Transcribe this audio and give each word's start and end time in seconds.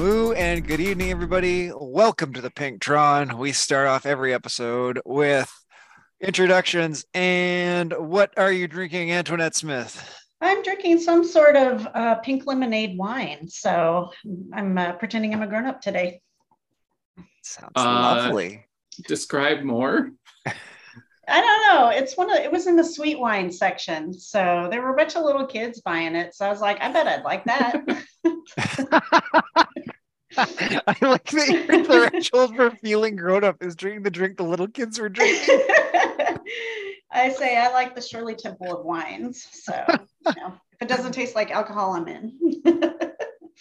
Moo 0.00 0.32
and 0.32 0.66
good 0.66 0.80
evening, 0.80 1.10
everybody. 1.10 1.70
Welcome 1.78 2.32
to 2.32 2.40
the 2.40 2.48
Pinktron. 2.48 3.34
We 3.34 3.52
start 3.52 3.86
off 3.86 4.06
every 4.06 4.32
episode 4.32 4.98
with 5.04 5.52
introductions. 6.22 7.04
And 7.12 7.92
what 7.92 8.32
are 8.38 8.50
you 8.50 8.66
drinking, 8.66 9.12
Antoinette 9.12 9.54
Smith? 9.54 10.22
I'm 10.40 10.62
drinking 10.62 11.00
some 11.00 11.22
sort 11.22 11.54
of 11.54 11.86
uh, 11.92 12.14
pink 12.14 12.46
lemonade 12.46 12.96
wine. 12.96 13.46
So 13.50 14.08
I'm 14.54 14.78
uh, 14.78 14.92
pretending 14.92 15.34
I'm 15.34 15.42
a 15.42 15.46
grown 15.46 15.66
up 15.66 15.82
today. 15.82 16.22
Sounds 17.42 17.72
Uh, 17.76 17.84
lovely. 17.84 18.64
Describe 19.06 19.62
more. 19.64 20.12
I 21.28 21.40
don't 21.42 21.74
know. 21.74 21.90
It's 21.90 22.16
one 22.16 22.30
of 22.30 22.38
it 22.38 22.50
was 22.50 22.66
in 22.66 22.74
the 22.74 22.84
sweet 22.84 23.20
wine 23.20 23.52
section. 23.52 24.14
So 24.14 24.68
there 24.70 24.80
were 24.80 24.94
a 24.94 24.96
bunch 24.96 25.14
of 25.14 25.24
little 25.24 25.46
kids 25.46 25.82
buying 25.82 26.16
it. 26.16 26.34
So 26.34 26.46
I 26.46 26.48
was 26.48 26.62
like, 26.62 26.80
I 26.80 26.90
bet 26.90 27.06
I'd 27.06 27.22
like 27.22 27.44
that. 27.44 27.84
I 30.36 30.96
like 31.02 31.24
that 31.24 31.66
your 31.68 31.84
threshold 31.84 32.56
for 32.56 32.70
feeling 32.70 33.16
grown 33.16 33.44
up 33.44 33.62
is 33.62 33.74
drinking 33.74 34.04
the 34.04 34.10
drink 34.10 34.36
the 34.36 34.44
little 34.44 34.68
kids 34.68 34.98
were 34.98 35.08
drinking. 35.08 35.58
I 37.12 37.30
say 37.30 37.58
I 37.58 37.72
like 37.72 37.94
the 37.94 38.00
Shirley 38.00 38.36
Temple 38.36 38.78
of 38.78 38.84
wines. 38.84 39.46
So 39.50 39.84
you 39.88 40.32
know, 40.36 40.52
if 40.72 40.82
it 40.82 40.88
doesn't 40.88 41.12
taste 41.12 41.34
like 41.34 41.50
alcohol, 41.50 41.94
I'm 41.94 42.06
in. 42.06 42.62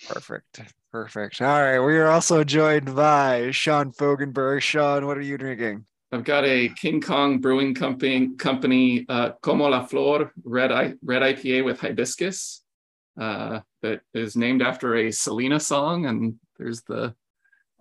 Perfect. 0.08 0.62
Perfect. 0.91 1.41
All 1.41 1.62
right. 1.62 1.80
We 1.80 1.98
are 1.98 2.08
also 2.08 2.44
joined 2.44 2.96
by 2.96 3.52
Sean 3.52 3.91
Fogenberg. 3.91 4.62
Sean, 4.62 5.05
what 5.05 5.18
are 5.18 5.22
you 5.22 5.38
drinking? 5.38 5.86
I've 6.12 6.24
got 6.24 6.46
a 6.46 6.70
King 6.70 7.02
Kong 7.02 7.40
Brewing 7.40 7.76
Company 7.76 8.30
company 8.36 9.05
uh, 9.10 9.32
Como 9.41 9.68
la 9.68 9.86
Flor 9.86 10.32
red 10.44 10.72
I, 10.72 10.94
red 11.04 11.22
IPA 11.22 11.66
with 11.66 11.80
hibiscus 11.80 12.62
uh, 13.20 13.60
that 13.82 14.02
is 14.13 14.36
named 14.36 14.62
after 14.62 14.96
a 14.96 15.12
Selena 15.12 15.60
song, 15.60 16.05
and 16.08 16.40
there's 16.59 16.81
the 16.84 17.15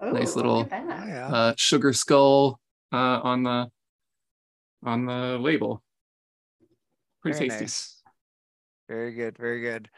Ooh, 0.02 0.12
Nice 0.12 0.36
little- 0.36 0.60
at 0.62 0.70
that. 0.70 0.84
Oh, 0.86 1.06
yeah. 1.06 1.26
uh, 1.28 1.54
sugar 1.58 1.92
skull 1.92 2.60
uh, 2.92 2.96
on 3.22 3.42
the 3.42 3.66
on 4.84 5.04
the 5.06 5.36
label. 5.38 5.82
Pretty 7.20 7.36
Very 7.36 7.48
tasty. 7.50 7.64
nice. 7.64 8.02
Very 8.88 9.12
good. 9.12 9.36
Very 9.36 9.60
good. 9.60 9.90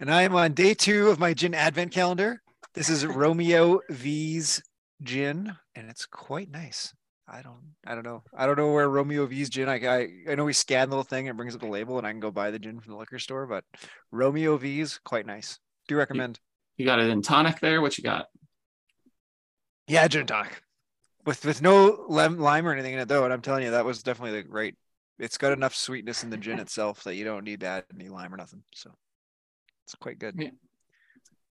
And 0.00 0.12
I 0.12 0.22
am 0.22 0.34
on 0.36 0.52
day 0.52 0.74
two 0.74 1.08
of 1.08 1.18
my 1.18 1.34
gin 1.34 1.54
advent 1.54 1.90
calendar. 1.92 2.40
This 2.74 2.88
is 2.88 3.04
Romeo 3.06 3.80
V's 3.90 4.62
gin, 5.02 5.56
and 5.74 5.90
it's 5.90 6.06
quite 6.06 6.50
nice. 6.50 6.94
I 7.30 7.42
don't, 7.42 7.74
I 7.86 7.94
don't 7.94 8.04
know. 8.06 8.22
I 8.34 8.46
don't 8.46 8.56
know 8.56 8.72
where 8.72 8.88
Romeo 8.88 9.26
V's 9.26 9.50
gin. 9.50 9.68
I, 9.68 9.74
I, 9.86 10.08
I 10.30 10.34
know 10.34 10.44
we 10.44 10.52
scan 10.54 10.88
the 10.88 10.94
little 10.96 11.02
thing 11.04 11.28
and 11.28 11.34
it 11.34 11.36
brings 11.36 11.54
up 11.54 11.60
the 11.60 11.66
label, 11.66 11.98
and 11.98 12.06
I 12.06 12.10
can 12.12 12.20
go 12.20 12.30
buy 12.30 12.50
the 12.52 12.58
gin 12.60 12.80
from 12.80 12.92
the 12.92 12.98
liquor 12.98 13.18
store. 13.18 13.46
But 13.46 13.64
Romeo 14.12 14.56
V's 14.56 14.98
quite 15.04 15.26
nice. 15.26 15.58
Do 15.88 15.96
recommend. 15.96 16.38
You 16.78 16.86
got 16.86 17.00
it 17.00 17.10
in 17.10 17.20
tonic 17.20 17.60
there. 17.60 17.82
What 17.82 17.98
you 17.98 18.04
got? 18.04 18.26
Yeah, 19.86 20.08
gin 20.08 20.26
tonic 20.26 20.62
with 21.28 21.44
with 21.44 21.60
no 21.60 22.06
lime, 22.08 22.38
lime 22.38 22.66
or 22.66 22.72
anything 22.72 22.94
in 22.94 23.00
it 23.00 23.06
though. 23.08 23.24
And 23.24 23.32
I'm 23.32 23.42
telling 23.42 23.62
you, 23.62 23.72
that 23.72 23.84
was 23.84 24.02
definitely 24.02 24.42
the 24.42 24.48
right. 24.48 24.74
It's 25.18 25.36
got 25.36 25.52
enough 25.52 25.74
sweetness 25.74 26.24
in 26.24 26.30
the 26.30 26.38
gin 26.38 26.58
itself 26.58 27.04
that 27.04 27.16
you 27.16 27.24
don't 27.24 27.44
need 27.44 27.60
to 27.60 27.66
add 27.66 27.84
any 27.94 28.08
lime 28.08 28.32
or 28.32 28.38
nothing. 28.38 28.62
So 28.74 28.90
it's 29.84 29.94
quite 29.94 30.18
good. 30.18 30.36
Yeah. 30.38 30.50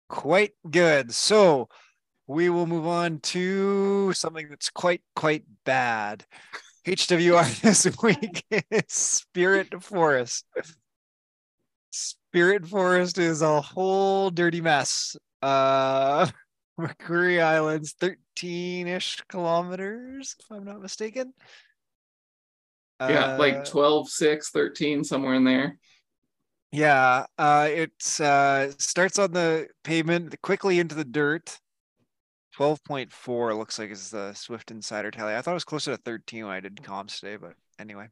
Quite 0.10 0.54
good. 0.70 1.14
So 1.14 1.70
we 2.26 2.50
will 2.50 2.66
move 2.66 2.88
on 2.88 3.20
to 3.20 4.14
something 4.14 4.50
that's 4.50 4.72
quite 4.72 5.02
quite 5.16 5.44
bad. 5.64 6.26
HWR 6.88 7.62
this 7.62 7.86
week 8.02 8.44
is 8.72 8.84
Spirit 8.88 9.84
Forest. 9.84 10.46
Spirit 12.32 12.68
Forest 12.68 13.18
is 13.18 13.42
a 13.42 13.62
whole 13.62 14.30
dirty 14.30 14.62
mess. 14.62 15.16
Uh 15.42 16.28
Makuri 16.80 17.42
Island's 17.42 17.96
13-ish 17.96 19.22
kilometers, 19.30 20.36
if 20.40 20.46
I'm 20.56 20.64
not 20.66 20.80
mistaken. 20.80 21.34
yeah, 23.02 23.34
Uh, 23.34 23.38
like 23.40 23.66
12, 23.66 24.08
6, 24.10 24.52
13, 24.52 25.04
somewhere 25.04 25.34
in 25.34 25.44
there. 25.44 25.80
yeah, 26.72 27.26
uh, 27.40 27.68
it 27.72 28.20
uh, 28.20 28.70
starts 28.78 29.18
on 29.18 29.32
the 29.32 29.68
pavement 29.84 30.40
quickly 30.44 30.80
into 30.80 30.94
the 30.94 31.04
dirt. 31.06 31.58
12.4 32.56 33.58
looks 33.58 33.80
like 33.80 33.90
is 33.90 34.12
the 34.12 34.34
Zwift 34.36 34.70
Insider 34.70 35.10
tally. 35.10 35.34
I 35.34 35.42
thought 35.42 35.52
it 35.52 35.56
was 35.56 35.64
closer 35.64 35.96
to 35.96 35.98
13 36.04 36.44
when 36.46 36.54
I 36.54 36.60
did 36.60 36.76
comms 36.76 37.20
today, 37.20 37.38
but 37.38 37.54
anyway. 37.80 38.08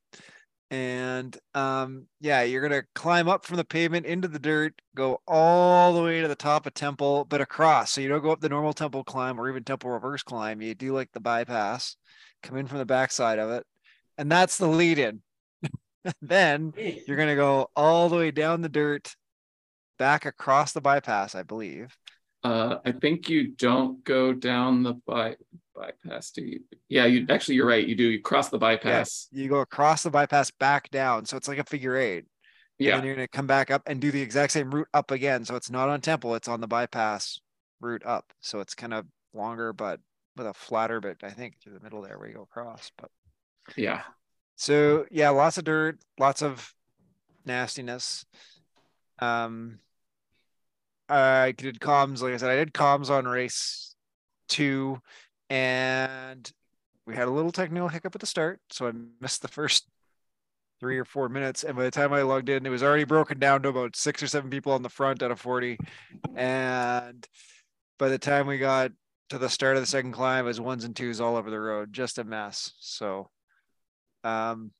And 0.72 1.38
um, 1.54 2.08
yeah, 2.20 2.42
you're 2.42 2.62
gonna 2.62 2.84
climb 2.96 3.28
up 3.28 3.46
from 3.46 3.58
the 3.58 3.64
pavement 3.64 4.06
into 4.06 4.28
the 4.28 4.40
dirt, 4.40 4.74
go 4.96 5.22
all 5.28 5.94
the 5.94 6.02
way 6.02 6.22
to 6.22 6.28
the 6.28 6.36
top 6.36 6.66
of 6.66 6.74
Temple, 6.74 7.26
but 7.26 7.42
across. 7.42 7.92
So 7.92 8.02
you 8.02 8.10
don't 8.10 8.24
go 8.24 8.32
up 8.32 8.42
the 8.42 8.50
normal 8.50 8.74
Temple 8.74 9.04
climb 9.04 9.40
or 9.40 9.48
even 9.50 9.64
Temple 9.64 9.92
reverse 9.92 10.24
climb. 10.24 10.62
You 10.62 10.74
do 10.74 10.94
like 10.94 11.12
the 11.12 11.20
bypass, 11.20 11.96
come 12.42 12.58
in 12.58 12.68
from 12.68 12.80
the 12.80 12.86
backside 12.86 13.40
of 13.40 13.52
it, 13.52 13.66
and 14.18 14.32
that's 14.32 14.58
the 14.58 14.68
lead 14.68 14.98
in. 14.98 15.22
then 16.22 16.74
you're 16.76 17.18
to 17.18 17.36
go 17.36 17.70
all 17.76 18.10
the 18.10 18.18
way 18.18 18.32
down 18.32 18.62
the 18.62 18.70
dirt, 18.70 19.16
back 20.00 20.26
across 20.26 20.74
the 20.74 20.82
bypass, 20.82 21.36
I 21.36 21.44
believe. 21.44 21.96
Uh, 22.44 22.78
I 22.86 22.92
think 22.92 23.30
you 23.30 23.48
don't 23.48 24.04
go 24.04 24.32
down 24.32 24.84
the 24.84 24.94
by, 25.08 25.36
bypass, 25.76 26.32
do 26.32 26.42
you? 26.42 26.62
Yeah, 26.90 27.06
you 27.06 27.26
actually 27.30 27.56
you're 27.56 27.68
right. 27.68 27.86
You 27.86 27.96
do. 27.96 28.06
You 28.06 28.22
cross 28.22 28.50
the 28.50 28.58
bypass. 28.58 29.28
You 29.32 29.50
go 29.50 29.60
across 29.60 30.04
the 30.04 30.10
bypass 30.10 30.52
back 30.52 30.90
down. 30.90 31.26
So 31.26 31.38
it's 31.38 31.48
like 31.48 31.58
a 31.58 31.64
figure 31.64 31.96
eight. 31.96 32.26
And 32.80 32.88
Yeah, 32.88 32.96
then 32.98 33.06
you're 33.06 33.16
going 33.16 33.28
to 33.28 33.32
come 33.32 33.48
back 33.48 33.72
up 33.72 33.84
and 33.86 34.02
do 34.02 34.12
the 34.12 34.22
exact 34.22 34.54
same 34.54 34.70
route 34.72 34.88
up 34.94 35.12
again. 35.12 35.46
So 35.46 35.56
it's 35.56 35.72
not 35.72 35.90
on 35.90 36.02
Temple, 36.02 36.36
it's 36.36 36.48
on 36.48 36.62
the 36.62 36.68
bypass 36.68 37.40
route 37.80 38.06
up. 38.06 38.34
So 38.42 38.60
it's 38.60 38.76
kind 38.76 38.94
of 38.94 39.06
longer, 39.34 39.74
but 39.74 40.00
with 40.36 40.48
a 40.48 40.54
flatter 40.54 41.00
bit, 41.00 41.18
I 41.24 41.30
think, 41.30 41.56
through 41.62 41.74
the 41.74 41.84
middle 41.84 42.02
there 42.02 42.18
where 42.18 42.28
you 42.28 42.36
go 42.36 42.42
across. 42.42 42.92
But 42.98 43.10
yeah. 43.78 44.02
So 44.56 45.06
yeah, 45.12 45.30
lots 45.30 45.58
of 45.58 45.64
dirt, 45.64 46.00
lots 46.20 46.42
of 46.42 46.74
nastiness. 47.46 48.26
Um, 49.20 49.80
I 51.08 51.54
did 51.56 51.80
comms, 51.80 52.22
like 52.22 52.34
I 52.34 52.38
said, 52.38 52.50
I 52.50 52.56
did 52.56 52.74
comms 52.74 53.10
on 53.10 53.26
race 53.26 53.96
two, 54.48 55.00
and 55.50 56.52
we 57.06 57.16
had 57.16 57.28
a 57.28 57.32
little 57.32 57.52
technical 57.52 57.90
hiccup 57.90 58.16
at 58.16 58.22
the 58.22 58.28
start, 58.28 58.60
so 58.70 58.88
I 58.88 58.92
missed 59.22 59.42
the 59.42 59.48
first 59.48 59.88
three 60.80 60.98
or 60.98 61.06
four 61.06 61.30
minutes. 61.30 61.64
And 61.64 61.76
by 61.76 61.84
the 61.84 61.92
time 61.92 62.14
I 62.14 62.24
logged 62.24 62.50
in, 62.50 62.66
it 62.66 62.70
was 62.70 62.84
already 62.84 63.06
broken 63.06 63.40
down 63.40 63.62
to 63.64 63.70
about 63.70 63.96
six 63.96 64.22
or 64.22 64.28
seven 64.28 64.50
people 64.50 64.74
on 64.74 64.82
the 64.82 64.90
front 64.90 65.24
out 65.24 65.32
of 65.32 65.40
40. 65.40 65.78
And 66.36 67.28
by 67.98 68.10
the 68.10 68.18
time 68.18 68.48
we 68.48 68.58
got 68.58 68.92
to 69.30 69.38
the 69.38 69.50
start 69.50 69.78
of 69.78 69.84
the 69.84 69.88
second 69.88 70.12
climb, 70.12 70.46
it 70.46 70.48
was 70.48 70.60
ones 70.62 70.84
and 70.84 70.96
twos 70.96 71.22
all 71.22 71.36
over 71.36 71.50
the 71.50 71.60
road, 71.60 71.94
just 71.94 72.18
a 72.18 72.24
mess. 72.24 72.74
So 72.80 73.30
um, 74.24 74.72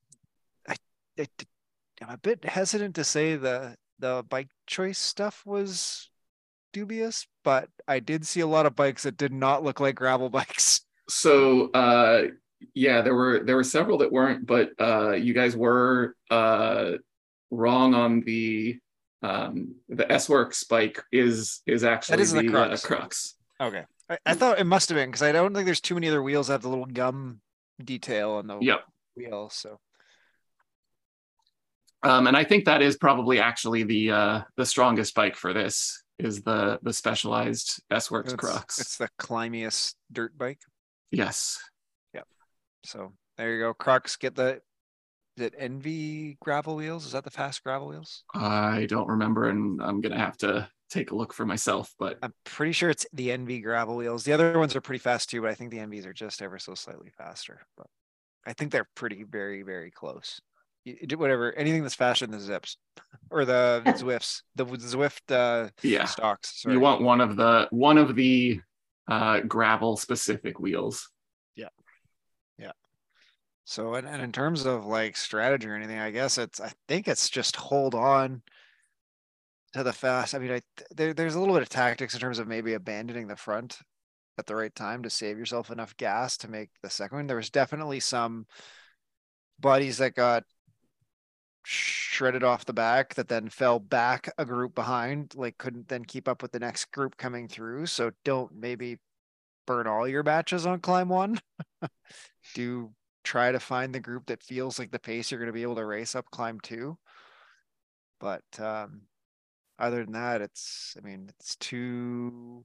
I, 0.68 0.76
I, 1.18 1.26
I'm 2.02 2.10
a 2.10 2.18
bit 2.18 2.44
hesitant 2.44 2.96
to 2.96 3.04
say 3.04 3.36
the 3.36 3.76
the 3.98 4.22
bike 4.28 4.48
choice 4.66 4.98
stuff 4.98 5.42
was 5.46 6.10
dubious, 6.76 7.26
but 7.42 7.70
I 7.88 8.00
did 8.00 8.26
see 8.26 8.40
a 8.40 8.46
lot 8.46 8.66
of 8.66 8.76
bikes 8.76 9.04
that 9.04 9.16
did 9.16 9.32
not 9.32 9.64
look 9.64 9.80
like 9.80 9.94
gravel 9.94 10.28
bikes. 10.40 10.82
So 11.08 11.70
uh, 11.70 12.24
yeah, 12.74 13.00
there 13.00 13.14
were 13.14 13.42
there 13.44 13.56
were 13.56 13.64
several 13.64 13.96
that 13.98 14.12
weren't, 14.12 14.46
but 14.46 14.72
uh, 14.78 15.12
you 15.12 15.32
guys 15.32 15.56
were 15.56 16.14
uh, 16.30 16.92
wrong 17.50 17.94
on 17.94 18.20
the 18.20 18.78
um, 19.22 19.76
the 19.88 20.10
S 20.12 20.28
Works 20.28 20.64
bike 20.64 21.02
is 21.12 21.62
is 21.66 21.82
actually 21.82 22.20
is 22.20 22.32
the 22.32 22.42
the, 22.42 22.48
crux. 22.48 22.84
Uh, 22.84 22.88
crux. 22.88 23.34
Okay, 23.58 23.84
I, 24.10 24.18
I 24.26 24.34
thought 24.34 24.58
it 24.58 24.64
must 24.64 24.90
have 24.90 24.96
been 24.96 25.08
because 25.08 25.22
I 25.22 25.32
don't 25.32 25.54
think 25.54 25.64
there's 25.64 25.80
too 25.80 25.94
many 25.94 26.08
other 26.08 26.22
wheels 26.22 26.48
that 26.48 26.54
have 26.54 26.62
the 26.62 26.68
little 26.68 26.84
gum 26.84 27.40
detail 27.82 28.32
on 28.32 28.46
the 28.48 28.58
Yep. 28.60 28.80
wheel. 29.16 29.48
So 29.48 29.78
Um, 32.02 32.26
and 32.26 32.36
I 32.36 32.44
think 32.44 32.66
that 32.66 32.82
is 32.82 32.98
probably 32.98 33.40
actually 33.40 33.84
the 33.84 34.10
uh, 34.10 34.40
the 34.56 34.66
strongest 34.66 35.14
bike 35.14 35.36
for 35.36 35.54
this 35.54 36.02
is 36.18 36.42
the 36.42 36.78
the 36.82 36.92
specialized 36.92 37.82
S 37.90 38.10
Works 38.10 38.32
it's, 38.32 38.40
Crux. 38.40 38.80
it's 38.80 38.96
the 38.96 39.08
climbiest 39.18 39.94
dirt 40.12 40.36
bike. 40.36 40.60
yes. 41.10 41.58
Yep. 42.14 42.26
So 42.84 43.12
there 43.36 43.54
you 43.54 43.60
go. 43.60 43.74
Crux, 43.74 44.16
get 44.16 44.34
the 44.34 44.60
is 45.36 45.44
it 45.44 45.54
ENVE 45.58 46.38
gravel 46.40 46.76
wheels? 46.76 47.04
Is 47.04 47.12
that 47.12 47.24
the 47.24 47.30
fast 47.30 47.62
gravel 47.62 47.88
wheels? 47.88 48.24
I 48.34 48.86
don't 48.88 49.08
remember, 49.08 49.50
and 49.50 49.82
I'm 49.82 50.00
gonna 50.00 50.18
have 50.18 50.38
to 50.38 50.68
take 50.88 51.10
a 51.10 51.14
look 51.14 51.34
for 51.34 51.44
myself. 51.44 51.92
But 51.98 52.18
I'm 52.22 52.32
pretty 52.44 52.72
sure 52.72 52.88
it's 52.88 53.06
the 53.12 53.32
ENVE 53.32 53.62
gravel 53.62 53.96
wheels. 53.96 54.24
The 54.24 54.32
other 54.32 54.58
ones 54.58 54.74
are 54.74 54.80
pretty 54.80 55.00
fast 55.00 55.28
too, 55.28 55.42
but 55.42 55.50
I 55.50 55.54
think 55.54 55.70
the 55.70 55.78
ENVEs 55.78 56.06
are 56.06 56.14
just 56.14 56.40
ever 56.40 56.58
so 56.58 56.74
slightly 56.74 57.10
faster. 57.10 57.60
But 57.76 57.88
I 58.46 58.54
think 58.54 58.72
they're 58.72 58.88
pretty, 58.94 59.24
very, 59.24 59.62
very 59.62 59.90
close. 59.90 60.40
You- 60.86 60.96
you 61.00 61.06
do 61.06 61.18
whatever, 61.18 61.52
anything 61.52 61.82
that's 61.82 61.94
faster 61.96 62.26
than 62.26 62.38
the 62.38 62.44
Zipps 62.44 62.76
or 63.30 63.44
the 63.44 63.82
Zwifts, 63.98 64.42
the 64.54 64.64
Zwift 64.64 65.30
uh, 65.30 65.68
yeah, 65.82 66.04
stocks. 66.04 66.62
Sorry. 66.62 66.74
you 66.74 66.80
want 66.80 67.02
one 67.02 67.20
of 67.20 67.36
the 67.36 67.66
one 67.70 67.98
of 67.98 68.14
the 68.14 68.60
uh, 69.08 69.40
gravel 69.40 69.96
specific 69.96 70.58
wheels. 70.60 71.10
Yeah 71.56 71.68
yeah 72.58 72.72
so, 73.64 73.94
and, 73.94 74.06
and 74.06 74.22
in 74.22 74.30
terms 74.30 74.64
of 74.64 74.86
like 74.86 75.16
strategy 75.16 75.66
or 75.68 75.74
anything, 75.74 75.98
I 75.98 76.12
guess 76.12 76.38
it's, 76.38 76.60
I 76.60 76.72
think 76.86 77.08
it's 77.08 77.28
just 77.28 77.56
hold 77.56 77.96
on 77.96 78.42
to 79.72 79.82
the 79.82 79.92
fast. 79.92 80.34
I 80.36 80.38
mean, 80.38 80.52
I 80.52 80.60
there, 80.94 81.12
there's 81.12 81.34
a 81.34 81.40
little 81.40 81.54
bit 81.54 81.62
of 81.62 81.68
tactics 81.68 82.14
in 82.14 82.20
terms 82.20 82.38
of 82.38 82.46
maybe 82.46 82.74
abandoning 82.74 83.26
the 83.26 83.36
front 83.36 83.78
at 84.38 84.46
the 84.46 84.54
right 84.54 84.74
time 84.74 85.02
to 85.02 85.10
save 85.10 85.36
yourself 85.36 85.70
enough 85.70 85.96
gas 85.96 86.36
to 86.38 86.48
make 86.48 86.70
the 86.82 86.90
second 86.90 87.16
one. 87.18 87.26
There 87.26 87.36
was 87.36 87.50
definitely 87.50 87.98
some 88.00 88.46
buddies 89.58 89.98
that 89.98 90.14
got 90.14 90.44
shredded 91.68 92.44
off 92.44 92.64
the 92.64 92.72
back 92.72 93.14
that 93.14 93.26
then 93.26 93.48
fell 93.48 93.80
back 93.80 94.32
a 94.38 94.44
group 94.44 94.72
behind, 94.72 95.34
like 95.34 95.58
couldn't 95.58 95.88
then 95.88 96.04
keep 96.04 96.28
up 96.28 96.40
with 96.40 96.52
the 96.52 96.60
next 96.60 96.92
group 96.92 97.16
coming 97.16 97.48
through. 97.48 97.86
So 97.86 98.12
don't 98.24 98.54
maybe 98.54 98.98
burn 99.66 99.88
all 99.88 100.06
your 100.06 100.22
batches 100.22 100.64
on 100.64 100.78
climb 100.78 101.08
one. 101.08 101.40
Do 102.54 102.92
try 103.24 103.50
to 103.50 103.58
find 103.58 103.92
the 103.92 103.98
group 103.98 104.26
that 104.26 104.44
feels 104.44 104.78
like 104.78 104.92
the 104.92 105.00
pace 105.00 105.30
you're 105.32 105.40
going 105.40 105.48
to 105.48 105.52
be 105.52 105.62
able 105.62 105.74
to 105.74 105.84
race 105.84 106.14
up 106.14 106.30
climb 106.30 106.60
two. 106.60 106.96
But 108.20 108.44
um, 108.60 109.02
other 109.76 110.04
than 110.04 110.12
that, 110.12 110.42
it's 110.42 110.96
I 110.96 111.04
mean 111.04 111.26
it's 111.30 111.56
two 111.56 112.64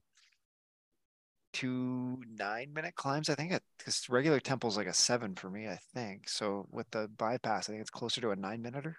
two 1.52 2.22
nine 2.38 2.72
minute 2.72 2.94
climbs. 2.94 3.28
I 3.28 3.34
think 3.34 3.52
because 3.78 4.08
regular 4.08 4.40
temple 4.40 4.70
is 4.70 4.76
like 4.76 4.86
a 4.86 4.94
seven 4.94 5.34
for 5.34 5.50
me. 5.50 5.68
I 5.68 5.78
think 5.94 6.28
so. 6.28 6.66
With 6.70 6.90
the 6.90 7.08
bypass, 7.16 7.68
I 7.68 7.72
think 7.72 7.80
it's 7.80 7.90
closer 7.90 8.20
to 8.20 8.30
a 8.30 8.36
nine 8.36 8.62
minuter. 8.62 8.96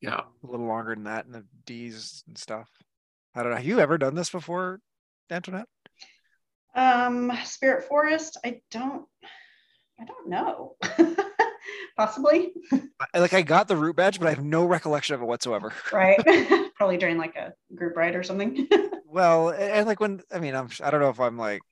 Yeah, 0.00 0.20
a 0.20 0.46
little 0.46 0.66
longer 0.66 0.94
than 0.94 1.04
that 1.04 1.26
in 1.26 1.32
the 1.32 1.44
D's 1.64 2.22
and 2.26 2.36
stuff. 2.36 2.68
I 3.34 3.42
don't 3.42 3.50
know. 3.50 3.56
Have 3.56 3.66
you 3.66 3.80
ever 3.80 3.98
done 3.98 4.14
this 4.14 4.30
before, 4.30 4.80
Antoinette? 5.30 5.68
Um, 6.74 7.32
Spirit 7.44 7.84
Forest. 7.84 8.36
I 8.44 8.60
don't. 8.70 9.06
I 9.98 10.04
don't 10.04 10.28
know. 10.28 10.76
Possibly. 11.96 12.52
Like 13.14 13.32
I 13.32 13.40
got 13.40 13.68
the 13.68 13.76
root 13.76 13.96
badge, 13.96 14.18
but 14.18 14.26
I 14.26 14.30
have 14.30 14.44
no 14.44 14.66
recollection 14.66 15.14
of 15.14 15.22
it 15.22 15.24
whatsoever. 15.24 15.72
Right. 15.92 16.18
Probably 16.76 16.98
during 16.98 17.16
like 17.16 17.36
a 17.36 17.54
group 17.74 17.96
ride 17.96 18.14
or 18.14 18.22
something. 18.22 18.68
Well, 19.16 19.48
and 19.48 19.86
like 19.86 19.98
when 19.98 20.20
I 20.30 20.40
mean, 20.40 20.54
I'm 20.54 20.68
I 20.84 20.90
don't 20.90 21.00
know 21.00 21.08
if 21.08 21.20
I'm 21.20 21.38
like 21.38 21.62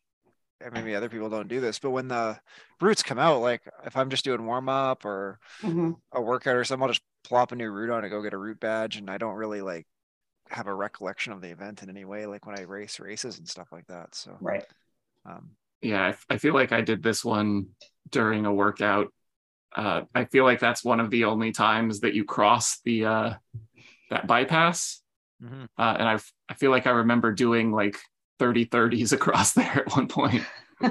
maybe 0.73 0.95
other 0.95 1.11
people 1.11 1.29
don't 1.29 1.47
do 1.47 1.61
this, 1.61 1.79
but 1.79 1.91
when 1.91 2.09
the 2.09 2.41
routes 2.81 3.03
come 3.03 3.19
out, 3.19 3.43
like 3.43 3.61
if 3.85 3.99
I'm 3.99 4.09
just 4.09 4.25
doing 4.25 4.47
warm 4.47 4.71
up 4.71 5.05
or 5.05 5.39
mm-hmm. 5.61 5.91
a 6.13 6.23
workout 6.23 6.57
or 6.57 6.65
something, 6.65 6.83
I'll 6.83 6.89
just 6.89 7.03
plop 7.23 7.53
a 7.53 7.57
new 7.57 7.71
route 7.71 7.91
on 7.91 8.03
and 8.03 8.11
go 8.11 8.23
get 8.23 8.33
a 8.33 8.39
root 8.39 8.61
badge, 8.61 8.97
and 8.97 9.11
I 9.11 9.19
don't 9.19 9.35
really 9.35 9.61
like 9.61 9.87
have 10.49 10.69
a 10.69 10.75
recollection 10.75 11.35
of 11.35 11.43
the 11.43 11.51
event 11.51 11.83
in 11.83 11.91
any 11.91 12.07
way, 12.07 12.25
like 12.25 12.47
when 12.47 12.59
I 12.59 12.63
race 12.63 12.99
races 12.99 13.39
and 13.39 13.47
stuff 13.47 13.69
like 13.71 13.89
that. 13.89 14.15
So 14.15 14.39
right. 14.41 14.65
Um, 15.27 15.51
yeah, 15.83 16.15
I, 16.31 16.35
I 16.35 16.39
feel 16.39 16.55
like 16.55 16.73
I 16.73 16.81
did 16.81 17.03
this 17.03 17.23
one 17.23 17.67
during 18.11 18.47
a 18.47 18.55
workout. 18.55 19.13
Uh, 19.77 20.03
I 20.15 20.25
feel 20.25 20.45
like 20.45 20.61
that's 20.61 20.83
one 20.83 20.99
of 20.99 21.11
the 21.11 21.25
only 21.25 21.53
times 21.53 22.01
that 22.01 22.15
you 22.15 22.25
cross 22.25 22.81
the 22.87 23.05
uh, 23.05 23.35
that 24.09 24.27
bypass. 24.27 25.03
Mm-hmm. 25.45 25.65
Uh, 25.77 25.97
and 25.99 26.09
I 26.09 26.19
I 26.49 26.55
feel 26.55 26.71
like 26.71 26.87
I 26.87 26.91
remember 26.91 27.33
doing 27.33 27.73
like 27.73 27.99
30 28.39 28.67
30s 28.67 29.13
across 29.13 29.53
there 29.55 29.85
at 29.87 29.95
one 29.95 30.09
point. 30.09 30.45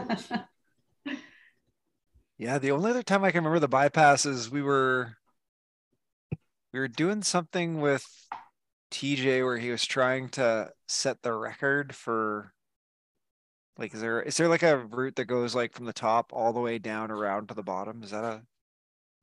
yeah, 2.37 2.59
the 2.59 2.71
only 2.71 2.91
other 2.91 3.03
time 3.03 3.23
I 3.23 3.31
can 3.31 3.39
remember 3.39 3.59
the 3.59 3.67
bypass 3.67 4.25
is 4.25 4.49
we 4.49 4.61
were 4.61 5.17
we 6.71 6.79
were 6.79 6.87
doing 6.87 7.23
something 7.23 7.81
with 7.81 8.05
TJ 8.91 9.43
where 9.43 9.57
he 9.57 9.71
was 9.71 9.85
trying 9.85 10.29
to 10.29 10.71
set 10.87 11.21
the 11.23 11.33
record 11.33 11.95
for 11.95 12.53
like 13.77 13.93
is 13.93 14.01
there 14.01 14.21
is 14.21 14.37
there 14.37 14.47
like 14.47 14.63
a 14.63 14.77
route 14.77 15.15
that 15.15 15.25
goes 15.25 15.55
like 15.55 15.73
from 15.73 15.85
the 15.85 15.93
top 15.93 16.31
all 16.31 16.53
the 16.53 16.59
way 16.59 16.77
down 16.77 17.09
around 17.11 17.47
to 17.47 17.55
the 17.55 17.63
bottom? 17.63 18.03
Is 18.03 18.11
that 18.11 18.23
a 18.23 18.43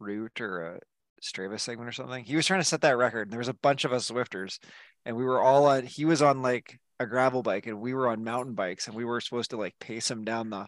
route 0.01 0.41
or 0.41 0.63
a 0.63 0.81
Strava 1.23 1.59
segment 1.59 1.89
or 1.89 1.93
something? 1.93 2.25
He 2.25 2.37
was 2.37 2.47
trying 2.47 2.61
to 2.61 2.65
set 2.65 2.81
that 2.83 2.97
record. 2.97 3.23
And 3.23 3.33
there 3.33 3.39
was 3.39 3.49
a 3.49 3.55
bunch 3.55 3.85
of 3.85 3.93
us 3.93 4.11
Zwifters 4.11 4.59
and 5.05 5.17
we 5.17 5.25
were 5.25 5.41
all 5.41 5.67
on 5.67 5.85
he 5.85 6.05
was 6.05 6.23
on 6.23 6.43
like 6.43 6.79
a 6.99 7.07
gravel 7.07 7.43
bike 7.43 7.67
and 7.67 7.81
we 7.81 7.95
were 7.95 8.09
on 8.09 8.25
mountain 8.25 8.55
bikes 8.55 8.87
and 8.87 8.97
we 8.97 9.05
were 9.05 9.21
supposed 9.21 9.51
to 9.51 9.57
like 9.57 9.75
pace 9.81 10.11
him 10.11 10.25
down 10.25 10.51
the 10.51 10.67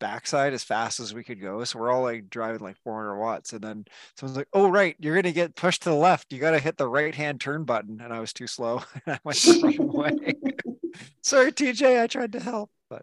backside 0.00 0.52
as 0.52 0.64
fast 0.64 0.98
as 0.98 1.14
we 1.14 1.22
could 1.22 1.40
go. 1.40 1.62
So 1.62 1.78
we're 1.78 1.92
all 1.92 2.02
like 2.02 2.28
driving 2.28 2.60
like 2.60 2.76
400 2.82 3.16
watts. 3.16 3.52
And 3.52 3.62
then 3.62 3.84
someone's 4.16 4.36
like, 4.36 4.48
oh, 4.52 4.68
right, 4.68 4.96
you're 4.98 5.14
going 5.14 5.22
to 5.24 5.32
get 5.32 5.54
pushed 5.54 5.82
to 5.82 5.90
the 5.90 5.94
left. 5.94 6.32
You 6.32 6.40
got 6.40 6.52
to 6.52 6.58
hit 6.58 6.76
the 6.76 6.88
right 6.88 7.14
hand 7.14 7.40
turn 7.40 7.64
button. 7.64 8.00
And 8.02 8.12
I 8.12 8.18
was 8.18 8.32
too 8.32 8.48
slow. 8.48 8.82
and 9.06 9.14
I 9.14 9.20
went 9.22 9.38
the 9.38 9.76
wrong 9.78 9.92
way. 9.92 10.34
Sorry, 11.22 11.52
TJ, 11.52 12.00
I 12.00 12.06
tried 12.08 12.32
to 12.32 12.40
help. 12.40 12.70
But 12.88 13.02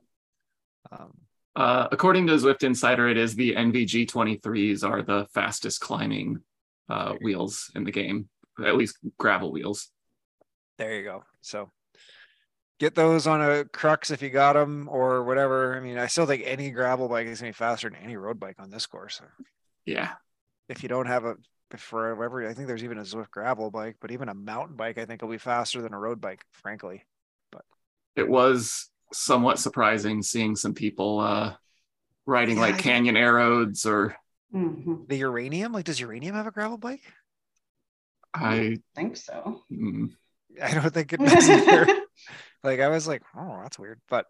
um, 0.92 1.13
uh, 1.56 1.88
according 1.92 2.28
to 2.28 2.33
Zwift 2.33 2.63
Insider, 2.63 3.07
it 3.07 3.18
is 3.18 3.36
the 3.36 3.56
ENVE 3.56 3.88
G23s 3.88 4.83
are 4.83 5.04
the 5.04 5.28
fastest 5.33 5.80
climbing 5.80 6.42
uh, 6.89 7.13
wheels 7.22 7.72
in 7.75 7.84
the 7.84 7.92
game, 7.92 8.30
at 8.63 8.75
least 8.75 8.98
gravel 9.18 9.51
wheels. 9.51 9.89
There 10.78 10.95
you 10.95 11.04
go. 11.04 11.24
So 11.42 11.72
get 12.80 12.95
those 12.95 13.28
on 13.28 13.42
a 13.42 13.66
crux 13.66 14.12
if 14.12 14.22
you 14.22 14.30
got 14.30 14.54
them 14.54 14.88
or 14.89 15.24
whatever. 15.24 15.75
I 15.75 15.80
mean, 15.80 15.98
I 15.98 16.07
still 16.07 16.25
think 16.25 16.44
any 16.45 16.69
gravel 16.69 17.10
bike 17.10 17.28
is 17.28 17.39
gonna 17.39 17.50
be 17.50 17.54
faster 17.54 17.89
than 17.89 18.00
any 18.00 18.16
road 18.16 18.39
bike 18.39 18.57
on 18.60 18.69
this 18.69 18.86
course. 18.86 19.22
Yeah. 19.86 20.12
If 20.69 20.84
you 20.84 20.89
don't 20.89 21.07
have 21.07 21.25
a 21.25 21.36
for 21.75 22.16
whatever, 22.16 22.48
I 22.48 22.54
think 22.54 22.68
there's 22.68 22.84
even 22.84 22.98
a 22.98 23.01
Zwift 23.01 23.30
gravel 23.30 23.72
bike, 23.72 23.98
but 24.00 24.12
even 24.12 24.30
a 24.30 24.33
mountain 24.33 24.78
bike, 24.78 24.98
I 24.98 25.06
think 25.06 25.22
will 25.22 25.30
be 25.30 25.38
faster 25.38 25.81
than 25.81 25.94
a 25.94 26.00
road 26.00 26.22
bike, 26.22 26.45
frankly. 26.51 27.04
But 27.51 27.63
it 28.16 28.28
was 28.28 28.90
somewhat 29.13 29.60
surprising 29.60 30.22
seeing 30.22 30.56
some 30.56 30.74
people 30.74 31.19
uh 31.19 31.54
riding 32.25 32.57
yeah, 32.57 32.62
like 32.62 32.78
Canyon 32.80 33.18
Aeroads 33.18 33.86
or 33.86 34.16
mm-hmm. 34.54 34.96
the 35.08 35.18
uranium. 35.18 35.72
Like, 35.72 35.86
does 35.86 36.00
uranium 36.00 36.36
have 36.36 36.48
a 36.48 36.52
gravel 36.52 36.78
bike? 36.78 37.02
I, 38.34 38.56
I 38.56 38.78
think 38.96 39.18
so. 39.18 39.62
Mm, 39.72 40.12
I 40.62 40.74
don't 40.74 40.94
think 40.94 41.14
it 41.14 41.20
does 41.24 41.50
either. 41.50 41.88
like 42.64 42.80
I 42.80 42.90
was 42.90 43.08
like, 43.08 43.24
oh, 43.36 43.60
that's 43.62 43.80
weird. 43.80 44.00
But 44.10 44.26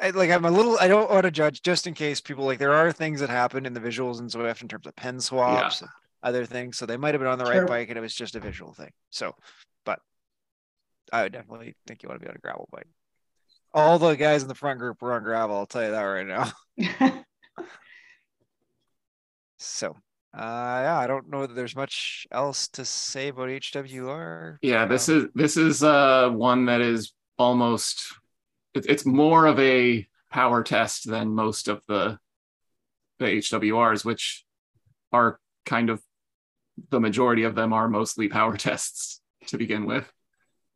I, 0.00 0.10
like 0.10 0.30
I'm 0.30 0.44
a 0.44 0.50
little 0.50 0.78
I 0.78 0.88
don't 0.88 1.10
want 1.10 1.24
to 1.24 1.30
judge 1.30 1.62
just 1.62 1.86
in 1.86 1.94
case 1.94 2.20
people 2.20 2.44
like 2.44 2.58
there 2.58 2.74
are 2.74 2.92
things 2.92 3.20
that 3.20 3.30
happen 3.30 3.66
in 3.66 3.74
the 3.74 3.80
visuals 3.80 4.20
and 4.20 4.30
Zwift 4.30 4.62
in 4.62 4.68
terms 4.68 4.86
of 4.86 4.94
pen 4.94 5.20
swaps 5.20 5.80
yeah. 5.80 5.86
and 5.86 5.90
other 6.22 6.46
things. 6.46 6.78
So 6.78 6.86
they 6.86 6.96
might 6.96 7.14
have 7.14 7.20
been 7.20 7.30
on 7.30 7.38
the 7.38 7.44
right 7.44 7.66
bike 7.66 7.88
and 7.88 7.98
it 7.98 8.02
was 8.02 8.14
just 8.14 8.36
a 8.36 8.40
visual 8.40 8.72
thing. 8.72 8.90
So 9.10 9.34
but 9.84 10.00
I 11.12 11.22
would 11.22 11.32
definitely 11.32 11.74
think 11.86 12.02
you 12.02 12.08
want 12.08 12.20
to 12.20 12.24
be 12.24 12.30
on 12.30 12.36
a 12.36 12.40
gravel 12.40 12.68
bike. 12.70 12.86
All 13.74 13.98
the 13.98 14.14
guys 14.14 14.42
in 14.42 14.48
the 14.48 14.54
front 14.54 14.78
group 14.78 15.02
were 15.02 15.12
on 15.12 15.22
gravel, 15.22 15.56
I'll 15.56 15.66
tell 15.66 15.84
you 15.84 15.90
that 15.90 16.02
right 16.02 16.26
now. 16.26 16.52
so 19.58 19.96
uh, 20.36 20.82
yeah, 20.82 20.98
I 20.98 21.06
don't 21.06 21.30
know 21.30 21.46
that 21.46 21.54
there's 21.54 21.74
much 21.74 22.26
else 22.30 22.68
to 22.68 22.84
say 22.84 23.28
about 23.28 23.48
HWR. 23.48 24.58
Yeah, 24.60 24.84
this 24.84 25.08
is 25.08 25.28
this 25.34 25.56
is 25.56 25.82
uh 25.82 26.28
one 26.28 26.66
that 26.66 26.82
is 26.82 27.12
almost 27.38 28.02
it, 28.74 28.84
it's 28.86 29.06
more 29.06 29.46
of 29.46 29.58
a 29.58 30.06
power 30.30 30.62
test 30.62 31.08
than 31.08 31.34
most 31.34 31.68
of 31.68 31.80
the 31.88 32.18
the 33.18 33.24
HWRs, 33.24 34.04
which 34.04 34.44
are 35.10 35.40
kind 35.64 35.88
of 35.88 36.02
the 36.90 37.00
majority 37.00 37.44
of 37.44 37.54
them 37.54 37.72
are 37.72 37.88
mostly 37.88 38.28
power 38.28 38.56
tests 38.58 39.22
to 39.46 39.56
begin 39.56 39.86
with. 39.86 40.10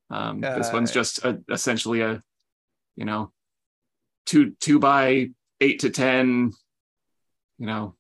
Um, 0.09 0.43
uh, 0.43 0.57
this 0.57 0.73
one's 0.73 0.91
just 0.91 1.23
a, 1.25 1.39
essentially 1.51 2.01
a, 2.01 2.23
you 2.97 3.05
know, 3.05 3.31
two 4.25 4.53
two 4.59 4.79
by 4.79 5.29
eight 5.61 5.81
to 5.81 5.91
ten, 5.91 6.53
you 7.59 7.67
know, 7.67 7.95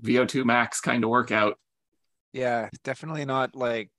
VO2 0.00 0.44
max 0.44 0.80
kind 0.80 1.04
of 1.04 1.10
workout. 1.10 1.58
Yeah, 2.32 2.68
definitely 2.82 3.24
not 3.24 3.54
like 3.54 3.90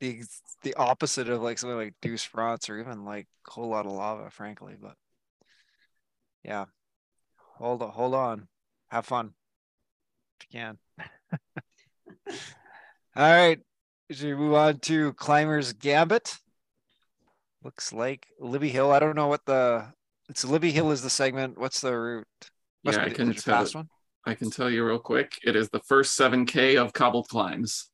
the 0.00 0.22
the 0.62 0.74
opposite 0.74 1.28
of 1.28 1.42
like 1.42 1.58
something 1.58 1.76
like 1.76 1.94
Douce 2.00 2.24
France 2.24 2.70
or 2.70 2.78
even 2.78 3.04
like 3.04 3.26
a 3.46 3.50
whole 3.50 3.68
lot 3.68 3.86
of 3.86 3.92
lava, 3.92 4.30
frankly. 4.30 4.74
But 4.80 4.94
yeah, 6.42 6.66
hold 7.56 7.82
on, 7.82 7.90
hold 7.90 8.14
on, 8.14 8.48
have 8.88 9.06
fun 9.06 9.34
if 10.40 10.46
you 10.50 10.60
can. 10.60 10.78
All 13.16 13.36
right, 13.36 13.58
should 14.10 14.26
we 14.26 14.34
move 14.34 14.54
on 14.54 14.78
to 14.80 15.12
Climbers 15.14 15.72
Gambit? 15.72 16.38
Looks 17.62 17.92
like 17.92 18.28
Libby 18.38 18.68
Hill. 18.68 18.92
I 18.92 19.00
don't 19.00 19.16
know 19.16 19.26
what 19.26 19.44
the 19.44 19.92
it's 20.28 20.44
Libby 20.44 20.70
Hill 20.70 20.90
is 20.90 21.02
the 21.02 21.10
segment. 21.10 21.58
What's 21.58 21.80
the 21.80 21.92
route? 21.92 22.26
Must 22.84 22.98
yeah, 22.98 23.04
be, 23.04 23.10
I 23.10 23.14
can. 23.14 23.32
Fast 23.34 23.74
one? 23.74 23.88
I 24.26 24.34
can 24.34 24.50
tell 24.50 24.70
you 24.70 24.84
real 24.84 24.98
quick. 24.98 25.32
It 25.44 25.56
is 25.56 25.70
the 25.70 25.80
first 25.80 26.18
7K 26.18 26.76
of 26.76 26.92
cobbled 26.92 27.28
climbs. 27.28 27.90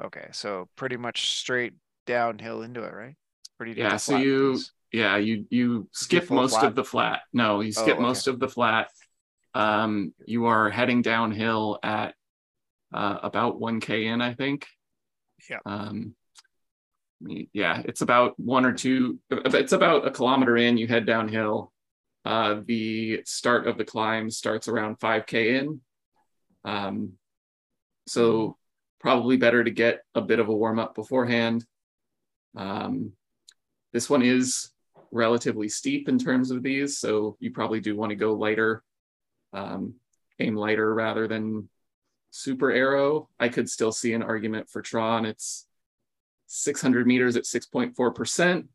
Okay, 0.00 0.28
so 0.32 0.68
pretty 0.76 0.96
much 0.96 1.32
straight 1.38 1.74
downhill 2.06 2.62
into 2.62 2.82
it, 2.82 2.92
right? 2.92 3.16
Pretty 3.56 3.78
yeah. 3.78 3.96
So 3.96 4.16
you 4.16 4.60
yeah 4.92 5.16
you 5.16 5.46
you 5.50 5.88
skip 5.92 6.30
most 6.30 6.52
flat? 6.52 6.64
of 6.64 6.74
the 6.74 6.84
flat. 6.84 7.20
No, 7.32 7.60
you 7.60 7.72
skip 7.72 7.88
oh, 7.88 7.92
okay. 7.92 8.02
most 8.02 8.28
of 8.28 8.38
the 8.38 8.48
flat. 8.48 8.88
Um, 9.54 10.14
you 10.24 10.46
are 10.46 10.70
heading 10.70 11.02
downhill 11.02 11.78
at 11.82 12.14
uh, 12.92 13.18
about 13.22 13.60
1K 13.60 14.04
in, 14.04 14.20
I 14.20 14.34
think. 14.34 14.66
Yeah. 15.50 15.58
Um, 15.66 16.14
yeah, 17.52 17.82
it's 17.84 18.00
about 18.00 18.38
one 18.38 18.64
or 18.64 18.72
two. 18.72 19.18
It's 19.30 19.72
about 19.72 20.06
a 20.06 20.10
kilometer 20.10 20.56
in. 20.56 20.78
You 20.78 20.86
head 20.86 21.06
downhill. 21.06 21.72
Uh, 22.28 22.60
the 22.66 23.22
start 23.24 23.66
of 23.66 23.78
the 23.78 23.84
climb 23.86 24.30
starts 24.30 24.68
around 24.68 25.00
5K 25.00 25.62
in. 25.62 25.80
Um, 26.62 27.12
so 28.06 28.58
probably 29.00 29.38
better 29.38 29.64
to 29.64 29.70
get 29.70 30.02
a 30.14 30.20
bit 30.20 30.38
of 30.38 30.50
a 30.50 30.54
warm 30.54 30.78
up 30.78 30.94
beforehand. 30.94 31.64
Um, 32.54 33.12
this 33.94 34.10
one 34.10 34.20
is 34.20 34.68
relatively 35.10 35.70
steep 35.70 36.06
in 36.06 36.18
terms 36.18 36.50
of 36.50 36.62
these, 36.62 36.98
so 36.98 37.38
you 37.40 37.50
probably 37.50 37.80
do 37.80 37.96
want 37.96 38.10
to 38.10 38.16
go 38.16 38.34
lighter, 38.34 38.84
um, 39.54 39.94
aim 40.38 40.54
lighter 40.54 40.92
rather 40.94 41.28
than 41.28 41.70
super 42.30 42.70
arrow. 42.70 43.30
I 43.40 43.48
could 43.48 43.70
still 43.70 43.90
see 43.90 44.12
an 44.12 44.22
argument 44.22 44.68
for 44.68 44.82
Tron. 44.82 45.24
It's 45.24 45.66
600 46.48 47.06
meters 47.06 47.36
at 47.36 47.44
6.4%. 47.44 48.68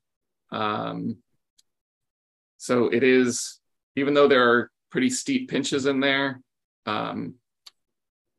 Um, 0.52 1.18
so 2.64 2.88
it 2.88 3.04
is, 3.04 3.60
even 3.98 4.14
though 4.14 4.30
there 4.30 4.50
are 4.50 4.72
pretty 4.90 5.10
steep 5.10 5.50
pinches 5.50 5.86
in 5.86 6.00
there, 6.00 6.40
um, 6.86 7.34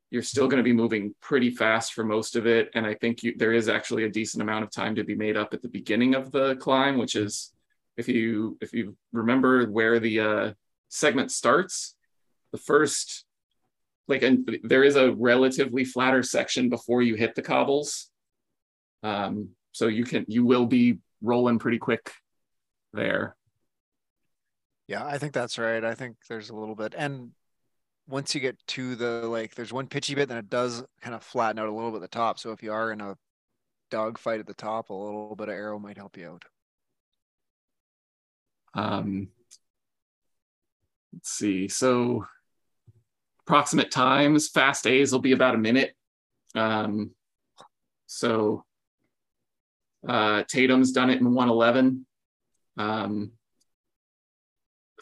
you're 0.08 0.22
still 0.22 0.48
going 0.48 0.56
to 0.56 0.64
be 0.64 0.72
moving 0.72 1.14
pretty 1.20 1.50
fast 1.50 1.92
for 1.92 2.04
most 2.04 2.34
of 2.34 2.46
it. 2.46 2.70
And 2.74 2.86
I 2.86 2.94
think 2.94 3.22
you, 3.22 3.34
there 3.36 3.52
is 3.52 3.68
actually 3.68 4.04
a 4.04 4.08
decent 4.08 4.40
amount 4.40 4.64
of 4.64 4.70
time 4.70 4.94
to 4.94 5.04
be 5.04 5.14
made 5.14 5.36
up 5.36 5.52
at 5.52 5.60
the 5.60 5.68
beginning 5.68 6.14
of 6.14 6.32
the 6.32 6.56
climb, 6.56 6.96
which 6.96 7.16
is 7.16 7.52
if 7.98 8.08
you 8.08 8.56
if 8.62 8.72
you 8.72 8.96
remember 9.12 9.66
where 9.66 10.00
the 10.00 10.20
uh, 10.20 10.52
segment 10.88 11.30
starts, 11.30 11.94
the 12.50 12.56
first 12.56 13.26
like 14.08 14.22
and 14.22 14.58
there 14.62 14.84
is 14.84 14.96
a 14.96 15.12
relatively 15.12 15.84
flatter 15.84 16.22
section 16.22 16.70
before 16.70 17.02
you 17.02 17.14
hit 17.14 17.34
the 17.34 17.42
cobbles. 17.42 18.08
Um, 19.02 19.50
so 19.72 19.88
you 19.88 20.04
can 20.04 20.24
you 20.28 20.46
will 20.46 20.64
be 20.64 21.00
rolling 21.20 21.58
pretty 21.58 21.78
quick 21.78 22.10
there. 22.94 23.36
Yeah, 24.86 25.04
I 25.04 25.18
think 25.18 25.32
that's 25.32 25.58
right. 25.58 25.82
I 25.82 25.94
think 25.94 26.16
there's 26.28 26.50
a 26.50 26.56
little 26.56 26.74
bit. 26.74 26.94
And 26.96 27.30
once 28.06 28.34
you 28.34 28.40
get 28.40 28.58
to 28.68 28.94
the 28.94 29.26
like 29.26 29.54
there's 29.54 29.72
one 29.72 29.86
pitchy 29.86 30.14
bit, 30.14 30.28
then 30.28 30.38
it 30.38 30.50
does 30.50 30.84
kind 31.00 31.14
of 31.14 31.22
flatten 31.22 31.58
out 31.58 31.68
a 31.68 31.72
little 31.72 31.90
bit 31.90 31.96
at 31.96 32.02
the 32.02 32.08
top. 32.08 32.38
So 32.38 32.52
if 32.52 32.62
you 32.62 32.72
are 32.72 32.92
in 32.92 33.00
a 33.00 33.16
dogfight 33.90 34.40
at 34.40 34.46
the 34.46 34.54
top, 34.54 34.90
a 34.90 34.94
little 34.94 35.34
bit 35.36 35.48
of 35.48 35.54
arrow 35.54 35.78
might 35.78 35.96
help 35.96 36.16
you 36.16 36.28
out. 36.28 36.44
Um, 38.74 39.28
let's 41.12 41.30
see. 41.30 41.68
So 41.68 42.26
approximate 43.46 43.90
times, 43.90 44.48
fast 44.48 44.86
A's 44.86 45.12
will 45.12 45.20
be 45.20 45.32
about 45.32 45.54
a 45.54 45.58
minute. 45.58 45.94
Um, 46.54 47.12
so 48.06 48.64
uh, 50.06 50.42
Tatum's 50.48 50.92
done 50.92 51.10
it 51.10 51.20
in 51.20 51.32
111. 51.32 52.06
Um, 52.76 53.32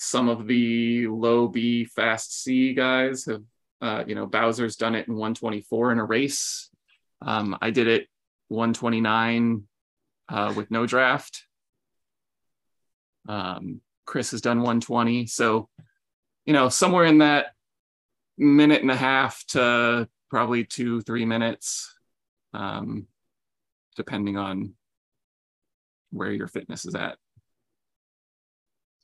some 0.03 0.29
of 0.29 0.49
the 0.49 1.07
low 1.07 1.47
B 1.47 1.85
fast 1.85 2.43
C 2.43 2.75
guys 2.75 3.25
have, 3.27 3.45
uh, 3.81 4.05
you 4.05 4.17
know, 4.17 4.27
Bowser's 4.27 4.75
done 4.75 4.97
it 4.97 5.07
in 5.07 5.15
124 5.15 5.93
in 5.93 5.99
a 6.01 6.05
race. 6.05 6.69
Um, 7.21 7.57
I 7.63 7.71
did 7.71 7.87
it 7.87 8.09
129 8.49 9.63
uh, 10.29 10.55
with 10.57 10.73
no 10.73 10.87
draft. 10.87 11.45
Um, 13.29 13.81
Chris 14.05 14.33
has 14.33 14.41
done 14.41 14.59
120. 14.59 15.27
So, 15.27 15.69
you 16.47 16.53
know, 16.53 16.69
somewhere 16.69 17.05
in 17.05 17.19
that 17.19 17.53
minute 18.37 18.83
and 18.83 18.91
a 18.91 18.97
half 18.97 19.47
to 19.51 20.09
probably 20.31 20.65
two, 20.65 21.01
three 21.03 21.25
minutes, 21.25 21.97
um, 22.55 23.07
depending 23.95 24.37
on 24.37 24.75
where 26.11 26.33
your 26.33 26.49
fitness 26.49 26.87
is 26.87 26.97
at. 26.97 27.19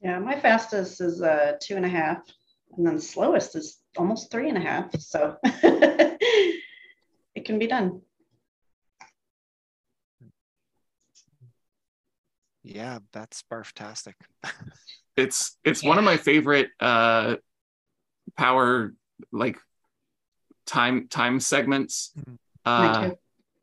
Yeah, 0.00 0.18
my 0.20 0.38
fastest 0.38 1.00
is 1.00 1.22
uh, 1.22 1.56
two 1.60 1.76
and 1.76 1.84
a 1.84 1.88
half, 1.88 2.22
and 2.76 2.86
then 2.86 2.96
the 2.96 3.02
slowest 3.02 3.56
is 3.56 3.78
almost 3.96 4.30
three 4.30 4.48
and 4.48 4.56
a 4.56 4.60
half. 4.60 4.94
So 5.00 5.36
it 5.44 7.44
can 7.44 7.58
be 7.58 7.66
done. 7.66 8.02
Yeah, 12.62 13.00
that's 13.12 13.42
barftastic. 13.50 14.14
it's 15.16 15.56
it's 15.64 15.82
yeah. 15.82 15.88
one 15.88 15.98
of 15.98 16.04
my 16.04 16.16
favorite 16.16 16.68
uh 16.78 17.36
power 18.36 18.94
like 19.32 19.58
time 20.66 21.08
time 21.08 21.40
segments. 21.40 22.12
Mm-hmm. 22.18 22.34
Uh 22.64 23.10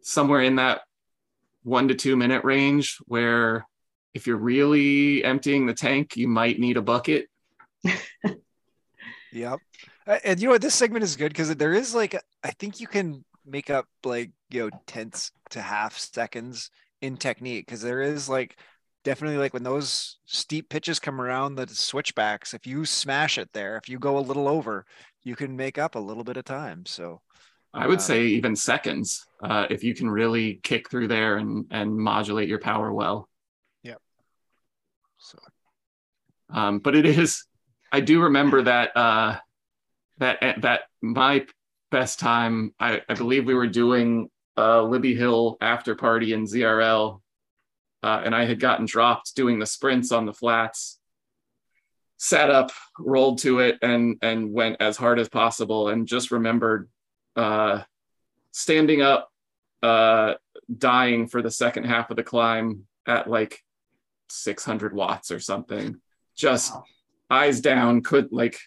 somewhere 0.02 0.42
in 0.42 0.56
that 0.56 0.82
one 1.64 1.88
to 1.88 1.96
two 1.96 2.16
minute 2.16 2.44
range 2.44 2.98
where 3.06 3.66
if 4.16 4.26
you're 4.26 4.38
really 4.38 5.24
emptying 5.26 5.66
the 5.66 5.74
tank, 5.74 6.16
you 6.16 6.30
might 6.30 6.58
need 6.58 6.78
a 6.78 6.82
bucket. 6.82 7.28
yep. 9.34 9.60
And 10.24 10.40
you 10.40 10.48
know 10.48 10.54
what? 10.54 10.62
This 10.62 10.74
segment 10.74 11.04
is 11.04 11.18
good 11.18 11.34
because 11.34 11.54
there 11.58 11.74
is 11.74 11.94
like, 11.94 12.16
I 12.42 12.52
think 12.52 12.80
you 12.80 12.88
can 12.88 13.26
make 13.46 13.70
up 13.70 13.88
like, 14.06 14.32
you 14.50 14.64
know, 14.64 14.80
tenths 14.88 15.32
to 15.50 15.62
half 15.62 15.98
seconds 15.98 16.72
in 17.02 17.18
technique 17.18 17.66
because 17.66 17.82
there 17.82 18.02
is 18.02 18.30
like 18.30 18.58
definitely 19.04 19.38
like 19.38 19.54
when 19.54 19.64
those 19.64 20.18
steep 20.26 20.70
pitches 20.70 20.98
come 20.98 21.20
around 21.20 21.56
the 21.56 21.68
switchbacks, 21.68 22.54
if 22.54 22.66
you 22.66 22.86
smash 22.86 23.38
it 23.38 23.50
there, 23.52 23.76
if 23.76 23.90
you 23.90 24.00
go 24.00 24.18
a 24.18 24.20
little 24.20 24.48
over, 24.48 24.86
you 25.24 25.36
can 25.36 25.58
make 25.58 25.78
up 25.78 25.96
a 25.96 26.00
little 26.00 26.24
bit 26.24 26.38
of 26.38 26.46
time. 26.46 26.86
So 26.86 27.20
I 27.74 27.86
would 27.86 28.00
uh, 28.00 28.02
say 28.02 28.28
even 28.28 28.56
seconds, 28.56 29.26
uh, 29.44 29.68
if 29.70 29.84
you 29.84 29.94
can 29.94 30.10
really 30.10 30.62
kick 30.64 30.90
through 30.90 31.10
there 31.10 31.36
and 31.36 31.66
and 31.70 31.98
modulate 31.98 32.48
your 32.48 32.60
power 32.60 32.94
well. 32.94 33.28
So, 35.26 35.40
um, 36.54 36.80
but 36.80 36.96
it 36.96 37.06
is. 37.08 37.46
I 37.92 38.02
do 38.02 38.22
remember 38.22 38.62
that 38.62 38.96
uh, 38.96 39.38
that 40.20 40.38
eh, 40.42 40.54
that 40.60 40.82
my 41.02 41.48
best 41.90 42.20
time. 42.20 42.76
I, 42.80 43.02
I 43.10 43.16
believe 43.16 43.46
we 43.46 43.56
were 43.56 43.68
doing 43.68 44.30
Libby 44.56 45.16
Hill 45.16 45.58
after 45.62 45.96
party 45.96 46.34
in 46.34 46.46
ZRL, 46.46 47.22
uh, 48.04 48.22
and 48.24 48.36
I 48.36 48.46
had 48.46 48.60
gotten 48.60 48.86
dropped 48.86 49.36
doing 49.36 49.58
the 49.58 49.66
sprints 49.66 50.12
on 50.12 50.28
the 50.28 50.34
flats. 50.34 51.00
Sat 52.18 52.52
up, 52.52 52.72
rolled 53.00 53.40
to 53.40 53.60
it, 53.60 53.80
and 53.82 54.18
and 54.22 54.54
went 54.54 54.78
as 54.80 54.96
hard 54.96 55.18
as 55.18 55.28
possible, 55.28 55.90
and 55.90 56.08
just 56.08 56.30
remembered 56.30 56.88
uh, 57.36 57.82
standing 58.52 59.02
up, 59.02 59.32
uh, 59.82 60.36
dying 60.78 61.28
for 61.28 61.42
the 61.42 61.50
second 61.50 61.86
half 61.86 62.12
of 62.12 62.16
the 62.16 62.24
climb 62.24 62.86
at 63.08 63.28
like 63.28 63.65
600 64.30 64.94
watts 64.94 65.32
or 65.32 65.40
something. 65.40 66.00
Just 66.36 66.74
wow. 66.74 66.84
eyes 67.30 67.62
down 67.62 68.02
could 68.02 68.32
like 68.32 68.60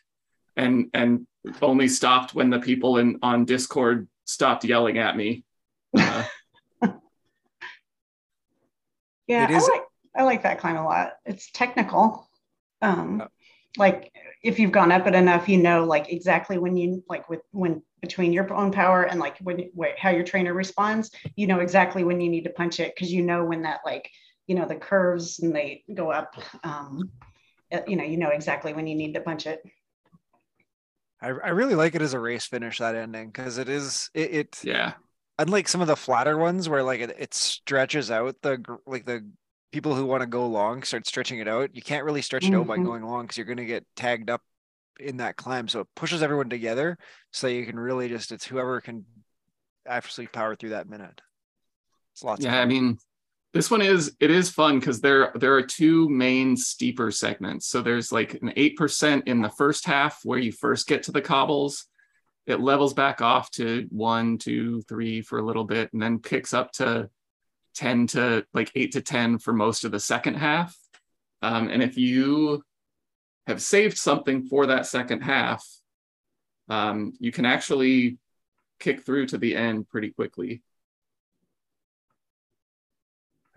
and 0.57 0.91
and 0.95 1.27
only 1.63 1.89
stopped 1.89 2.35
when 2.35 2.51
the 2.51 2.59
people 2.59 2.99
in 2.99 3.19
on 3.23 3.45
discord 3.45 4.09
stopped 4.25 4.65
yelling 4.65 4.99
at 4.99 5.17
me. 5.17 5.45
Uh, 5.97 6.25
yeah 9.27 9.47
i 9.51 9.59
like 9.59 9.83
i 10.17 10.23
like 10.23 10.43
that 10.43 10.59
climb 10.59 10.77
a 10.77 10.85
lot. 10.85 11.13
It's 11.25 11.51
technical. 11.53 12.29
Um 12.83 13.23
like 13.77 14.13
if 14.43 14.59
you've 14.59 14.73
gone 14.73 14.93
up 14.93 15.07
it 15.07 15.15
enough 15.15 15.49
you 15.49 15.59
know 15.59 15.85
like 15.85 16.11
exactly 16.13 16.59
when 16.59 16.77
you 16.77 17.03
like 17.09 17.29
with 17.29 17.41
when 17.51 17.83
between 18.01 18.33
your 18.33 18.53
own 18.55 18.71
power 18.71 19.05
and 19.05 19.21
like 19.21 19.39
when 19.39 19.71
how 19.99 20.11
your 20.11 20.25
trainer 20.25 20.55
responds 20.55 21.11
you 21.37 21.47
know 21.47 21.61
exactly 21.61 22.05
when 22.05 22.21
you 22.21 22.29
need 22.29 22.45
to 22.45 22.51
punch 22.51 22.81
it 22.81 22.95
because 22.95 23.13
you 23.13 23.23
know 23.23 23.45
when 23.45 23.63
that 23.63 23.81
like 23.85 24.11
you 24.49 24.57
know 24.57 24.67
the 24.67 24.75
curves 24.75 25.39
and 25.39 25.55
they 25.55 25.85
go 25.95 26.11
up 26.11 26.35
um, 26.65 27.11
you 27.87 27.95
know 27.95 28.03
you 28.03 28.17
know 28.17 28.31
exactly 28.31 28.73
when 28.73 28.89
you 28.89 28.97
need 28.97 29.15
to 29.15 29.21
punch 29.21 29.47
it. 29.47 29.63
I, 31.21 31.29
I 31.29 31.49
really 31.51 31.75
like 31.75 31.95
it 31.95 32.03
as 32.03 32.15
a 32.15 32.21
race 32.21 32.47
finish 32.47 32.79
that 32.79 32.95
ending 32.95 33.29
because 33.29 33.59
it 33.59 33.69
is 33.69 34.11
it, 34.15 34.35
it, 34.35 34.61
yeah. 34.65 34.95
unlike 35.39 35.69
some 35.69 35.81
of 35.81 35.87
the 35.87 35.97
flatter 35.97 36.39
ones 36.39 36.69
where 36.69 36.83
like 36.83 37.01
it, 37.01 37.15
it 37.19 37.35
stretches 37.35 38.11
out 38.11 38.37
the 38.43 38.63
like 38.87 39.05
the 39.05 39.29
people 39.71 39.95
who 39.95 40.07
want 40.07 40.23
to 40.23 40.27
go 40.27 40.47
long 40.47 40.83
start 40.83 41.07
stretching 41.07 41.41
it 41.41 41.49
out. 41.49 41.75
You 41.75 41.83
can't 41.83 42.05
really 42.05 42.23
stretch 42.23 42.45
it 42.45 42.51
mm-hmm. 42.51 42.61
out 42.61 42.67
by 42.67 42.77
mm-hmm. 42.77 42.87
going 42.87 43.03
long 43.05 43.25
because 43.25 43.37
you're 43.37 43.47
going 43.47 43.59
to 43.59 43.67
get 43.67 43.85
tagged 43.97 44.31
up 44.31 44.43
in 44.99 45.19
that 45.19 45.37
climb. 45.37 45.69
So 45.69 45.81
it 45.81 45.89
pushes 45.95 46.23
everyone 46.23 46.49
together 46.49 46.97
so 47.33 47.49
you 47.49 47.67
can 47.67 47.79
really 47.79 48.09
just 48.09 48.33
it's 48.33 48.47
whoever 48.47 48.81
can 48.81 49.05
actually 49.87 50.29
power 50.29 50.57
through 50.57 50.71
that 50.71 50.89
minute. 50.89 51.21
It's 52.15 52.25
lots 52.25 52.45
yeah 52.45 52.61
i 52.61 52.65
mean 52.65 52.99
this 53.55 53.71
one 53.71 53.81
is 53.81 54.15
it 54.21 54.31
is 54.31 54.51
fun 54.51 54.79
because 54.79 55.01
there 55.01 55.33
there 55.35 55.55
are 55.55 55.63
two 55.63 56.09
main 56.09 56.57
steeper 56.57 57.11
segments. 57.11 57.67
So 57.67 57.81
there's 57.81 58.13
like 58.13 58.35
an 58.35 58.53
eight 58.57 58.77
percent 58.77 59.27
in 59.27 59.41
the 59.41 59.49
first 59.49 59.87
half 59.87 60.21
where 60.25 60.39
you 60.39 60.53
first 60.53 60.87
get 60.87 61.05
to 61.05 61.13
the 61.13 61.23
cobbles. 61.23 61.87
It 62.47 62.61
levels 62.61 62.95
back 62.95 63.21
off 63.21 63.51
to 63.53 63.87
one, 63.91 64.39
two, 64.39 64.83
three 64.83 65.23
for 65.23 65.39
a 65.39 65.45
little 65.45 65.65
bit, 65.65 65.93
and 65.93 66.03
then 66.03 66.19
picks 66.19 66.53
up 66.53 66.73
to 66.73 67.11
ten 67.75 68.07
to 68.09 68.45
like 68.53 68.71
eight 68.75 68.93
to 68.93 69.01
ten 69.01 69.39
for 69.39 69.53
most 69.53 69.85
of 69.85 69.93
the 69.93 70.01
second 70.01 70.35
half. 70.35 70.77
Um, 71.41 71.69
and 71.69 71.83
if 71.83 71.97
you 71.97 72.63
have 73.47 73.63
saved 73.63 73.97
something 73.97 74.47
for 74.47 74.67
that 74.67 74.87
second 74.87 75.23
half, 75.23 75.67
um, 76.69 77.13
you 77.19 77.33
can 77.33 77.47
actually 77.47 78.19
kick 78.79 79.05
through 79.05 79.27
to 79.27 79.39
the 79.39 79.57
end 79.57 79.89
pretty 79.89 80.11
quickly. 80.11 80.63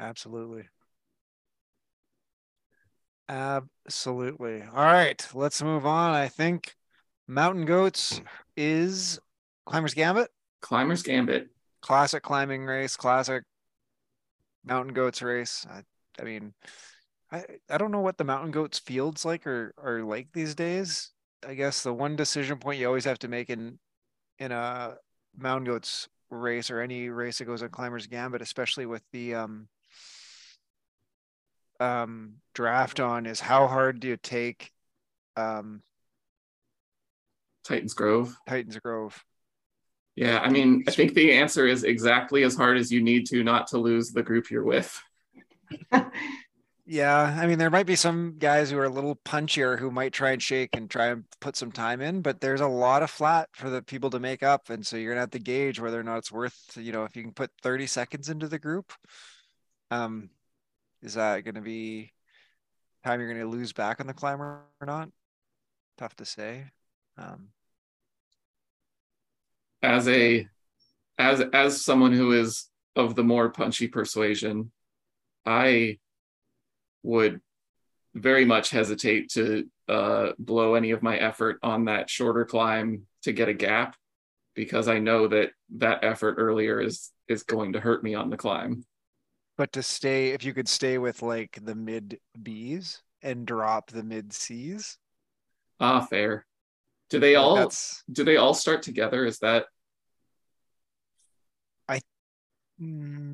Absolutely. 0.02 0.64
Absolutely. 3.30 4.64
All 4.64 4.84
right, 4.84 5.26
let's 5.34 5.62
move 5.62 5.86
on. 5.86 6.14
I 6.14 6.28
think 6.28 6.76
Mountain 7.28 7.66
Goats 7.66 8.20
is 8.58 9.20
Climber's 9.66 9.94
Gambit. 9.94 10.30
Climber's 10.62 11.04
Gambit. 11.04 11.50
Classic 11.82 12.22
climbing 12.22 12.66
race, 12.66 12.98
classic 12.98 13.44
mountain 14.66 14.94
goats 14.94 15.22
race. 15.22 15.66
I, 15.70 15.82
I 16.20 16.26
mean, 16.26 16.54
I 17.32 17.44
I 17.70 17.78
don't 17.78 17.92
know 17.92 18.02
what 18.02 18.18
the 18.18 18.24
mountain 18.24 18.52
goats 18.52 18.80
fields 18.80 19.24
like 19.24 19.48
or 19.48 19.74
are 19.78 20.04
like 20.04 20.28
these 20.34 20.56
days. 20.56 21.12
I 21.48 21.54
guess 21.54 21.84
the 21.84 21.94
one 21.94 22.16
decision 22.16 22.58
point 22.58 22.80
you 22.80 22.88
always 22.88 23.06
have 23.06 23.20
to 23.20 23.28
make 23.28 23.50
in 23.50 23.80
in 24.40 24.52
a 24.52 24.98
mountain 25.38 25.66
goats 25.66 26.10
race 26.30 26.70
or 26.70 26.82
any 26.82 27.10
race 27.10 27.38
that 27.40 27.46
goes 27.46 27.64
on 27.64 27.70
climbers 27.70 28.08
gambit, 28.08 28.42
especially 28.42 28.86
with 28.86 29.04
the 29.12 29.36
um 29.36 29.68
um 31.82 32.36
draft 32.54 33.00
on 33.00 33.26
is 33.26 33.40
how 33.40 33.68
hard 33.68 34.00
do 34.00 34.08
you 34.08 34.18
take 34.18 34.72
um 35.36 35.82
Titans 37.64 37.94
Grove. 37.94 38.36
Titans 38.48 38.78
Grove. 38.80 39.24
Yeah, 40.16 40.40
I 40.40 40.50
mean, 40.50 40.84
I 40.88 40.92
think 40.92 41.14
the 41.14 41.32
answer 41.34 41.68
is 41.68 41.84
exactly 41.84 42.44
as 42.44 42.56
hard 42.56 42.78
as 42.78 42.92
you 42.92 43.02
need 43.02 43.28
to 43.28 43.44
not 43.44 43.68
to 43.68 43.78
lose 43.78 44.12
the 44.12 44.24
group 44.24 44.52
you're 44.52 44.64
with. 44.64 45.02
yeah, 46.86 47.38
I 47.40 47.48
mean, 47.48 47.58
there 47.58 47.70
might 47.70 47.86
be 47.86 47.96
some 47.96 48.36
guys 48.38 48.70
who 48.70 48.78
are 48.78 48.86
a 48.86 48.90
little 48.90 49.16
punchier 49.16 49.80
who 49.80 49.90
might 49.90 50.12
try 50.12 50.32
and 50.32 50.44
shake 50.44 50.76
and 50.76 50.90
try 50.90 51.08
and 51.08 51.24
put 51.40 51.56
some 51.56 51.72
time 51.72 52.02
in, 52.02 52.22
but 52.22 52.42
there's 52.42 52.62
a 52.62 52.68
lot 52.68 53.04
of 53.04 53.10
flat 53.10 53.48
for 53.54 53.70
the 53.70 53.82
people 53.82 54.10
to 54.10 54.20
make 54.20 54.44
up, 54.44 54.70
and 54.70 54.86
so 54.86 54.98
you're 54.98 55.14
gonna 55.14 55.22
have 55.22 55.32
to 55.32 55.40
gauge 55.40 55.80
whether 55.80 56.00
or 56.00 56.04
not 56.04 56.18
it's 56.18 56.32
worth. 56.32 56.78
You 56.78 56.92
know, 56.92 57.06
if 57.06 57.16
you 57.16 57.24
can 57.24 57.34
put 57.34 57.52
30 57.64 57.88
seconds 57.88 58.28
into 58.28 58.50
the 58.50 58.60
group, 58.60 58.92
um, 59.92 60.30
is 61.02 61.16
that 61.16 61.44
gonna 61.44 61.62
be 61.62 62.12
time 63.04 63.20
you're 63.20 63.34
gonna 63.34 63.46
lose 63.46 63.74
back 63.74 64.00
on 64.00 64.08
the 64.08 64.14
climber 64.14 64.62
or 64.80 64.86
not? 64.86 65.10
Tough 65.98 66.16
to 66.18 66.26
say. 66.26 66.66
Um, 67.18 67.50
as 69.82 70.08
a 70.08 70.48
as 71.18 71.42
as 71.54 71.84
someone 71.84 72.14
who 72.14 72.32
is 72.34 72.70
of 72.96 73.16
the 73.16 73.24
more 73.24 73.50
punchy 73.50 73.88
persuasion, 73.88 74.72
I 75.46 76.00
would 77.04 77.42
very 78.14 78.46
much 78.46 78.70
hesitate 78.70 79.30
to 79.32 79.68
uh, 79.88 80.32
blow 80.38 80.76
any 80.76 80.92
of 80.92 81.02
my 81.02 81.18
effort 81.18 81.60
on 81.64 81.86
that 81.86 82.10
shorter 82.10 82.46
climb 82.46 83.04
to 83.24 83.32
get 83.32 83.50
a 83.50 83.54
gap 83.54 83.96
because 84.54 84.88
I 84.88 85.00
know 85.00 85.28
that 85.28 85.52
that 85.78 86.04
effort 86.04 86.36
earlier 86.38 86.82
is 86.82 87.12
is 87.28 87.44
going 87.44 87.74
to 87.74 87.80
hurt 87.80 88.04
me 88.04 88.16
on 88.16 88.30
the 88.30 88.38
climb. 88.38 88.86
But 89.58 89.74
to 89.74 89.84
stay, 89.84 90.30
if 90.30 90.44
you 90.44 90.54
could 90.54 90.68
stay 90.68 90.98
with 90.98 91.22
like 91.22 91.60
the 91.62 91.76
mid 91.76 92.20
B's 92.42 93.02
and 93.22 93.46
drop 93.46 93.92
the 93.92 94.04
mid 94.04 94.34
C's. 94.34 94.98
Ah, 95.80 96.02
fair. 96.02 96.46
Do 97.10 97.20
they 97.20 97.36
all 97.36 97.56
That's, 97.56 98.04
do 98.12 98.24
they 98.24 98.38
all 98.38 98.54
start 98.54 98.84
together? 98.84 99.26
Is 99.26 99.40
that 99.40 99.66
I 101.88 102.00
mm, 102.82 103.34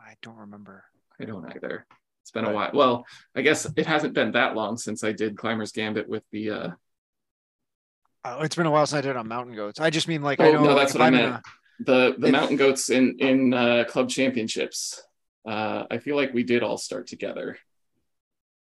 I 0.00 0.14
don't 0.20 0.36
remember. 0.36 0.84
I 1.20 1.24
don't 1.24 1.50
either. 1.54 1.86
It's 2.20 2.30
been 2.30 2.44
but, 2.44 2.50
a 2.50 2.54
while. 2.54 2.70
Well, 2.74 3.06
I 3.34 3.40
guess 3.40 3.66
it 3.76 3.86
hasn't 3.86 4.14
been 4.14 4.32
that 4.32 4.54
long 4.54 4.76
since 4.76 5.02
I 5.02 5.12
did 5.12 5.36
Climbers 5.36 5.72
Gambit 5.72 6.08
with 6.08 6.24
the 6.30 6.50
uh 6.50 6.70
Oh, 8.24 8.42
it's 8.42 8.54
been 8.54 8.66
a 8.66 8.70
while 8.70 8.86
since 8.86 8.98
I 8.98 9.00
did 9.00 9.16
on 9.16 9.26
Mountain 9.26 9.56
Goats. 9.56 9.80
I 9.80 9.90
just 9.90 10.06
mean 10.06 10.22
like 10.22 10.38
oh, 10.40 10.44
I 10.44 10.52
know 10.52 10.62
no, 10.62 10.74
that's 10.74 10.94
what 10.94 11.02
I 11.02 11.10
meant. 11.10 11.34
A, 11.34 11.42
the 11.84 12.14
the 12.18 12.30
Mountain 12.30 12.56
Goats 12.56 12.90
in 12.90 13.16
in 13.18 13.54
uh, 13.54 13.84
club 13.88 14.08
championships. 14.08 15.02
Uh, 15.46 15.84
I 15.90 15.98
feel 15.98 16.16
like 16.16 16.32
we 16.32 16.44
did 16.44 16.62
all 16.62 16.78
start 16.78 17.06
together. 17.06 17.58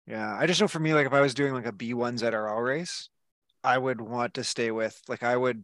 Yeah, 0.07 0.37
I 0.37 0.45
just 0.45 0.61
know 0.61 0.67
for 0.67 0.79
me, 0.79 0.93
like 0.93 1.07
if 1.07 1.13
I 1.13 1.21
was 1.21 1.33
doing 1.33 1.53
like 1.53 1.65
a 1.65 1.71
B1 1.71 2.19
ZRL 2.19 2.63
race, 2.63 3.09
I 3.63 3.77
would 3.77 3.99
want 3.99 4.35
to 4.35 4.43
stay 4.43 4.71
with 4.71 5.01
like 5.07 5.23
I 5.23 5.35
would 5.35 5.63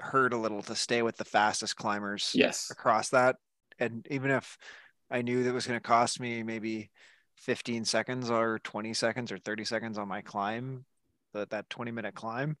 hurt 0.00 0.32
a 0.32 0.38
little 0.38 0.62
to 0.62 0.76
stay 0.76 1.02
with 1.02 1.16
the 1.16 1.24
fastest 1.24 1.76
climbers 1.76 2.30
yes 2.34 2.70
across 2.70 3.08
that 3.08 3.34
and 3.80 4.06
even 4.10 4.30
if 4.30 4.56
I 5.10 5.22
knew 5.22 5.42
that 5.42 5.52
was 5.52 5.66
going 5.66 5.78
to 5.78 5.86
cost 5.86 6.20
me 6.20 6.42
maybe 6.42 6.90
15 7.38 7.84
seconds 7.84 8.30
or 8.30 8.60
20 8.60 8.94
seconds 8.94 9.32
or 9.32 9.38
30 9.38 9.64
seconds 9.64 9.98
on 9.98 10.08
my 10.08 10.20
climb 10.20 10.84
that 11.34 11.50
that 11.50 11.68
20 11.70 11.90
minute 11.90 12.14
climb 12.14 12.56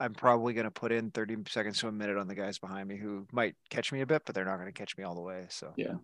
I'm 0.00 0.14
probably 0.14 0.54
going 0.54 0.64
to 0.64 0.70
put 0.70 0.92
in 0.92 1.10
30 1.10 1.38
seconds 1.48 1.78
to 1.80 1.88
a 1.88 1.92
minute 1.92 2.16
on 2.16 2.28
the 2.28 2.34
guys 2.34 2.58
behind 2.58 2.88
me 2.88 2.96
who 2.96 3.26
might 3.32 3.54
catch 3.70 3.92
me 3.92 4.00
a 4.00 4.06
bit 4.06 4.22
but 4.24 4.34
they're 4.34 4.44
not 4.44 4.56
going 4.56 4.66
to 4.66 4.72
catch 4.72 4.96
me 4.96 5.04
all 5.04 5.14
the 5.14 5.20
way 5.20 5.46
so 5.48 5.72
yeah 5.76 5.94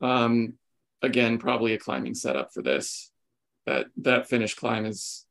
um 0.00 0.54
again 1.02 1.38
probably 1.38 1.72
a 1.72 1.78
climbing 1.78 2.14
setup 2.14 2.52
for 2.52 2.62
this 2.62 3.10
that 3.66 3.86
that 3.96 4.28
finish 4.28 4.54
climb 4.54 4.86
is 4.86 5.26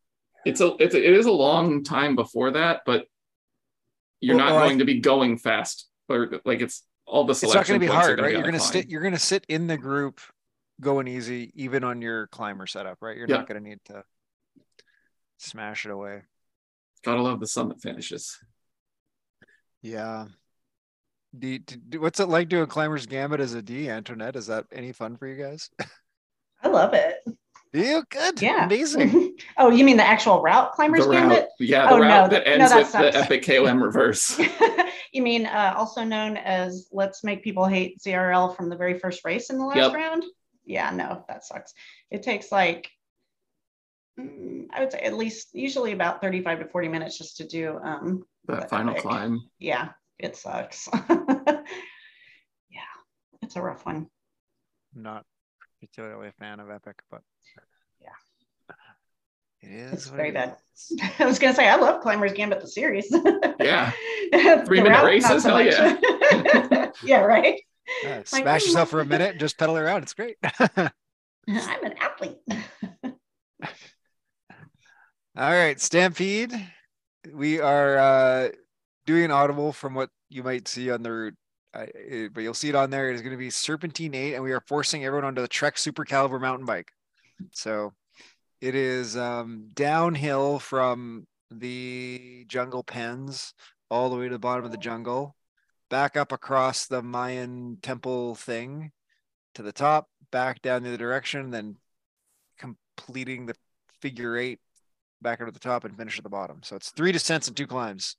it's 0.48 0.62
a 0.62 0.76
it's 0.80 0.96
a, 0.96 1.06
it 1.06 1.14
is 1.14 1.26
a 1.26 1.32
long 1.32 1.84
time 1.84 2.16
before 2.16 2.52
that, 2.52 2.82
but 2.86 3.06
you're 4.22 4.38
well, 4.38 4.46
not 4.46 4.62
going 4.62 4.76
I, 4.76 4.80
to 4.80 4.86
be 4.86 5.00
going 5.00 5.38
fast 5.38 5.88
or 6.08 6.40
like 6.46 6.62
it's 6.62 6.84
all 7.06 7.26
the 7.26 7.36
selection. 7.36 7.60
It's 7.60 7.70
not 7.70 7.74
going 7.74 7.82
to 7.82 7.88
be 7.88 7.94
hard, 7.94 8.20
right? 8.22 8.32
You're 8.32 8.42
going 8.42 8.54
to 8.54 8.60
sit. 8.60 8.90
You're 8.90 9.02
going 9.02 9.14
to 9.14 9.20
sit 9.20 9.46
in 9.50 9.68
the 9.68 9.78
group, 9.78 10.22
going 10.80 11.08
easy, 11.08 11.52
even 11.56 11.84
on 11.84 12.02
your 12.02 12.28
climber 12.28 12.66
setup, 12.66 12.98
right? 13.02 13.18
You're 13.18 13.28
yeah. 13.28 13.38
not 13.38 13.48
going 13.48 13.62
to 13.62 13.70
need 13.70 13.80
to 13.86 14.04
smash 15.38 15.86
it 15.86 15.92
away. 15.92 16.22
Gotta 17.04 17.22
love 17.22 17.40
the 17.40 17.48
summit 17.48 17.82
finishes. 17.82 18.38
Yeah. 19.82 20.26
Do, 21.38 21.60
do, 21.60 22.02
what's 22.02 22.20
it 22.20 22.30
like 22.30 22.50
doing 22.50 22.68
climbers 22.68 23.06
gambit 23.06 23.40
as 23.40 23.54
a 23.54 23.62
D, 23.62 23.90
Antoinette? 23.90 24.36
Is 24.36 24.48
that 24.48 24.66
any 24.72 24.92
fun 24.92 25.18
for 25.18 25.28
you 25.28 25.42
guys? 25.42 25.70
I 26.64 26.70
love 26.70 26.94
it. 26.94 27.18
You 27.74 28.04
good? 28.10 28.42
Yeah. 28.42 28.66
Amazing. 28.66 29.38
oh, 29.58 29.70
you 29.70 29.84
mean 29.84 29.98
the 29.98 30.08
actual 30.08 30.42
route 30.42 30.72
climbers 30.72 31.06
the 31.06 31.12
route, 31.12 31.46
Yeah, 31.60 31.88
the 31.88 31.94
oh, 31.94 32.00
route 32.00 32.32
no, 32.32 32.38
that 32.38 32.48
ends 32.48 32.72
no, 32.72 32.78
with 32.78 32.92
the 32.92 33.16
epic 33.16 33.46
KOM 33.46 33.84
reverse. 33.84 34.40
you 35.12 35.22
mean 35.22 35.46
uh, 35.46 35.74
also 35.78 36.04
known 36.04 36.38
as 36.38 36.88
let's 36.92 37.24
make 37.24 37.44
people 37.44 37.66
hate 37.66 38.00
ZRL 38.00 38.56
from 38.56 38.70
the 38.70 38.76
very 38.76 38.98
first 38.98 39.24
race 39.26 39.50
in 39.50 39.58
the 39.58 39.66
last 39.66 39.78
yep. 39.78 39.94
round? 39.94 40.24
Yeah, 40.66 40.92
no, 40.92 41.24
that 41.28 41.46
sucks. 41.46 41.74
It 42.10 42.24
takes 42.24 42.52
like 42.52 42.90
I 44.20 44.80
would 44.80 44.92
say 44.92 45.00
at 45.00 45.16
least 45.16 45.50
usually 45.54 45.92
about 45.92 46.22
35 46.22 46.60
to 46.60 46.66
40 46.68 46.88
minutes 46.88 47.18
just 47.18 47.38
to 47.38 47.48
do 47.48 47.80
um 47.84 48.24
that 48.48 48.70
final 48.70 48.92
epic. 48.92 49.04
climb. 49.04 49.42
Yeah, 49.60 49.90
it 50.18 50.36
sucks. 50.36 50.90
yeah, 51.10 51.66
it's 53.42 53.56
a 53.56 53.62
rough 53.62 53.86
one. 53.86 54.08
Not 54.96 55.26
particularly 55.80 56.30
a 56.30 56.32
fan 56.34 56.60
of 56.60 56.70
Epic, 56.72 57.00
but 57.12 57.22
it 59.62 59.72
is 59.72 59.94
it's 59.94 60.08
very 60.08 60.32
bad. 60.32 60.56
I 61.20 61.26
was 61.26 61.40
gonna 61.40 61.54
say 61.54 61.68
I 61.68 61.76
love 61.76 62.02
Climbers 62.02 62.34
Gambit 62.34 62.62
the 62.62 62.68
series. 62.68 63.08
yeah. 63.60 63.92
Three 64.66 64.82
minute 64.82 65.04
races, 65.04 65.44
so 65.44 65.50
hell 65.50 65.62
yeah. 65.62 66.92
yeah, 67.04 67.20
right. 67.20 67.62
Uh, 68.06 68.22
smash 68.24 68.44
like, 68.44 68.66
yourself 68.66 68.90
for 68.90 69.00
a 69.00 69.06
minute 69.06 69.32
and 69.32 69.40
just 69.40 69.58
pedal 69.58 69.78
around. 69.78 70.04
It's 70.04 70.14
great. 70.14 70.38
I'm 70.44 70.92
an 71.48 71.96
athlete. 72.00 72.38
All 75.38 75.52
right, 75.52 75.80
Stampede. 75.80 76.52
We 77.32 77.60
are 77.60 77.98
uh, 78.00 78.50
doing 79.06 79.26
an 79.26 79.30
audible 79.32 79.72
from 79.72 79.94
what 79.94 80.10
you 80.30 80.42
might 80.42 80.68
see 80.68 80.90
on 80.90 81.04
the 81.04 81.12
route. 81.12 81.36
it, 81.76 82.34
but 82.34 82.42
you'll 82.42 82.56
see 82.56 82.70
it 82.70 82.76
on 82.76 82.90
there. 82.90 83.12
It 83.12 83.14
is 83.14 83.22
going 83.22 83.34
to 83.34 83.38
be 83.38 83.52
Serpentine 83.52 84.16
8, 84.16 84.34
and 84.34 84.44
we 84.44 84.52
are 84.52 84.62
forcing 84.62 85.06
everyone 85.06 85.26
onto 85.26 85.44
the 85.44 85.48
Trek 85.48 85.78
Super 85.78 86.06
Caliber 86.06 86.40
mountain 86.40 86.66
bike. 86.66 86.92
So 87.52 87.94
it 88.62 88.74
is 88.74 89.16
um, 89.16 89.70
downhill 89.76 90.58
from 90.58 91.28
the 91.52 92.46
jungle 92.48 92.82
pens 92.82 93.54
all 93.92 94.10
the 94.10 94.16
way 94.16 94.30
to 94.30 94.34
the 94.34 94.40
bottom 94.40 94.66
of 94.66 94.72
the 94.72 94.78
jungle, 94.78 95.36
back 95.92 96.18
up 96.18 96.32
across 96.32 96.88
the 96.88 97.04
Mayan 97.04 97.78
temple 97.84 98.34
thing 98.34 98.92
to 99.54 99.62
the 99.62 99.72
top, 99.72 100.10
back 100.32 100.64
down 100.64 100.82
the 100.82 100.90
other 100.90 100.98
direction, 100.98 101.52
then 101.52 101.78
completing 102.58 103.46
the 103.46 103.56
figure 104.02 104.36
eight 104.36 104.60
back 105.22 105.42
up 105.42 105.48
to 105.48 105.52
the 105.52 105.60
top 105.60 105.84
and 105.84 105.98
finish 105.98 106.18
at 106.18 106.24
the 106.24 106.30
bottom. 106.30 106.60
So 106.64 106.76
it's 106.76 106.92
three 106.92 107.12
descents 107.12 107.48
and 107.48 107.58
two 107.58 107.68
climbs. 107.68 108.16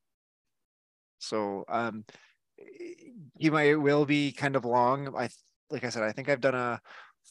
So 1.18 1.64
um, 1.68 2.04
you 3.36 3.50
might 3.50 3.68
it 3.68 3.76
will 3.76 4.04
be 4.04 4.32
kind 4.32 4.56
of 4.56 4.64
long. 4.64 5.14
I 5.16 5.28
like 5.70 5.84
I 5.84 5.90
said, 5.90 6.02
I 6.02 6.12
think 6.12 6.28
I've 6.28 6.40
done 6.40 6.54
a 6.54 6.80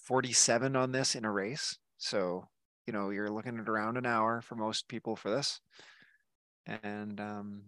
47 0.05 0.75
on 0.75 0.91
this 0.91 1.15
in 1.15 1.25
a 1.25 1.31
race. 1.31 1.77
So 1.97 2.47
you 2.87 2.93
know 2.93 3.09
you're 3.09 3.29
looking 3.29 3.59
at 3.59 3.69
around 3.69 3.97
an 3.97 4.05
hour 4.05 4.41
for 4.41 4.55
most 4.55 4.87
people 4.87 5.15
for 5.15 5.29
this 5.29 5.59
and 6.65 7.19
um 7.19 7.61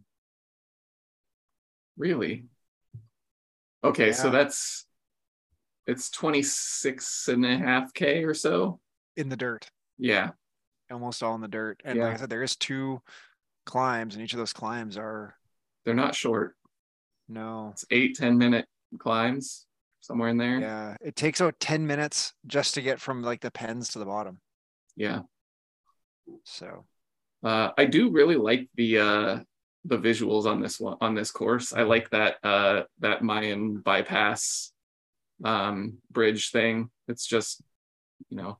really 1.97 2.45
okay 3.83 4.07
yeah. 4.07 4.13
so 4.13 4.29
that's 4.29 4.85
it's 5.85 6.09
26 6.09 7.27
and 7.27 7.45
a 7.45 7.57
half 7.57 7.93
k 7.93 8.23
or 8.23 8.33
so 8.33 8.79
in 9.17 9.29
the 9.29 9.37
dirt 9.37 9.69
yeah 9.97 10.31
almost 10.91 11.23
all 11.23 11.35
in 11.35 11.41
the 11.41 11.47
dirt 11.47 11.79
and 11.85 11.97
yeah. 11.97 12.05
like 12.05 12.15
i 12.15 12.17
said 12.17 12.29
there 12.29 12.43
is 12.43 12.55
two 12.55 13.01
climbs 13.65 14.15
and 14.15 14.23
each 14.23 14.33
of 14.33 14.39
those 14.39 14.53
climbs 14.53 14.97
are 14.97 15.35
they're 15.85 15.93
not 15.93 16.15
short 16.15 16.55
no 17.27 17.69
it's 17.71 17.85
eight 17.91 18.15
ten 18.15 18.37
minute 18.37 18.65
climbs 18.97 19.65
somewhere 20.01 20.29
in 20.29 20.37
there 20.37 20.59
yeah 20.59 20.95
it 21.01 21.15
takes 21.15 21.39
about 21.39 21.59
10 21.59 21.85
minutes 21.85 22.33
just 22.47 22.73
to 22.73 22.81
get 22.81 22.99
from 22.99 23.21
like 23.21 23.41
the 23.41 23.51
pens 23.51 23.89
to 23.89 23.99
the 23.99 24.05
bottom 24.05 24.39
yeah. 24.99 25.21
So 26.43 26.85
uh, 27.41 27.69
I 27.77 27.85
do 27.85 28.11
really 28.11 28.35
like 28.35 28.67
the 28.75 28.99
uh, 28.99 29.39
the 29.85 29.97
visuals 29.97 30.45
on 30.45 30.61
this 30.61 30.77
one 30.77 30.97
on 30.99 31.15
this 31.15 31.31
course. 31.31 31.73
I 31.73 31.83
like 31.83 32.09
that 32.09 32.35
uh, 32.43 32.83
that 32.99 33.23
Mayan 33.23 33.77
bypass 33.77 34.71
um, 35.43 35.99
bridge 36.11 36.51
thing. 36.51 36.89
It's 37.07 37.25
just, 37.25 37.61
you 38.27 38.35
know, 38.35 38.59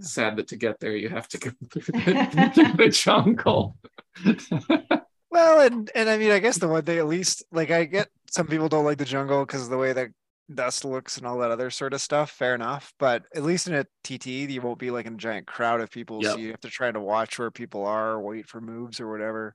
sad 0.00 0.36
that 0.36 0.48
to 0.48 0.56
get 0.56 0.80
there 0.80 0.96
you 0.96 1.08
have 1.08 1.28
to 1.28 1.38
go 1.38 1.50
through 1.70 1.82
the, 1.82 2.74
the 2.76 2.88
jungle. 2.90 3.76
well, 5.30 5.60
and 5.60 5.90
and 5.94 6.08
I 6.08 6.18
mean, 6.18 6.30
I 6.30 6.38
guess 6.38 6.58
the 6.58 6.68
one 6.68 6.84
thing 6.84 6.98
at 6.98 7.06
least, 7.06 7.44
like, 7.52 7.70
I 7.70 7.84
get 7.84 8.08
some 8.30 8.46
people 8.46 8.68
don't 8.68 8.84
like 8.84 8.98
the 8.98 9.04
jungle 9.04 9.44
because 9.44 9.62
of 9.62 9.70
the 9.70 9.78
way 9.78 9.92
that 9.92 10.08
dust 10.52 10.84
looks 10.84 11.18
and 11.18 11.26
all 11.26 11.38
that 11.38 11.50
other 11.50 11.70
sort 11.70 11.92
of 11.92 12.00
stuff. 12.00 12.30
Fair 12.30 12.54
enough, 12.54 12.92
but 12.98 13.24
at 13.34 13.42
least 13.42 13.68
in 13.68 13.74
a 13.74 13.84
TT, 14.04 14.26
you 14.26 14.60
won't 14.60 14.78
be 14.78 14.90
like 14.90 15.06
in 15.06 15.14
a 15.14 15.18
giant 15.18 15.46
crowd 15.46 15.80
of 15.80 15.90
people, 15.90 16.22
yep. 16.22 16.32
so 16.32 16.38
you 16.38 16.50
have 16.50 16.60
to 16.60 16.70
try 16.70 16.90
to 16.90 17.00
watch 17.00 17.38
where 17.38 17.50
people 17.50 17.86
are, 17.86 18.20
wait 18.20 18.46
for 18.46 18.60
moves 18.60 19.00
or 19.00 19.10
whatever. 19.10 19.54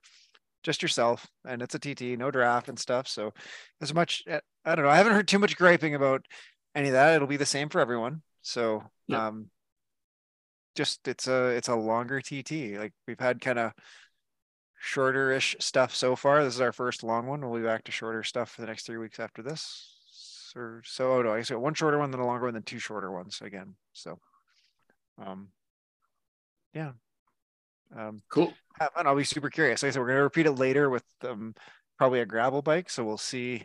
Just 0.62 0.80
yourself, 0.80 1.26
and 1.46 1.60
it's 1.60 1.74
a 1.74 1.78
TT, 1.78 2.18
no 2.18 2.30
draft 2.30 2.70
and 2.70 2.78
stuff. 2.78 3.06
So, 3.06 3.34
as 3.82 3.92
much 3.92 4.22
eh, 4.26 4.40
I 4.64 4.74
don't 4.74 4.86
know, 4.86 4.90
I 4.90 4.96
haven't 4.96 5.12
heard 5.12 5.28
too 5.28 5.38
much 5.38 5.58
griping 5.58 5.94
about 5.94 6.24
any 6.74 6.88
of 6.88 6.94
that. 6.94 7.14
It'll 7.14 7.28
be 7.28 7.36
the 7.36 7.44
same 7.44 7.68
for 7.68 7.80
everyone. 7.80 8.22
So, 8.40 8.82
yep. 9.06 9.20
um, 9.20 9.50
just 10.74 11.06
it's 11.08 11.28
a 11.28 11.48
it's 11.48 11.68
a 11.68 11.74
longer 11.74 12.20
TT. 12.20 12.78
Like 12.78 12.92
we've 13.06 13.20
had 13.20 13.40
kind 13.40 13.58
of 13.58 13.72
shorter-ish 14.80 15.56
stuff 15.60 15.94
so 15.94 16.14
far. 16.14 16.44
This 16.44 16.54
is 16.54 16.60
our 16.60 16.72
first 16.72 17.02
long 17.02 17.26
one. 17.26 17.40
We'll 17.40 17.60
be 17.60 17.66
back 17.66 17.84
to 17.84 17.92
shorter 17.92 18.22
stuff 18.22 18.50
for 18.50 18.60
the 18.60 18.66
next 18.66 18.84
three 18.86 18.98
weeks 18.98 19.18
after 19.18 19.42
this. 19.42 19.90
Or 20.56 20.82
so. 20.84 21.14
Oh 21.14 21.22
no, 21.22 21.32
I 21.32 21.38
guess 21.38 21.50
one 21.50 21.74
shorter 21.74 21.98
one, 21.98 22.10
then 22.10 22.20
a 22.20 22.26
longer 22.26 22.44
one, 22.44 22.54
then 22.54 22.62
two 22.62 22.78
shorter 22.78 23.10
ones 23.10 23.40
again. 23.42 23.74
So, 23.92 24.18
um, 25.24 25.48
yeah. 26.72 26.92
Um, 27.96 28.20
cool. 28.28 28.52
And 28.96 29.08
I'll 29.08 29.16
be 29.16 29.24
super 29.24 29.50
curious. 29.50 29.82
Like 29.82 29.88
I 29.88 29.92
said, 29.92 30.00
we're 30.00 30.06
going 30.06 30.18
to 30.18 30.22
repeat 30.22 30.46
it 30.46 30.52
later 30.52 30.90
with 30.90 31.04
um, 31.22 31.54
probably 31.98 32.20
a 32.20 32.26
gravel 32.26 32.62
bike. 32.62 32.90
So 32.90 33.04
we'll 33.04 33.18
see 33.18 33.64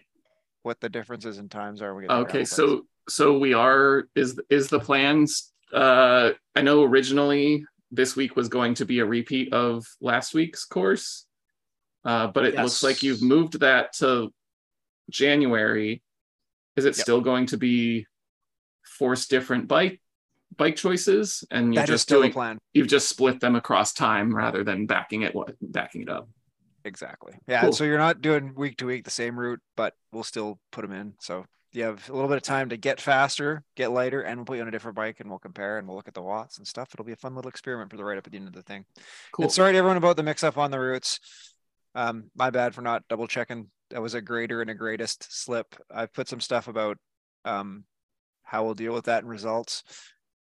what 0.64 0.80
the 0.80 0.90
differences 0.90 1.38
in 1.38 1.50
times 1.50 1.82
are. 1.82 1.96
We 1.96 2.08
okay, 2.08 2.46
so 2.46 2.84
so 3.08 3.38
we 3.38 3.54
are 3.54 4.06
is 4.16 4.40
is 4.50 4.70
the 4.70 4.80
plans 4.80 5.52
uh, 5.74 6.32
I 6.56 6.62
know 6.62 6.84
originally 6.84 7.66
this 7.92 8.16
week 8.16 8.36
was 8.36 8.50
going 8.50 8.76
to 8.76 8.86
be 8.86 9.00
a 9.00 9.06
repeat 9.06 9.54
of 9.54 9.86
last 10.02 10.34
week's 10.34 10.66
course, 10.66 11.26
uh, 12.06 12.28
but 12.28 12.46
it 12.46 12.54
yes. 12.54 12.64
looks 12.64 12.84
like 12.84 13.04
you've 13.04 13.22
moved 13.22 13.60
that 13.62 13.94
to 13.94 14.32
January. 15.10 16.02
Is 16.76 16.86
it 16.86 16.96
yep. 16.98 17.04
still 17.04 17.22
going 17.22 17.48
to 17.48 17.58
be 17.58 18.06
force 18.84 19.28
different 19.28 19.68
bike 19.68 20.02
bike 20.56 20.76
choices, 20.76 21.44
and 21.52 21.74
you're 21.74 21.84
that 21.84 21.88
just 21.88 22.10
doing 22.10 22.32
plan? 22.32 22.60
You've 22.74 22.88
just 22.88 23.10
split 23.10 23.40
them 23.40 23.56
across 23.56 23.94
time 23.94 24.36
rather 24.36 24.64
than 24.64 24.86
backing 24.86 25.24
it 25.24 25.36
what 25.36 25.56
backing 25.62 26.04
it 26.04 26.10
up. 26.10 26.30
Exactly. 26.86 27.34
Yeah. 27.48 27.62
Cool. 27.62 27.74
So 27.74 27.84
you're 27.84 27.98
not 27.98 28.22
doing 28.22 28.54
week 28.56 28.78
to 28.78 28.86
week 28.86 29.04
the 29.04 29.12
same 29.12 29.38
route, 29.38 29.60
but 29.76 29.94
we'll 30.12 30.24
still 30.24 30.60
put 30.72 30.82
them 30.82 30.94
in. 30.94 31.14
So 31.20 31.46
you 31.72 31.84
have 31.84 32.10
a 32.10 32.14
little 32.14 32.28
bit 32.28 32.38
of 32.38 32.44
time 32.44 32.70
to 32.70 32.78
get 32.78 33.00
faster, 33.00 33.64
get 33.76 33.92
lighter, 33.92 34.22
and 34.22 34.38
we'll 34.38 34.46
put 34.46 34.56
you 34.56 34.62
on 34.64 34.68
a 34.68 34.72
different 34.72 34.96
bike 34.96 35.20
and 35.20 35.30
we'll 35.30 35.40
compare 35.40 35.78
and 35.78 35.88
we'll 35.88 35.96
look 35.96 36.08
at 36.08 36.14
the 36.14 36.22
watts 36.22 36.58
and 36.58 36.68
stuff. 36.68 36.90
It'll 36.94 37.06
be 37.06 37.12
a 37.12 37.18
fun 37.18 37.36
little 37.36 37.50
experiment 37.50 37.92
for 37.92 37.98
the 37.98 38.04
right 38.04 38.18
up 38.18 38.26
at 38.26 38.32
the 38.32 38.38
end 38.38 38.48
of 38.48 38.54
the 38.54 38.64
thing. 38.64 38.86
Cool. 39.32 39.44
And 39.44 39.52
sorry 39.52 39.74
to 39.74 39.78
everyone 39.78 39.98
about 39.98 40.18
the 40.18 40.24
mix 40.24 40.44
up 40.44 40.58
on 40.58 40.72
the 40.72 40.80
routes. 40.80 41.20
Um, 41.94 42.32
my 42.36 42.50
bad 42.50 42.74
for 42.74 42.82
not 42.82 43.08
double 43.08 43.28
checking. 43.28 43.68
That 43.92 44.02
was 44.02 44.14
a 44.14 44.22
greater 44.22 44.62
and 44.62 44.70
a 44.70 44.76
greatest 44.76 45.28
slip. 45.30 45.76
I've 45.94 46.14
put 46.14 46.28
some 46.28 46.40
stuff 46.40 46.68
about 46.68 46.98
um, 47.46 47.84
how 48.44 48.64
we'll 48.64 48.74
deal 48.74 48.94
with 48.94 49.06
that 49.06 49.24
in 49.24 49.30
results. 49.30 49.84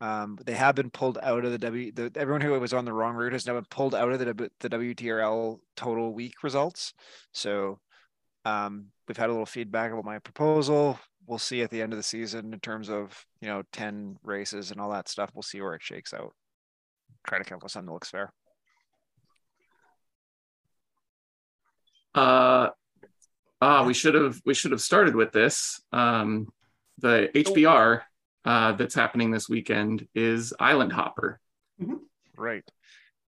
Um, 0.02 0.38
they 0.46 0.54
have 0.54 0.76
been 0.76 0.90
pulled 0.92 1.18
out 1.22 1.46
of 1.46 1.52
the 1.52 1.58
W. 1.58 1.92
The, 1.92 2.12
everyone 2.16 2.42
who 2.42 2.60
was 2.60 2.74
on 2.74 2.86
the 2.86 2.94
wrong 2.94 3.16
route 3.16 3.34
has 3.34 3.48
now 3.48 3.54
been 3.54 3.66
pulled 3.66 3.96
out 3.96 4.12
of 4.12 4.20
the 4.20 4.52
the 4.60 4.70
WTRL 4.70 5.60
total 5.76 6.14
week 6.14 6.44
results. 6.44 6.94
So 7.32 7.80
um, 8.44 8.88
we've 9.08 9.18
had 9.18 9.30
a 9.30 9.32
little 9.32 9.46
feedback 9.46 9.92
about 9.92 10.06
my 10.06 10.20
proposal 10.20 11.00
we'll 11.28 11.40
see 11.40 11.62
at 11.62 11.70
the 11.70 11.82
end 11.82 11.94
of 11.94 11.98
the 11.98 12.04
season 12.04 12.54
in 12.54 12.60
terms 12.60 12.90
of 12.90 13.26
you 13.42 13.48
know 13.48 13.64
10 13.72 14.18
races 14.24 14.72
and 14.72 14.80
all 14.80 14.92
that 14.92 15.08
stuff. 15.08 15.32
We'll 15.34 15.44
see 15.44 15.62
where 15.62 15.74
it 15.74 15.84
shakes 15.84 16.14
out. 16.14 16.34
Try 17.28 17.40
to 17.40 17.44
come 17.44 17.58
up 17.58 17.64
with 17.64 17.72
something 17.72 17.88
that 17.88 17.94
looks 17.94 18.10
fair. 18.10 18.32
Uh 22.14 22.70
ah 23.62 23.86
we 23.86 23.94
should 23.94 24.16
have 24.16 24.40
we 24.46 24.54
should 24.54 24.72
have 24.72 24.82
started 24.82 25.16
with 25.16 25.32
this. 25.32 25.82
Um 25.92 26.48
the 27.00 27.30
hbr 27.36 28.04
uh 28.46 28.72
that's 28.72 28.96
happening 28.96 29.32
this 29.32 29.50
weekend 29.50 30.08
is 30.16 30.54
island 30.60 30.94
hopper. 30.94 31.40
Mm-hmm. 31.82 31.96
right. 32.38 32.64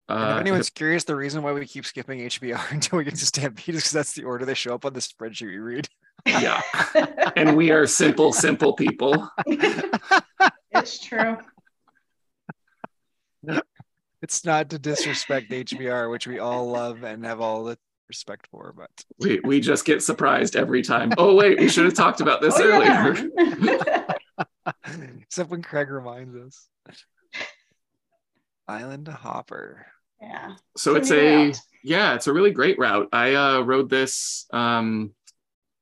Uh, 0.07 0.33
if 0.35 0.41
anyone's 0.41 0.69
curious, 0.69 1.03
the 1.03 1.15
reason 1.15 1.41
why 1.41 1.51
we 1.51 1.65
keep 1.65 1.83
skipping 1.83 2.19
HBR 2.19 2.71
until 2.71 2.99
we 2.99 3.03
get 3.03 3.15
to 3.15 3.25
Stampede 3.25 3.73
is 3.73 3.81
because 3.81 3.91
that's 3.91 4.13
the 4.13 4.23
order 4.23 4.45
they 4.45 4.53
show 4.53 4.75
up 4.75 4.85
on 4.85 4.93
the 4.93 4.99
spreadsheet 4.99 5.47
we 5.47 5.57
read 5.57 5.89
yeah. 6.25 6.61
and 7.35 7.55
we 7.55 7.71
are 7.71 7.87
simple, 7.87 8.33
simple 8.33 8.73
people. 8.73 9.29
it's 9.45 10.99
true. 10.99 11.37
It's 14.21 14.43
not 14.43 14.69
to 14.71 14.79
disrespect 14.79 15.51
HBR, 15.51 16.09
which 16.09 16.25
we 16.25 16.39
all 16.39 16.67
love 16.69 17.03
and 17.03 17.23
have 17.25 17.41
all 17.41 17.63
the 17.63 17.77
respect 18.07 18.47
for, 18.47 18.73
but 18.75 18.89
we, 19.19 19.39
we 19.43 19.59
just 19.59 19.85
get 19.85 20.01
surprised 20.01 20.55
every 20.55 20.81
time. 20.81 21.11
Oh, 21.17 21.35
wait, 21.35 21.59
we 21.59 21.69
should 21.69 21.85
have 21.85 21.93
talked 21.93 22.21
about 22.21 22.41
this 22.41 22.55
oh, 22.57 22.63
earlier. 22.63 23.29
Yeah. 23.59 24.03
Except 25.21 25.49
when 25.49 25.61
Craig 25.61 25.89
reminds 25.89 26.35
us. 26.35 26.67
Island 28.67 29.07
Hopper. 29.07 29.85
Yeah. 30.21 30.55
So 30.77 30.95
it's, 30.95 31.11
it's 31.11 31.19
a, 31.19 31.35
route. 31.47 31.59
yeah, 31.83 32.15
it's 32.15 32.27
a 32.27 32.33
really 32.33 32.51
great 32.51 32.79
route. 32.79 33.09
I 33.13 33.35
uh, 33.35 33.59
rode 33.61 33.89
this 33.89 34.47
um, 34.51 35.13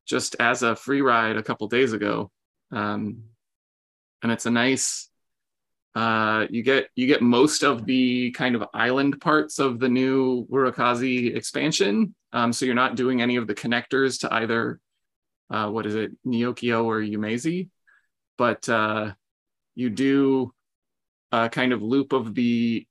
just 0.06 0.36
as 0.40 0.64
a 0.64 0.76
free 0.76 1.02
ride 1.02 1.38
a 1.38 1.44
couple 1.44 1.68
days 1.68 1.94
ago. 1.94 2.32
Um, 2.72 3.24
and 4.22 4.32
it's 4.32 4.46
a 4.46 4.52
nice 4.52 5.10
uh, 5.96 6.48
you 6.50 6.64
get 6.64 6.90
you 6.96 7.06
get 7.06 7.22
most 7.22 7.64
of 7.64 7.86
the 7.86 8.32
kind 8.32 8.56
of 8.56 8.64
island 8.74 9.22
parts 9.22 9.60
of 9.60 9.80
the 9.80 9.90
new 9.90 10.48
Urukazi 10.48 11.36
expansion. 11.36 12.16
Um, 12.32 12.52
so 12.52 12.66
you're 12.66 12.74
not 12.74 12.96
doing 12.96 13.22
any 13.22 13.36
of 13.36 13.46
the 13.46 13.54
connectors 13.54 14.22
to 14.22 14.34
either 14.34 14.80
uh, 15.52 15.70
what 15.70 15.86
is 15.86 15.94
it, 15.94 16.12
Neokyo 16.26 16.86
or 16.86 17.00
Yumezi, 17.00 17.70
but 18.40 18.68
uh, 18.68 19.12
you 19.76 19.92
do 19.92 20.52
a 21.32 21.48
kind 21.50 21.74
of 21.74 21.84
loop 21.84 22.12
of 22.12 22.34
the 22.34 22.88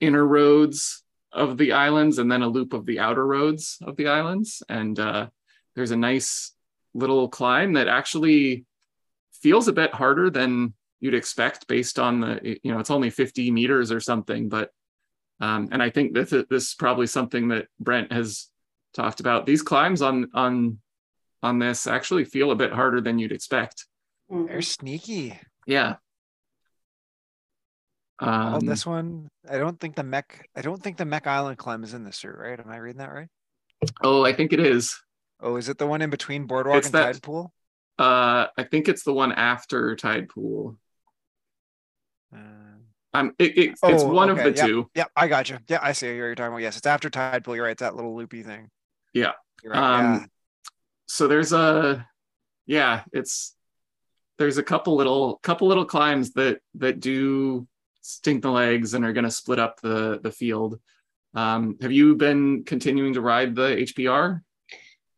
inner 0.00 0.24
roads 0.24 1.02
of 1.32 1.58
the 1.58 1.72
islands 1.72 2.18
and 2.18 2.30
then 2.30 2.42
a 2.42 2.48
loop 2.48 2.74
of 2.74 2.86
the 2.86 3.00
outer 3.00 3.26
roads 3.26 3.78
of 3.82 3.96
the 3.96 4.06
islands. 4.06 4.62
And 4.68 4.98
uh, 5.00 5.28
there's 5.76 5.92
a 5.92 5.96
nice 5.96 6.52
little 6.94 7.28
climb 7.28 7.74
that 7.74 7.86
actually 7.86 8.64
feels 9.32 9.68
a 9.68 9.72
bit 9.72 9.94
harder 9.94 10.30
than 10.30 10.74
you'd 10.98 11.14
expect 11.14 11.68
based 11.68 11.98
on 11.98 12.20
the 12.20 12.58
you 12.64 12.72
know 12.72 12.80
it's 12.80 12.90
only 12.90 13.10
50 13.10 13.50
meters 13.52 13.92
or 13.92 14.00
something 14.00 14.48
but 14.48 14.70
um, 15.40 15.68
and 15.70 15.82
i 15.82 15.90
think 15.90 16.14
this, 16.14 16.30
this 16.30 16.68
is 16.68 16.74
probably 16.74 17.06
something 17.06 17.48
that 17.48 17.66
brent 17.78 18.10
has 18.10 18.48
talked 18.96 19.20
about. 19.20 19.46
These 19.46 19.62
climbs 19.62 20.02
on 20.02 20.30
on 20.34 20.78
on 21.42 21.58
this 21.60 21.86
actually 21.86 22.24
feel 22.24 22.50
a 22.50 22.56
bit 22.56 22.72
harder 22.72 23.00
than 23.00 23.18
you'd 23.18 23.30
expect. 23.30 23.84
They're 24.28 24.62
sneaky. 24.62 25.38
Yeah. 25.66 25.96
Um, 28.18 28.54
on 28.54 28.64
this 28.64 28.86
one 28.86 29.28
i 29.46 29.58
don't 29.58 29.78
think 29.78 29.94
the 29.94 30.02
mech 30.02 30.48
i 30.56 30.62
don't 30.62 30.82
think 30.82 30.96
the 30.96 31.04
mech 31.04 31.26
island 31.26 31.58
climb 31.58 31.84
is 31.84 31.92
in 31.92 32.02
this 32.02 32.24
route 32.24 32.38
right? 32.38 32.58
Am 32.58 32.70
i 32.70 32.78
reading 32.78 33.00
that 33.00 33.12
right? 33.12 33.28
Oh 34.02 34.24
i 34.24 34.32
think 34.32 34.54
it 34.54 34.60
is 34.60 34.98
Oh, 35.40 35.56
is 35.56 35.68
it 35.68 35.78
the 35.78 35.86
one 35.86 36.02
in 36.02 36.10
between 36.10 36.46
Boardwalk 36.46 36.78
it's 36.78 36.86
and 36.86 36.94
that, 36.94 37.04
Tide 37.04 37.22
Pool? 37.22 37.52
Uh, 37.98 38.46
I 38.56 38.62
think 38.64 38.88
it's 38.88 39.02
the 39.02 39.12
one 39.12 39.32
after 39.32 39.96
Tide 39.96 40.28
Pool. 40.28 40.78
Uh, 42.34 42.38
um, 43.14 43.34
it, 43.38 43.58
it, 43.58 43.78
oh, 43.82 43.94
it's 43.94 44.02
one 44.02 44.30
okay. 44.30 44.40
of 44.40 44.54
the 44.54 44.60
yep. 44.60 44.68
two. 44.68 44.90
Yeah, 44.94 45.04
I 45.14 45.28
got 45.28 45.48
you. 45.48 45.58
Yeah, 45.68 45.78
I 45.82 45.92
see 45.92 46.08
what 46.08 46.16
you're 46.16 46.34
talking 46.34 46.52
about. 46.52 46.62
Yes, 46.62 46.76
it's 46.76 46.86
after 46.86 47.10
Tide 47.10 47.44
Pool. 47.44 47.56
You're 47.56 47.64
right. 47.64 47.72
It's 47.72 47.80
that 47.80 47.96
little 47.96 48.16
loopy 48.16 48.42
thing. 48.42 48.70
Yeah. 49.12 49.32
Right. 49.64 49.78
Um, 49.78 50.04
yeah. 50.04 50.26
So 51.06 51.28
there's 51.28 51.52
a, 51.52 52.06
yeah, 52.66 53.04
it's 53.12 53.54
there's 54.38 54.58
a 54.58 54.62
couple 54.62 54.96
little 54.96 55.38
couple 55.42 55.68
little 55.68 55.84
climbs 55.84 56.32
that 56.32 56.58
that 56.74 57.00
do 57.00 57.66
stink 58.02 58.42
the 58.42 58.50
legs 58.50 58.94
and 58.94 59.04
are 59.04 59.12
going 59.12 59.24
to 59.24 59.30
split 59.30 59.58
up 59.58 59.80
the 59.80 60.20
the 60.22 60.30
field. 60.30 60.78
Um, 61.34 61.76
have 61.80 61.92
you 61.92 62.16
been 62.16 62.64
continuing 62.64 63.14
to 63.14 63.20
ride 63.20 63.54
the 63.54 63.76
HBR? 63.76 64.40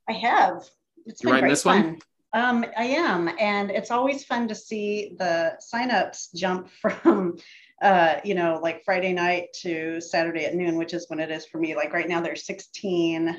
I 0.09 0.13
have. 0.13 0.69
It's 1.07 1.23
you 1.23 1.31
riding 1.31 1.49
this 1.49 1.63
fun. 1.63 1.85
one? 1.85 1.99
Um, 2.35 2.67
I 2.77 2.85
am, 2.85 3.31
and 3.39 3.71
it's 3.71 3.91
always 3.91 4.25
fun 4.25 4.49
to 4.49 4.55
see 4.55 5.15
the 5.19 5.59
signups 5.73 6.35
jump 6.35 6.69
from, 6.81 7.39
uh, 7.81 8.17
you 8.25 8.35
know, 8.35 8.61
like 8.63 8.85
Friday 8.85 9.13
night 9.13 9.49
to 9.61 10.01
Saturday 10.01 10.45
at 10.45 10.55
noon, 10.55 10.77
which 10.77 10.95
is 10.95 11.09
when 11.09 11.21
it 11.21 11.31
is 11.31 11.47
for 11.47 11.59
me. 11.59 11.75
Like 11.75 11.93
right 11.93 12.09
now, 12.09 12.21
there's 12.21 12.45
16. 12.45 13.37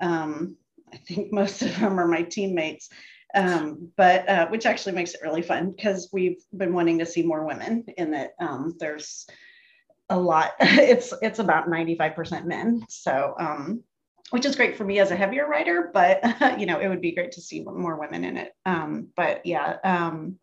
Um, 0.00 0.56
I 0.92 0.96
think 0.98 1.32
most 1.32 1.62
of 1.62 1.78
them 1.78 1.98
are 1.98 2.08
my 2.08 2.22
teammates, 2.22 2.90
um, 3.34 3.90
but 3.96 4.28
uh, 4.28 4.48
which 4.48 4.66
actually 4.66 4.92
makes 4.92 5.14
it 5.14 5.22
really 5.22 5.42
fun 5.42 5.70
because 5.70 6.10
we've 6.12 6.42
been 6.54 6.74
wanting 6.74 6.98
to 6.98 7.06
see 7.06 7.22
more 7.22 7.46
women 7.46 7.84
in 7.96 8.10
that. 8.10 8.32
Um, 8.38 8.74
there's 8.78 9.26
a 10.10 10.18
lot. 10.18 10.52
It's 10.60 11.14
it's 11.22 11.38
about 11.38 11.68
95% 11.68 12.44
men, 12.44 12.84
so 12.88 13.34
um, 13.38 13.82
which 14.32 14.46
is 14.46 14.56
great 14.56 14.78
for 14.78 14.84
me 14.84 14.98
as 14.98 15.10
a 15.10 15.16
heavier 15.16 15.46
writer, 15.46 15.90
but 15.92 16.22
you 16.58 16.64
know, 16.64 16.80
it 16.80 16.88
would 16.88 17.02
be 17.02 17.12
great 17.12 17.32
to 17.32 17.40
see 17.42 17.62
more 17.62 17.98
women 18.00 18.24
in 18.24 18.38
it. 18.38 18.52
Um, 18.64 19.08
but 19.14 19.44
yeah, 19.44 19.76
um, 19.84 20.38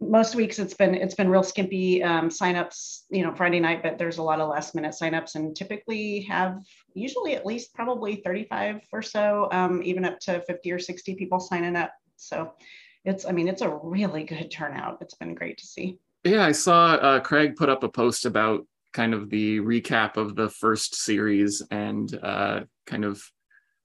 most 0.00 0.36
weeks 0.36 0.60
it's 0.60 0.74
been 0.74 0.94
it's 0.94 1.16
been 1.16 1.28
real 1.28 1.42
skimpy 1.42 2.00
um, 2.00 2.28
signups, 2.28 3.00
you 3.10 3.24
know, 3.24 3.34
Friday 3.34 3.58
night, 3.58 3.82
but 3.82 3.98
there's 3.98 4.18
a 4.18 4.22
lot 4.22 4.40
of 4.40 4.48
last 4.48 4.72
minute 4.76 4.94
signups 5.00 5.34
and 5.34 5.56
typically 5.56 6.20
have 6.22 6.60
usually 6.94 7.34
at 7.34 7.44
least 7.44 7.74
probably 7.74 8.22
35 8.24 8.82
or 8.92 9.02
so, 9.02 9.48
um, 9.50 9.82
even 9.82 10.04
up 10.04 10.20
to 10.20 10.42
50 10.42 10.70
or 10.70 10.78
60 10.78 11.16
people 11.16 11.40
signing 11.40 11.74
up. 11.74 11.92
So 12.16 12.52
it's, 13.04 13.24
I 13.24 13.32
mean, 13.32 13.48
it's 13.48 13.62
a 13.62 13.80
really 13.82 14.22
good 14.22 14.48
turnout. 14.52 14.98
It's 15.00 15.14
been 15.14 15.34
great 15.34 15.58
to 15.58 15.66
see. 15.66 15.98
Yeah, 16.22 16.44
I 16.44 16.52
saw 16.52 16.92
uh, 16.92 17.18
Craig 17.18 17.56
put 17.56 17.68
up 17.68 17.82
a 17.82 17.88
post 17.88 18.26
about 18.26 18.64
kind 18.92 19.14
of 19.14 19.30
the 19.30 19.58
recap 19.60 20.16
of 20.16 20.36
the 20.36 20.48
first 20.48 20.94
series 20.96 21.62
and 21.70 22.18
uh, 22.22 22.60
kind 22.86 23.04
of 23.04 23.22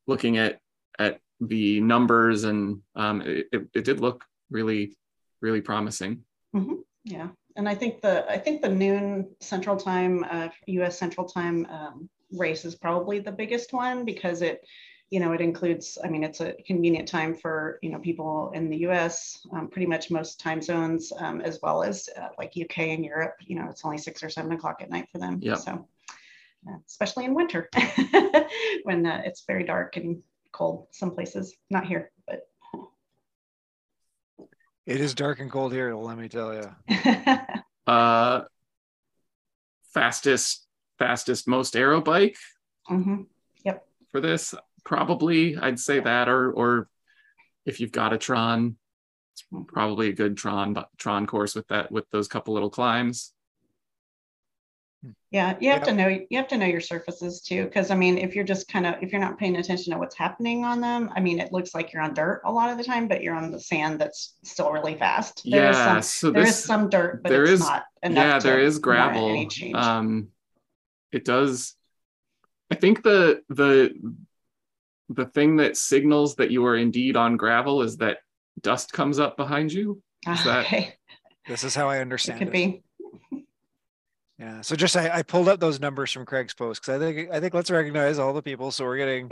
looking 0.06 0.38
at 0.38 0.60
at 1.00 1.20
the 1.40 1.80
numbers 1.82 2.44
and 2.44 2.82
um, 2.96 3.22
it, 3.22 3.48
it, 3.74 3.84
did 3.84 4.00
look 4.00 4.26
really 4.50 4.96
really 5.42 5.62
promising 5.62 6.24
mm-hmm. 6.56 6.76
yeah 7.04 7.28
and 7.56 7.70
i 7.70 7.76
think 7.76 8.02
the 8.02 8.30
i 8.30 8.38
think 8.38 8.62
the 8.62 8.70
noon 8.70 9.30
central 9.40 9.78
time 9.78 10.26
uh, 10.32 10.50
us 10.68 10.98
central 10.98 11.28
time 11.28 11.66
um, 11.70 12.10
race 12.32 12.66
is 12.66 12.76
probably 12.76 13.20
the 13.20 13.32
biggest 13.32 13.72
one 13.72 14.04
because 14.04 14.42
it 14.42 14.66
you 15.10 15.20
know 15.20 15.32
it 15.32 15.42
includes 15.42 15.98
i 16.04 16.10
mean 16.10 16.24
it's 16.24 16.42
a 16.42 16.54
convenient 16.66 17.08
time 17.08 17.34
for 17.34 17.80
you 17.82 17.90
know 17.90 18.00
people 18.00 18.52
in 18.54 18.70
the 18.70 18.78
us 18.80 19.46
um, 19.54 19.68
pretty 19.70 19.86
much 19.86 20.12
most 20.12 20.40
time 20.40 20.62
zones 20.62 21.14
um, 21.20 21.42
as 21.42 21.60
well 21.64 21.84
as 21.84 22.10
uh, 22.20 22.28
like 22.38 22.54
uk 22.62 22.78
and 22.78 23.06
europe 23.06 23.36
you 23.40 23.56
know 23.56 23.68
it's 23.70 23.86
only 23.86 23.98
six 23.98 24.22
or 24.22 24.30
seven 24.30 24.52
o'clock 24.52 24.82
at 24.82 24.90
night 24.90 25.08
for 25.12 25.20
them. 25.20 25.40
Yeah. 25.42 25.56
So 25.56 25.88
uh, 26.68 26.78
especially 26.88 27.26
in 27.26 27.34
winter 27.34 27.70
when 28.84 29.06
uh, 29.06 29.22
it's 29.24 29.44
very 29.46 29.64
dark 29.64 29.96
and 29.96 30.22
cold 30.52 30.88
some 30.92 31.12
places 31.12 31.56
not 31.70 31.86
here 31.86 32.12
but 32.26 32.48
it 34.86 35.00
is 35.00 35.14
dark 35.14 35.40
and 35.40 35.52
cold 35.52 35.72
here 35.72 35.94
let 35.94 36.18
me 36.18 36.28
tell 36.28 36.54
you 36.54 36.96
uh 37.88 38.42
fastest 39.94 40.66
fastest 40.98 41.48
most 41.48 41.76
aero 41.76 42.02
bike 42.02 42.38
mm-hmm. 42.90 43.22
yep. 43.64 43.86
for 44.12 44.20
this 44.20 44.56
probably 44.88 45.58
I'd 45.58 45.80
say 45.80 46.00
that, 46.00 46.30
or 46.30 46.50
or 46.52 46.88
if 47.66 47.82
you've 47.82 47.92
got 47.92 48.14
a 48.14 48.18
Tron, 48.18 48.78
it's 49.34 49.44
probably 49.68 50.08
a 50.08 50.14
good 50.14 50.38
Tron 50.38 50.76
Tron 50.98 51.28
course 51.28 51.54
with 51.54 51.68
that 51.68 51.92
with 51.92 52.10
those 52.10 52.30
couple 52.30 52.54
little 52.54 52.70
climbs. 52.70 53.34
Yeah, 55.30 55.58
you 55.60 55.72
have 55.72 55.84
to 55.84 55.94
know 55.94 56.08
you 56.08 56.38
have 56.38 56.48
to 56.48 56.58
know 56.58 56.66
your 56.66 56.80
surfaces 56.80 57.42
too, 57.42 57.66
because 57.66 57.92
I 57.92 57.96
mean, 57.96 58.18
if 58.18 58.34
you're 58.34 58.46
just 58.46 58.70
kind 58.70 58.88
of 58.88 58.96
if 59.02 59.12
you're 59.12 59.22
not 59.22 59.38
paying 59.38 59.58
attention 59.58 59.92
to 59.92 60.00
what's 60.00 60.18
happening 60.18 60.64
on 60.64 60.80
them, 60.80 61.12
I 61.16 61.20
mean, 61.20 61.42
it 61.42 61.52
looks 61.52 61.76
like 61.76 61.92
you're 61.92 62.02
on 62.02 62.14
dirt 62.14 62.42
a 62.46 62.52
lot 62.52 62.70
of 62.70 62.78
the 62.78 62.84
time, 62.86 63.10
but 63.10 63.22
you're 63.22 63.36
on 63.36 63.52
the 63.52 63.60
sand 63.60 64.00
that's 64.00 64.36
still 64.44 64.72
really 64.72 64.96
fast. 64.96 65.42
There 65.44 65.64
yeah, 65.64 65.72
is 65.72 65.78
some, 65.78 66.02
so 66.02 66.32
there 66.32 66.46
this, 66.46 66.58
is 66.58 66.64
some 66.64 66.90
dirt, 66.90 67.24
but 67.24 67.30
there 67.30 67.44
it's 67.44 67.52
is, 67.52 67.60
not 67.60 67.84
enough. 68.02 68.26
Yeah, 68.26 68.40
there 68.40 68.62
is 68.62 68.80
gravel. 68.80 69.46
Um, 69.76 70.30
it 71.12 71.26
does. 71.26 71.76
I 72.72 72.76
think 72.76 73.04
the 73.04 73.42
the 73.50 73.94
the 75.10 75.26
thing 75.26 75.58
that 75.58 75.78
signals 75.78 76.36
that 76.36 76.52
you 76.52 76.66
are 76.66 76.76
indeed 76.76 77.16
on 77.16 77.38
gravel 77.38 77.82
is 77.82 77.98
that 77.98 78.20
dust 78.62 78.92
comes 78.92 79.20
up 79.20 79.38
behind 79.38 79.72
you. 79.72 80.02
Is 80.28 80.44
that 80.44 80.60
okay. 80.66 80.96
this 81.48 81.64
is 81.64 81.76
how 81.76 81.90
I 81.90 82.00
understand 82.00 82.42
it? 82.42 82.46
Could 82.46 82.56
it. 82.56 82.82
be. 83.32 83.44
Yeah. 84.40 84.62
So 84.62 84.76
just 84.76 84.96
I, 84.96 85.10
I 85.10 85.24
pulled 85.24 85.48
up 85.48 85.60
those 85.60 85.80
numbers 85.80 86.12
from 86.12 86.26
Craig's 86.26 86.54
post 86.54 86.82
because 86.82 87.02
I 87.02 87.04
think 87.04 87.32
I 87.32 87.40
think 87.40 87.54
let's 87.54 87.72
recognize 87.72 88.20
all 88.20 88.34
the 88.34 88.42
people. 88.42 88.72
So 88.72 88.86
we're 88.86 88.98
getting 88.98 89.30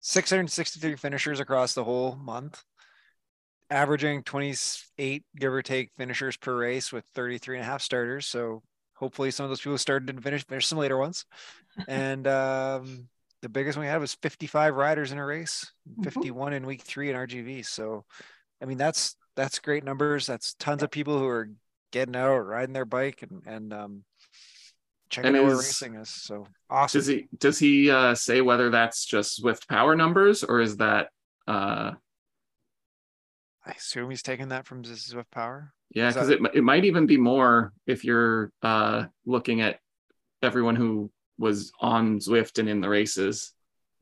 663 0.00 0.96
finishers 0.96 1.40
across 1.40 1.74
the 1.74 1.82
whole 1.82 2.14
month, 2.16 2.62
averaging 3.68 4.22
28 4.22 5.24
give 5.36 5.52
or 5.52 5.62
take 5.62 5.90
finishers 5.96 6.36
per 6.36 6.56
race 6.56 6.92
with 6.92 7.04
33 7.14 7.56
and 7.56 7.64
a 7.64 7.66
half 7.66 7.82
starters. 7.82 8.26
So 8.26 8.62
hopefully 8.94 9.32
some 9.32 9.44
of 9.44 9.50
those 9.50 9.60
people 9.60 9.78
started 9.78 10.08
and 10.08 10.22
finished 10.22 10.48
finish 10.48 10.66
some 10.66 10.78
later 10.78 10.98
ones. 10.98 11.24
And 11.88 12.26
um 12.28 13.08
the 13.44 13.48
biggest 13.50 13.76
one 13.76 13.84
we 13.84 13.90
had 13.90 14.00
was 14.00 14.14
55 14.14 14.74
riders 14.74 15.12
in 15.12 15.18
a 15.18 15.24
race, 15.24 15.70
mm-hmm. 15.86 16.02
51 16.02 16.54
in 16.54 16.64
week 16.64 16.80
three 16.80 17.10
in 17.10 17.16
RGV. 17.16 17.66
So, 17.66 18.06
I 18.62 18.64
mean, 18.64 18.78
that's 18.78 19.16
that's 19.36 19.58
great 19.58 19.84
numbers. 19.84 20.26
That's 20.26 20.54
tons 20.54 20.82
of 20.82 20.90
people 20.90 21.18
who 21.18 21.26
are 21.26 21.50
getting 21.92 22.16
out, 22.16 22.38
riding 22.38 22.72
their 22.72 22.86
bike, 22.86 23.22
and 23.22 23.42
and 23.44 23.74
um, 23.74 24.04
checking 25.10 25.36
and 25.36 25.44
out 25.44 25.52
is, 25.52 25.58
racing 25.58 25.94
is. 25.96 26.08
So 26.08 26.46
awesome. 26.70 26.98
Does 26.98 27.06
he 27.06 27.28
does 27.36 27.58
he 27.58 27.90
uh, 27.90 28.14
say 28.14 28.40
whether 28.40 28.70
that's 28.70 29.04
just 29.04 29.42
Zwift 29.42 29.68
Power 29.68 29.94
numbers 29.94 30.42
or 30.42 30.62
is 30.62 30.78
that? 30.78 31.08
Uh... 31.46 31.92
I 33.66 33.72
assume 33.72 34.08
he's 34.08 34.22
taking 34.22 34.48
that 34.48 34.66
from 34.66 34.84
Zwift 34.84 35.30
Power. 35.30 35.74
Yeah, 35.90 36.08
because 36.08 36.28
that... 36.28 36.40
it 36.40 36.50
it 36.54 36.64
might 36.64 36.86
even 36.86 37.04
be 37.04 37.18
more 37.18 37.74
if 37.86 38.04
you're 38.04 38.50
uh, 38.62 39.04
looking 39.26 39.60
at 39.60 39.80
everyone 40.42 40.76
who 40.76 41.10
was 41.38 41.72
on 41.80 42.18
Zwift 42.18 42.58
and 42.58 42.68
in 42.68 42.80
the 42.80 42.88
races. 42.88 43.52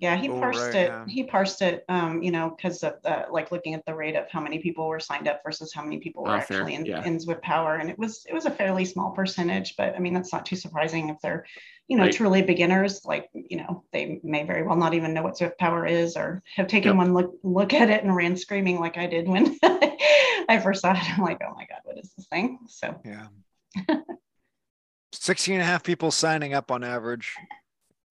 Yeah, 0.02 0.16
he 0.16 0.28
oh, 0.28 0.40
parsed 0.40 0.60
right, 0.60 0.74
it. 0.74 0.88
Yeah. 0.88 1.04
He 1.06 1.22
parsed 1.22 1.62
it, 1.62 1.84
um, 1.88 2.24
you 2.24 2.32
know, 2.32 2.52
because 2.56 2.82
of 2.82 2.94
the, 3.04 3.26
like 3.30 3.52
looking 3.52 3.74
at 3.74 3.86
the 3.86 3.94
rate 3.94 4.16
of 4.16 4.28
how 4.28 4.40
many 4.40 4.58
people 4.58 4.88
were 4.88 4.98
signed 4.98 5.28
up 5.28 5.42
versus 5.44 5.72
how 5.72 5.80
many 5.84 5.98
people 5.98 6.24
were 6.24 6.30
oh, 6.30 6.34
actually 6.34 6.74
in, 6.74 6.84
yeah. 6.84 7.04
in 7.04 7.18
Zwift 7.18 7.40
Power, 7.42 7.76
and 7.76 7.88
it 7.88 7.96
was 7.96 8.26
it 8.28 8.34
was 8.34 8.44
a 8.44 8.50
fairly 8.50 8.84
small 8.84 9.12
percentage. 9.12 9.76
But 9.76 9.94
I 9.94 10.00
mean, 10.00 10.12
that's 10.12 10.32
not 10.32 10.44
too 10.44 10.56
surprising 10.56 11.08
if 11.08 11.20
they're, 11.22 11.46
you 11.86 11.96
know, 11.96 12.02
right. 12.02 12.12
truly 12.12 12.42
beginners. 12.42 13.04
Like 13.04 13.30
you 13.32 13.58
know, 13.58 13.84
they 13.92 14.18
may 14.24 14.42
very 14.42 14.64
well 14.64 14.74
not 14.74 14.94
even 14.94 15.14
know 15.14 15.22
what 15.22 15.38
Zwift 15.38 15.56
Power 15.58 15.86
is, 15.86 16.16
or 16.16 16.42
have 16.56 16.66
taken 16.66 16.88
yep. 16.88 16.96
one 16.96 17.14
look 17.14 17.34
look 17.44 17.72
at 17.72 17.88
it 17.88 18.02
and 18.02 18.12
ran 18.12 18.36
screaming 18.36 18.80
like 18.80 18.98
I 18.98 19.06
did 19.06 19.28
when 19.28 19.56
I 19.62 20.58
first 20.60 20.80
saw 20.80 20.94
it. 20.94 20.98
I'm 21.16 21.22
like, 21.22 21.40
oh 21.48 21.54
my 21.54 21.66
god, 21.66 21.82
what 21.84 21.98
is 21.98 22.12
this 22.16 22.26
thing? 22.26 22.58
So 22.66 23.00
yeah. 23.04 23.28
16 25.12 25.54
and 25.54 25.62
a 25.62 25.66
half 25.66 25.82
people 25.82 26.10
signing 26.10 26.54
up 26.54 26.70
on 26.70 26.82
average. 26.82 27.34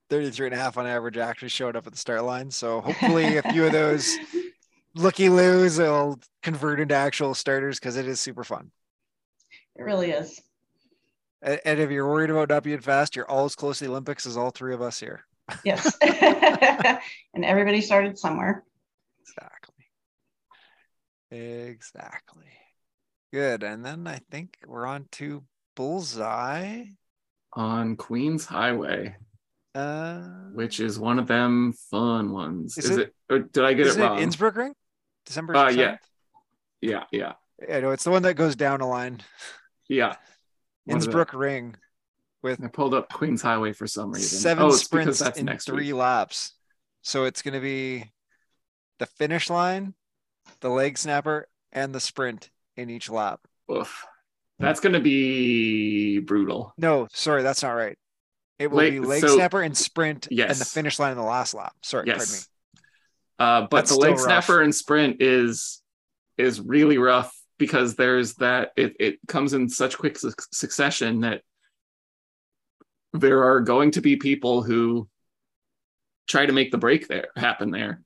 33 0.09 0.47
and 0.47 0.55
a 0.55 0.57
half 0.57 0.77
on 0.77 0.85
average 0.85 1.17
actually 1.17 1.49
showed 1.49 1.75
up 1.75 1.87
at 1.87 1.93
the 1.93 1.97
start 1.97 2.23
line. 2.23 2.51
So 2.51 2.81
hopefully 2.81 3.37
a 3.37 3.43
few 3.43 3.65
of 3.65 3.71
those 3.71 4.13
looky 4.95 5.29
loos 5.29 5.79
will 5.79 6.19
convert 6.43 6.79
into 6.79 6.95
actual 6.95 7.33
starters 7.33 7.79
because 7.79 7.95
it 7.95 8.07
is 8.07 8.19
super 8.19 8.43
fun. 8.43 8.71
It 9.77 9.83
really 9.83 10.11
is. 10.11 10.39
And 11.41 11.79
if 11.79 11.89
you're 11.89 12.07
worried 12.07 12.29
about 12.29 12.49
not 12.49 12.63
being 12.63 12.81
fast 12.81 13.15
you're 13.15 13.29
all 13.29 13.45
as 13.45 13.55
close 13.55 13.79
to 13.79 13.85
the 13.85 13.89
olympics 13.89 14.27
as 14.27 14.37
all 14.37 14.51
three 14.51 14.73
of 14.73 14.81
us 14.81 14.99
here. 14.99 15.25
Yes. 15.65 15.97
And 17.33 17.45
everybody 17.45 17.81
started 17.81 18.19
somewhere. 18.19 18.63
Exactly. 19.21 19.85
Exactly. 21.31 22.51
Good. 23.31 23.63
And 23.63 23.85
then 23.85 24.05
i 24.07 24.19
think 24.29 24.57
we're 24.67 24.85
on 24.85 25.07
to 25.13 25.43
Bullseye 25.81 26.83
on 27.53 27.95
Queens 27.95 28.45
Highway, 28.45 29.15
uh, 29.73 30.19
which 30.53 30.79
is 30.79 30.99
one 30.99 31.17
of 31.17 31.25
them 31.25 31.73
fun 31.89 32.31
ones. 32.31 32.77
Is, 32.77 32.85
is 32.85 32.97
it, 32.97 33.07
it, 33.07 33.33
Or 33.33 33.39
did 33.39 33.63
I 33.63 33.73
get 33.73 33.87
it 33.87 33.97
wrong? 33.97 34.19
It 34.19 34.21
Innsbruck 34.21 34.55
Ring, 34.57 34.75
December. 35.25 35.55
Uh, 35.55 35.71
yeah, 35.71 35.97
yeah, 36.81 37.05
yeah. 37.11 37.33
I 37.67 37.79
know 37.79 37.89
it's 37.89 38.03
the 38.03 38.11
one 38.11 38.21
that 38.21 38.35
goes 38.35 38.55
down 38.55 38.81
a 38.81 38.87
line. 38.87 39.21
Yeah, 39.89 40.17
Innsbruck 40.85 41.33
Ring. 41.33 41.75
With 42.43 42.63
I 42.63 42.67
pulled 42.67 42.93
up 42.93 43.11
Queens 43.11 43.41
Highway 43.41 43.73
for 43.73 43.87
some 43.87 44.11
reason. 44.11 44.37
Seven 44.37 44.65
oh, 44.65 44.69
sprints 44.69 45.19
in 45.35 45.47
three 45.57 45.93
week. 45.93 45.95
laps. 45.95 46.53
So 47.01 47.23
it's 47.23 47.41
going 47.41 47.55
to 47.55 47.59
be 47.59 48.11
the 48.99 49.07
finish 49.07 49.49
line, 49.49 49.95
the 50.59 50.69
leg 50.69 50.99
snapper, 50.99 51.47
and 51.71 51.91
the 51.91 51.99
sprint 51.99 52.51
in 52.77 52.91
each 52.91 53.09
lap. 53.09 53.39
Oof. 53.71 54.05
That's 54.61 54.79
going 54.79 54.93
to 54.93 54.99
be 54.99 56.19
brutal. 56.19 56.73
No, 56.77 57.07
sorry, 57.11 57.43
that's 57.43 57.63
not 57.63 57.71
right. 57.71 57.97
It 58.59 58.69
will 58.69 58.79
be 58.79 58.99
leg 58.99 59.21
so, 59.21 59.35
snapper 59.35 59.61
and 59.63 59.75
sprint 59.75 60.27
yes. 60.29 60.51
and 60.51 60.59
the 60.59 60.65
finish 60.65 60.99
line 60.99 61.11
in 61.11 61.17
the 61.17 61.23
last 61.23 61.55
lap. 61.55 61.73
Sorry, 61.81 62.05
yes. 62.05 62.17
pardon 62.17 62.33
me. 62.35 62.39
Uh, 63.39 63.61
but 63.61 63.77
that's 63.77 63.91
the 63.91 63.97
leg 63.97 64.11
rough. 64.11 64.21
snapper 64.21 64.61
and 64.61 64.73
sprint 64.73 65.17
is 65.19 65.81
is 66.37 66.61
really 66.61 66.99
rough 66.99 67.35
because 67.57 67.95
there's 67.95 68.35
that 68.35 68.71
it, 68.77 68.95
it 68.99 69.19
comes 69.27 69.53
in 69.53 69.67
such 69.67 69.97
quick 69.97 70.17
su- 70.17 70.31
succession 70.51 71.21
that 71.21 71.41
there 73.13 73.43
are 73.43 73.61
going 73.61 73.91
to 73.91 74.01
be 74.01 74.15
people 74.15 74.61
who 74.61 75.07
try 76.27 76.45
to 76.45 76.53
make 76.53 76.71
the 76.71 76.77
break 76.77 77.07
there 77.07 77.29
happen 77.35 77.71
there 77.71 78.01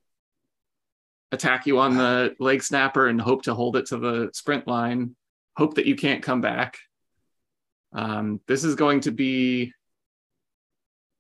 attack 1.34 1.68
you 1.68 1.80
on 1.80 1.98
the 1.98 2.34
leg 2.40 2.64
snapper 2.64 3.08
and 3.08 3.20
hope 3.20 3.44
to 3.44 3.54
hold 3.54 3.76
it 3.76 3.88
to 3.88 3.98
the 3.98 4.30
sprint 4.34 4.68
line 4.68 5.16
hope 5.56 5.76
that 5.76 5.86
you 5.86 5.96
can't 5.96 6.24
come 6.24 6.42
back. 6.42 6.78
Um, 7.94 8.42
this 8.48 8.64
is 8.64 8.76
going 8.76 9.02
to 9.02 9.12
be 9.12 9.74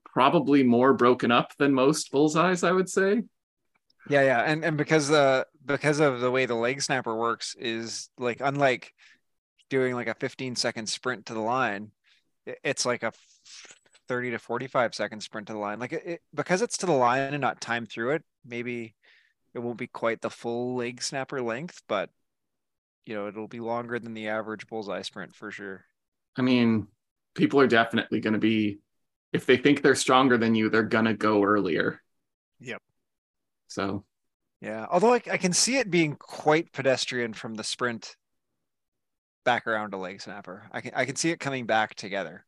probably 0.04 0.64
more 0.64 0.94
broken 0.94 1.32
up 1.32 1.56
than 1.58 1.74
most 1.74 2.12
bullseyes, 2.12 2.64
I 2.64 2.72
would 2.72 2.90
say. 2.90 3.24
Yeah, 4.10 4.22
yeah, 4.22 4.42
and 4.42 4.64
and 4.64 4.78
because 4.78 5.10
uh 5.10 5.44
because 5.66 6.00
of 6.00 6.20
the 6.22 6.30
way 6.30 6.46
the 6.46 6.56
leg 6.56 6.82
snapper 6.82 7.16
works 7.16 7.56
is 7.60 8.10
like 8.20 8.40
unlike 8.40 8.94
doing 9.70 9.96
like 9.96 10.08
a 10.08 10.14
15 10.14 10.56
second 10.56 10.88
sprint 10.88 11.26
to 11.28 11.34
the 11.34 11.40
line, 11.40 11.92
it's 12.64 12.86
like 12.86 13.04
a 13.04 13.12
30 14.08 14.32
to 14.32 14.40
45 14.40 14.94
second 14.94 15.22
sprint 15.22 15.48
to 15.48 15.54
the 15.54 15.60
line. 15.60 15.80
Like 15.80 15.94
it, 15.94 16.04
it 16.06 16.22
because 16.34 16.62
it's 16.62 16.78
to 16.78 16.86
the 16.86 16.92
line 16.92 17.34
and 17.34 17.42
not 17.42 17.62
time 17.62 17.86
through 17.86 18.12
it, 18.12 18.24
maybe 18.46 18.96
it 19.54 19.60
won't 19.60 19.78
be 19.78 19.88
quite 19.88 20.22
the 20.22 20.30
full 20.30 20.76
leg 20.76 21.02
snapper 21.02 21.42
length, 21.42 21.82
but 21.88 22.10
you 23.06 23.16
know 23.16 23.28
it'll 23.28 23.48
be 23.48 23.60
longer 23.60 24.00
than 24.00 24.14
the 24.14 24.30
average 24.30 24.68
bullseye 24.68 25.02
sprint 25.02 25.36
for 25.36 25.52
sure. 25.52 25.86
I 26.38 26.42
mean, 26.42 26.88
people 27.34 27.60
are 27.60 27.68
definitely 27.68 28.20
going 28.20 28.34
to 28.34 28.40
be 28.40 28.80
if 29.34 29.46
they 29.46 29.58
think 29.58 29.82
they're 29.82 29.96
stronger 29.96 30.38
than 30.38 30.56
you, 30.56 30.70
they're 30.70 30.84
going 30.84 31.06
to 31.06 31.14
go 31.14 31.44
earlier. 31.44 32.02
Yep. 32.62 32.82
So, 33.68 34.06
yeah, 34.62 34.86
although 34.90 35.14
I, 35.14 35.22
I 35.32 35.38
can 35.38 35.54
see 35.54 35.78
it 35.78 35.92
being 35.92 36.16
quite 36.16 36.72
pedestrian 36.72 37.34
from 37.34 37.56
the 37.56 37.64
sprint 37.64 38.16
back 39.44 39.68
around 39.68 39.92
to 39.92 39.98
leg 39.98 40.22
snapper. 40.22 40.64
I 40.72 40.82
can 40.82 40.92
I 40.96 41.06
can 41.06 41.16
see 41.16 41.32
it 41.32 41.40
coming 41.40 41.66
back 41.66 41.96
together. 41.96 42.46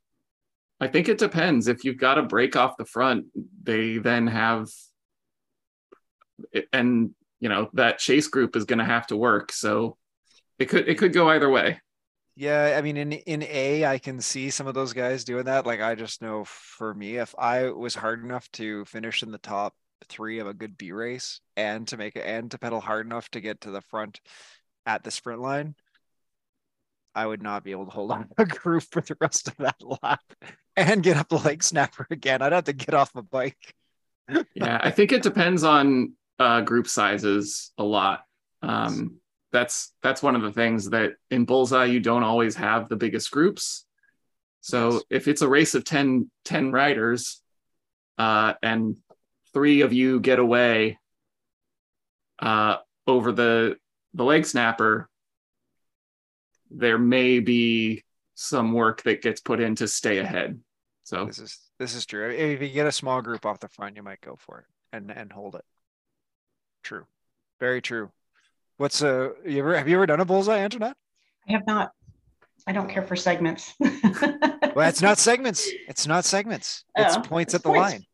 I 0.80 0.88
think 0.88 1.08
it 1.08 1.18
depends. 1.18 1.68
If 1.68 1.84
you've 1.84 1.98
got 1.98 2.18
a 2.18 2.22
break 2.22 2.56
off 2.56 2.76
the 2.76 2.84
front, 2.84 3.26
they 3.62 3.98
then 3.98 4.26
have 4.26 4.68
and 6.72 7.10
you 7.40 7.48
know 7.48 7.68
that 7.74 7.98
chase 7.98 8.28
group 8.28 8.56
is 8.56 8.64
going 8.64 8.78
to 8.78 8.84
have 8.84 9.06
to 9.08 9.16
work. 9.16 9.52
So 9.52 9.97
it 10.58 10.66
could 10.66 10.88
it 10.88 10.98
could 10.98 11.12
go 11.12 11.28
either 11.28 11.48
way. 11.48 11.80
Yeah, 12.34 12.74
I 12.76 12.82
mean 12.82 12.96
in 12.96 13.12
in 13.12 13.42
A 13.42 13.84
I 13.84 13.98
can 13.98 14.20
see 14.20 14.50
some 14.50 14.66
of 14.66 14.74
those 14.74 14.92
guys 14.92 15.24
doing 15.24 15.44
that. 15.44 15.66
Like 15.66 15.80
I 15.80 15.94
just 15.94 16.22
know 16.22 16.44
for 16.44 16.94
me 16.94 17.16
if 17.16 17.34
I 17.38 17.70
was 17.70 17.94
hard 17.94 18.22
enough 18.22 18.50
to 18.52 18.84
finish 18.84 19.22
in 19.22 19.30
the 19.30 19.38
top 19.38 19.74
3 20.08 20.38
of 20.38 20.46
a 20.46 20.54
good 20.54 20.78
B 20.78 20.92
race 20.92 21.40
and 21.56 21.86
to 21.88 21.96
make 21.96 22.16
it 22.16 22.24
and 22.24 22.50
to 22.50 22.58
pedal 22.58 22.80
hard 22.80 23.06
enough 23.06 23.28
to 23.30 23.40
get 23.40 23.62
to 23.62 23.70
the 23.70 23.80
front 23.80 24.20
at 24.86 25.02
the 25.02 25.10
sprint 25.10 25.40
line, 25.40 25.74
I 27.14 27.26
would 27.26 27.42
not 27.42 27.64
be 27.64 27.72
able 27.72 27.86
to 27.86 27.90
hold 27.90 28.10
on 28.12 28.28
a 28.38 28.44
group 28.44 28.84
for 28.84 29.02
the 29.02 29.16
rest 29.20 29.48
of 29.48 29.56
that 29.56 29.76
lap 30.02 30.22
and 30.76 31.02
get 31.02 31.16
up 31.16 31.28
the 31.28 31.38
leg 31.38 31.62
snapper 31.62 32.06
again. 32.10 32.42
I'd 32.42 32.52
have 32.52 32.64
to 32.64 32.72
get 32.72 32.94
off 32.94 33.14
my 33.14 33.22
bike. 33.22 33.74
yeah, 34.54 34.78
I 34.80 34.90
think 34.90 35.12
it 35.12 35.22
depends 35.22 35.64
on 35.64 36.12
uh, 36.38 36.60
group 36.60 36.86
sizes 36.86 37.72
a 37.78 37.84
lot. 37.84 38.20
Um, 38.62 39.18
that's 39.52 39.92
that's 40.02 40.22
one 40.22 40.36
of 40.36 40.42
the 40.42 40.52
things 40.52 40.90
that 40.90 41.12
in 41.30 41.44
bullseye 41.44 41.86
you 41.86 42.00
don't 42.00 42.22
always 42.22 42.56
have 42.56 42.88
the 42.88 42.96
biggest 42.96 43.30
groups. 43.30 43.86
So 44.60 44.92
yes. 44.92 45.02
if 45.10 45.28
it's 45.28 45.42
a 45.42 45.48
race 45.48 45.74
of 45.74 45.84
10, 45.84 46.30
10 46.44 46.72
riders 46.72 47.40
uh, 48.18 48.54
and 48.62 48.96
three 49.52 49.80
of 49.82 49.92
you 49.92 50.20
get 50.20 50.38
away 50.38 50.98
uh, 52.38 52.76
over 53.06 53.32
the 53.32 53.76
the 54.14 54.24
leg 54.24 54.46
snapper, 54.46 55.08
there 56.70 56.98
may 56.98 57.40
be 57.40 58.04
some 58.34 58.72
work 58.72 59.02
that 59.02 59.22
gets 59.22 59.40
put 59.40 59.60
in 59.60 59.74
to 59.76 59.88
stay 59.88 60.18
ahead. 60.18 60.60
So 61.04 61.26
this 61.26 61.38
is 61.38 61.58
this 61.78 61.94
is 61.94 62.04
true. 62.06 62.30
If 62.30 62.60
you 62.60 62.68
get 62.68 62.86
a 62.86 62.92
small 62.92 63.22
group 63.22 63.46
off 63.46 63.60
the 63.60 63.68
front, 63.68 63.96
you 63.96 64.02
might 64.02 64.20
go 64.20 64.36
for 64.36 64.60
it 64.60 64.66
and 64.92 65.10
and 65.10 65.32
hold 65.32 65.54
it. 65.54 65.64
True, 66.82 67.06
very 67.60 67.80
true. 67.80 68.10
What's 68.78 69.02
uh 69.02 69.30
you 69.44 69.58
ever 69.58 69.76
have 69.76 69.88
you 69.88 69.96
ever 69.96 70.06
done 70.06 70.20
a 70.20 70.24
bullseye, 70.24 70.58
Antoinette? 70.58 70.96
I 71.48 71.52
have 71.52 71.66
not. 71.66 71.92
I 72.66 72.72
don't 72.72 72.88
care 72.88 73.02
for 73.02 73.16
segments. 73.16 73.74
well, 73.80 74.88
it's 74.88 75.02
not 75.02 75.18
segments. 75.18 75.68
It's 75.88 76.06
not 76.06 76.24
segments. 76.24 76.84
It's 76.96 77.16
oh, 77.16 77.20
points 77.20 77.54
it's 77.54 77.60
at 77.60 77.62
the 77.64 77.74
points. 77.74 77.92
line. 77.92 78.06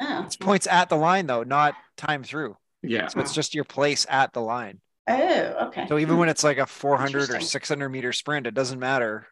Oh. 0.00 0.22
It's 0.24 0.36
points 0.36 0.66
at 0.66 0.88
the 0.88 0.96
line 0.96 1.26
though, 1.26 1.42
not 1.42 1.74
time 1.96 2.22
through. 2.22 2.56
Yeah. 2.82 3.08
So 3.08 3.20
it's 3.20 3.34
just 3.34 3.54
your 3.54 3.64
place 3.64 4.06
at 4.08 4.32
the 4.32 4.40
line. 4.40 4.80
Oh, 5.08 5.68
okay. 5.68 5.86
So 5.88 5.98
even 5.98 6.18
when 6.18 6.28
it's 6.28 6.44
like 6.44 6.58
a 6.58 6.66
400 6.66 7.30
or 7.30 7.40
600 7.40 7.88
meter 7.88 8.12
sprint, 8.12 8.46
it 8.46 8.54
doesn't 8.54 8.78
matter 8.78 9.26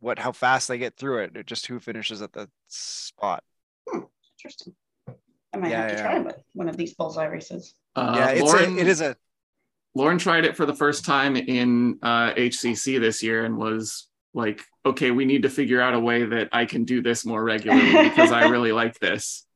what 0.00 0.18
how 0.18 0.32
fast 0.32 0.68
they 0.68 0.78
get 0.78 0.96
through 0.96 1.24
it. 1.24 1.36
It 1.36 1.46
just 1.46 1.66
who 1.66 1.80
finishes 1.80 2.22
at 2.22 2.32
the 2.32 2.48
spot. 2.68 3.42
Hmm. 3.88 4.00
Interesting. 4.38 4.74
I 5.54 5.56
might 5.56 5.70
yeah, 5.70 5.82
have 5.82 5.90
to 5.90 5.96
yeah. 5.96 6.22
try 6.22 6.34
one 6.52 6.68
of 6.68 6.76
these 6.76 6.94
bullseye 6.94 7.26
races. 7.26 7.74
Uh, 7.94 8.14
yeah, 8.16 8.28
it's 8.30 8.42
Lauren, 8.42 8.76
a, 8.76 8.80
it 8.80 8.88
is 8.88 9.00
a. 9.00 9.16
Lauren 9.94 10.18
tried 10.18 10.44
it 10.44 10.56
for 10.56 10.66
the 10.66 10.74
first 10.74 11.04
time 11.04 11.36
in 11.36 11.98
uh, 12.02 12.34
HCC 12.34 13.00
this 13.00 13.22
year 13.22 13.44
and 13.44 13.56
was 13.56 14.08
like, 14.32 14.60
"Okay, 14.84 15.10
we 15.10 15.24
need 15.24 15.42
to 15.42 15.50
figure 15.50 15.80
out 15.80 15.94
a 15.94 16.00
way 16.00 16.24
that 16.24 16.48
I 16.52 16.64
can 16.64 16.84
do 16.84 17.00
this 17.00 17.24
more 17.24 17.42
regularly 17.42 18.08
because 18.08 18.32
I 18.32 18.48
really 18.48 18.72
like 18.82 18.98
this." 18.98 19.46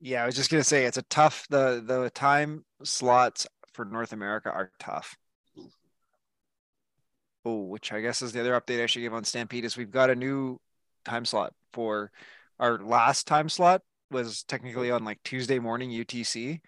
Yeah, 0.00 0.22
I 0.22 0.26
was 0.26 0.34
just 0.34 0.50
gonna 0.50 0.64
say 0.64 0.86
it's 0.86 0.96
a 0.96 1.02
tough. 1.02 1.46
the 1.50 1.82
The 1.84 2.10
time 2.10 2.64
slots 2.82 3.46
for 3.72 3.84
North 3.84 4.12
America 4.12 4.50
are 4.50 4.70
tough. 4.78 5.16
Oh, 7.44 7.62
which 7.64 7.92
I 7.92 8.00
guess 8.00 8.22
is 8.22 8.32
the 8.32 8.40
other 8.40 8.58
update 8.58 8.82
I 8.82 8.86
should 8.86 9.00
give 9.00 9.14
on 9.14 9.24
Stampede 9.24 9.64
is 9.64 9.76
we've 9.76 9.90
got 9.90 10.10
a 10.10 10.14
new 10.14 10.60
time 11.04 11.24
slot 11.24 11.54
for 11.72 12.12
our 12.60 12.78
last 12.78 13.26
time 13.26 13.48
slot 13.48 13.82
was 14.10 14.44
technically 14.44 14.90
on 14.90 15.04
like 15.04 15.20
Tuesday 15.24 15.58
morning 15.58 15.90
UTC, 15.90 16.60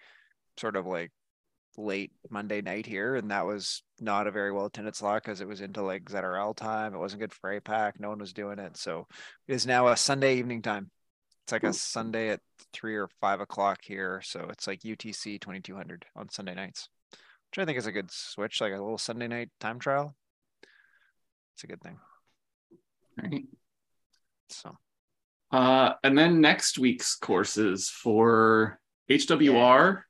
sort 0.57 0.75
of 0.75 0.85
like 0.85 1.11
late 1.77 2.11
Monday 2.29 2.61
night 2.61 2.85
here, 2.85 3.15
and 3.15 3.31
that 3.31 3.45
was 3.45 3.83
not 3.99 4.27
a 4.27 4.31
very 4.31 4.51
well 4.51 4.65
attended 4.65 4.95
slot 4.95 5.23
because 5.23 5.41
it 5.41 5.47
was 5.47 5.61
into 5.61 5.81
like 5.81 6.05
ZRL 6.05 6.55
time. 6.55 6.93
It 6.93 6.99
wasn't 6.99 7.21
good 7.21 7.33
for 7.33 7.59
APAC. 7.59 7.93
No 7.99 8.09
one 8.09 8.19
was 8.19 8.33
doing 8.33 8.59
it, 8.59 8.77
so 8.77 9.07
it 9.47 9.53
is 9.53 9.67
now 9.67 9.87
a 9.87 9.97
Sunday 9.97 10.37
evening 10.37 10.61
time. 10.61 10.89
It's 11.43 11.51
like 11.51 11.63
a 11.63 11.73
Sunday 11.73 12.29
at 12.29 12.39
three 12.73 12.95
or 12.95 13.07
five 13.21 13.39
o'clock 13.39 13.79
here, 13.83 14.21
so 14.23 14.47
it's 14.49 14.67
like 14.67 14.81
UTC 14.81 15.39
twenty 15.39 15.61
two 15.61 15.75
hundred 15.75 16.05
on 16.15 16.29
Sunday 16.29 16.55
nights 16.55 16.89
which 17.55 17.63
I 17.63 17.65
think 17.65 17.77
is 17.77 17.87
a 17.87 17.91
good 17.91 18.11
switch, 18.11 18.59
like 18.59 18.73
a 18.73 18.77
little 18.77 18.97
Sunday 18.97 19.27
night 19.27 19.49
time 19.61 19.79
trial. 19.79 20.13
It's 21.53 21.63
a 21.63 21.67
good 21.67 21.81
thing. 21.81 21.97
Right. 23.21 23.45
So, 24.49 24.77
uh, 25.51 25.93
and 26.03 26.17
then 26.17 26.41
next 26.41 26.77
week's 26.77 27.15
courses 27.15 27.89
for 27.89 28.79
HWR 29.09 29.95
yeah. 29.95 30.01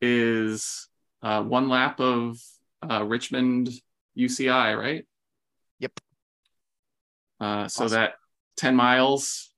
is 0.00 0.88
uh, 1.22 1.42
one 1.42 1.68
lap 1.68 2.00
of 2.00 2.38
uh, 2.88 3.04
Richmond 3.04 3.70
UCI, 4.16 4.76
right? 4.76 5.06
Yep. 5.78 5.92
Uh, 7.40 7.68
so 7.68 7.84
awesome. 7.84 7.94
that 7.96 8.14
10 8.56 8.76
miles, 8.76 9.52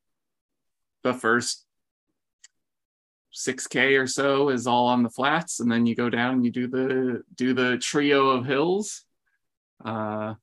the 1.02 1.14
first 1.14 1.64
6k 3.34 4.00
or 4.00 4.06
so 4.06 4.48
is 4.48 4.66
all 4.66 4.86
on 4.86 5.02
the 5.02 5.10
flats 5.10 5.60
and 5.60 5.70
then 5.70 5.86
you 5.86 5.94
go 5.94 6.08
down 6.08 6.34
and 6.34 6.44
you 6.44 6.52
do 6.52 6.68
the 6.68 7.22
do 7.34 7.52
the 7.52 7.76
trio 7.78 8.28
of 8.28 8.46
hills 8.46 9.04
uh 9.84 10.34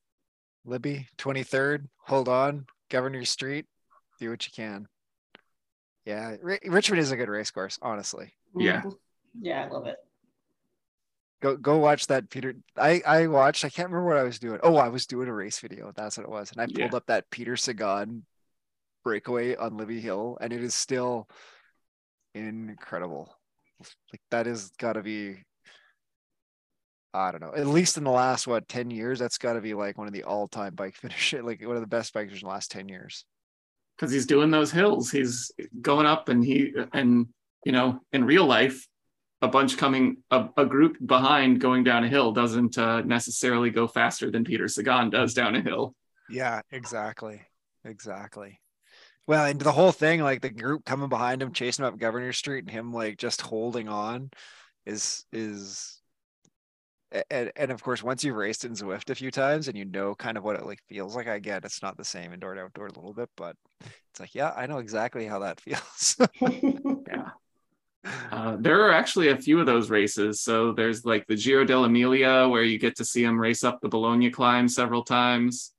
libby 0.65 1.07
23rd 1.17 1.87
hold 2.05 2.27
on 2.27 2.65
governor 2.89 3.23
street 3.23 3.65
do 4.19 4.29
what 4.29 4.45
you 4.45 4.51
can 4.53 4.87
yeah 6.03 6.35
R- 6.43 6.59
richmond 6.65 6.99
is 6.99 7.11
a 7.11 7.15
good 7.15 7.29
race 7.29 7.49
course 7.49 7.79
honestly 7.81 8.33
yeah 8.57 8.83
yeah 9.39 9.63
i 9.65 9.69
love 9.69 9.87
it 9.87 9.95
go 11.41 11.57
go 11.57 11.77
watch 11.77 12.07
that 12.07 12.29
peter 12.29 12.53
i 12.77 13.01
i 13.05 13.27
watched 13.27 13.65
i 13.65 13.69
can't 13.69 13.89
remember 13.89 14.07
what 14.07 14.17
i 14.17 14.23
was 14.23 14.39
doing 14.39 14.59
oh 14.63 14.77
i 14.77 14.87
was 14.87 15.05
doing 15.05 15.27
a 15.27 15.33
race 15.33 15.59
video 15.59 15.91
that's 15.95 16.17
what 16.17 16.23
it 16.23 16.29
was 16.29 16.51
and 16.51 16.61
i 16.61 16.65
pulled 16.65 16.91
yeah. 16.91 16.97
up 16.97 17.05
that 17.07 17.29
peter 17.31 17.57
sagan 17.57 18.25
breakaway 19.03 19.55
on 19.55 19.77
libby 19.77 19.99
hill 19.99 20.37
and 20.39 20.53
it 20.53 20.63
is 20.63 20.75
still 20.75 21.27
incredible. 22.33 23.33
Like 24.11 24.21
that 24.29 24.47
is 24.47 24.71
got 24.77 24.93
to 24.93 25.01
be 25.01 25.37
I 27.13 27.31
don't 27.31 27.41
know. 27.41 27.53
At 27.53 27.67
least 27.67 27.97
in 27.97 28.05
the 28.05 28.11
last 28.11 28.47
what 28.47 28.69
10 28.69 28.89
years, 28.89 29.19
that's 29.19 29.37
got 29.37 29.53
to 29.53 29.61
be 29.61 29.73
like 29.73 29.97
one 29.97 30.07
of 30.07 30.13
the 30.13 30.23
all-time 30.23 30.75
bike 30.75 30.95
finishes, 31.01 31.43
like 31.43 31.61
one 31.65 31.75
of 31.75 31.81
the 31.81 31.87
best 31.87 32.13
bikers 32.13 32.35
in 32.35 32.39
the 32.41 32.47
last 32.47 32.71
10 32.71 32.87
years. 32.87 33.25
Cuz 33.99 34.11
he's 34.11 34.25
doing 34.25 34.51
those 34.51 34.71
hills. 34.71 35.11
He's 35.11 35.51
going 35.81 36.05
up 36.05 36.29
and 36.29 36.43
he 36.43 36.73
and 36.93 37.27
you 37.65 37.71
know, 37.71 37.99
in 38.11 38.23
real 38.23 38.45
life 38.45 38.87
a 39.41 39.47
bunch 39.47 39.77
coming 39.77 40.17
a, 40.29 40.47
a 40.57 40.65
group 40.65 40.97
behind 41.03 41.59
going 41.59 41.83
down 41.83 42.03
a 42.03 42.07
hill 42.07 42.31
doesn't 42.31 42.77
uh, 42.77 43.01
necessarily 43.01 43.69
go 43.69 43.87
faster 43.87 44.29
than 44.29 44.43
Peter 44.43 44.67
Sagan 44.67 45.09
does 45.09 45.33
down 45.33 45.55
a 45.55 45.61
hill. 45.61 45.95
Yeah, 46.29 46.61
exactly. 46.71 47.41
Exactly. 47.83 48.59
Well, 49.27 49.45
and 49.45 49.59
the 49.59 49.71
whole 49.71 49.91
thing, 49.91 50.21
like 50.21 50.41
the 50.41 50.49
group 50.49 50.85
coming 50.85 51.09
behind 51.09 51.41
him, 51.41 51.53
chasing 51.53 51.85
him 51.85 51.93
up 51.93 51.99
Governor 51.99 52.33
Street, 52.33 52.65
and 52.65 52.71
him 52.71 52.93
like 52.93 53.17
just 53.17 53.41
holding 53.41 53.87
on, 53.87 54.31
is 54.85 55.25
is, 55.31 56.01
and, 57.29 57.51
and 57.55 57.71
of 57.71 57.83
course, 57.83 58.01
once 58.03 58.23
you've 58.23 58.35
raced 58.35 58.65
in 58.65 58.73
Zwift 58.73 59.09
a 59.09 59.15
few 59.15 59.31
times 59.31 59.67
and 59.67 59.77
you 59.77 59.85
know 59.85 60.15
kind 60.15 60.37
of 60.37 60.43
what 60.43 60.55
it 60.55 60.65
like 60.65 60.79
feels 60.89 61.15
like, 61.15 61.27
I 61.27 61.39
get 61.39 61.65
it's 61.65 61.81
not 61.81 61.97
the 61.97 62.03
same 62.03 62.33
indoor 62.33 62.55
to 62.55 62.61
outdoor 62.61 62.87
a 62.87 62.93
little 62.93 63.13
bit, 63.13 63.29
but 63.37 63.55
it's 64.11 64.19
like, 64.19 64.35
yeah, 64.35 64.53
I 64.55 64.65
know 64.65 64.79
exactly 64.79 65.25
how 65.25 65.39
that 65.39 65.61
feels. 65.61 66.17
yeah. 66.41 67.29
Uh, 68.03 68.57
there 68.59 68.81
are 68.87 68.91
actually 68.91 69.29
a 69.29 69.37
few 69.37 69.59
of 69.59 69.65
those 69.65 69.89
races. 69.89 70.41
So 70.41 70.71
there's 70.71 71.05
like 71.05 71.27
the 71.27 71.35
Giro 71.35 71.65
dell'Emilia, 71.65 72.49
where 72.49 72.63
you 72.63 72.79
get 72.79 72.95
to 72.97 73.05
see 73.05 73.23
him 73.23 73.39
race 73.39 73.63
up 73.63 73.79
the 73.79 73.89
Bologna 73.89 74.31
climb 74.31 74.67
several 74.67 75.03
times. 75.03 75.73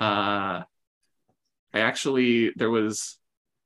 Uh, 0.00 0.62
I 1.72 1.80
actually 1.80 2.52
there 2.56 2.70
was 2.70 3.18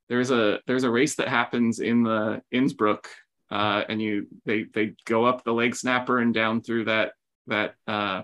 there's 0.09 0.30
a 0.30 0.61
there's 0.66 0.84
a 0.84 0.91
race 0.91 1.16
that 1.16 1.28
happens 1.28 1.80
in 1.80 2.03
the 2.03 2.43
Innsbruck, 2.51 3.09
uh, 3.51 3.84
and 3.89 4.01
you 4.01 4.26
they 4.45 4.64
they 4.64 4.95
go 5.05 5.24
up 5.24 5.45
the 5.45 5.53
leg 5.53 5.74
snapper 5.74 6.18
and 6.18 6.34
down 6.34 6.61
through 6.61 6.84
that 6.86 7.12
that 7.47 7.74
uh, 7.86 8.22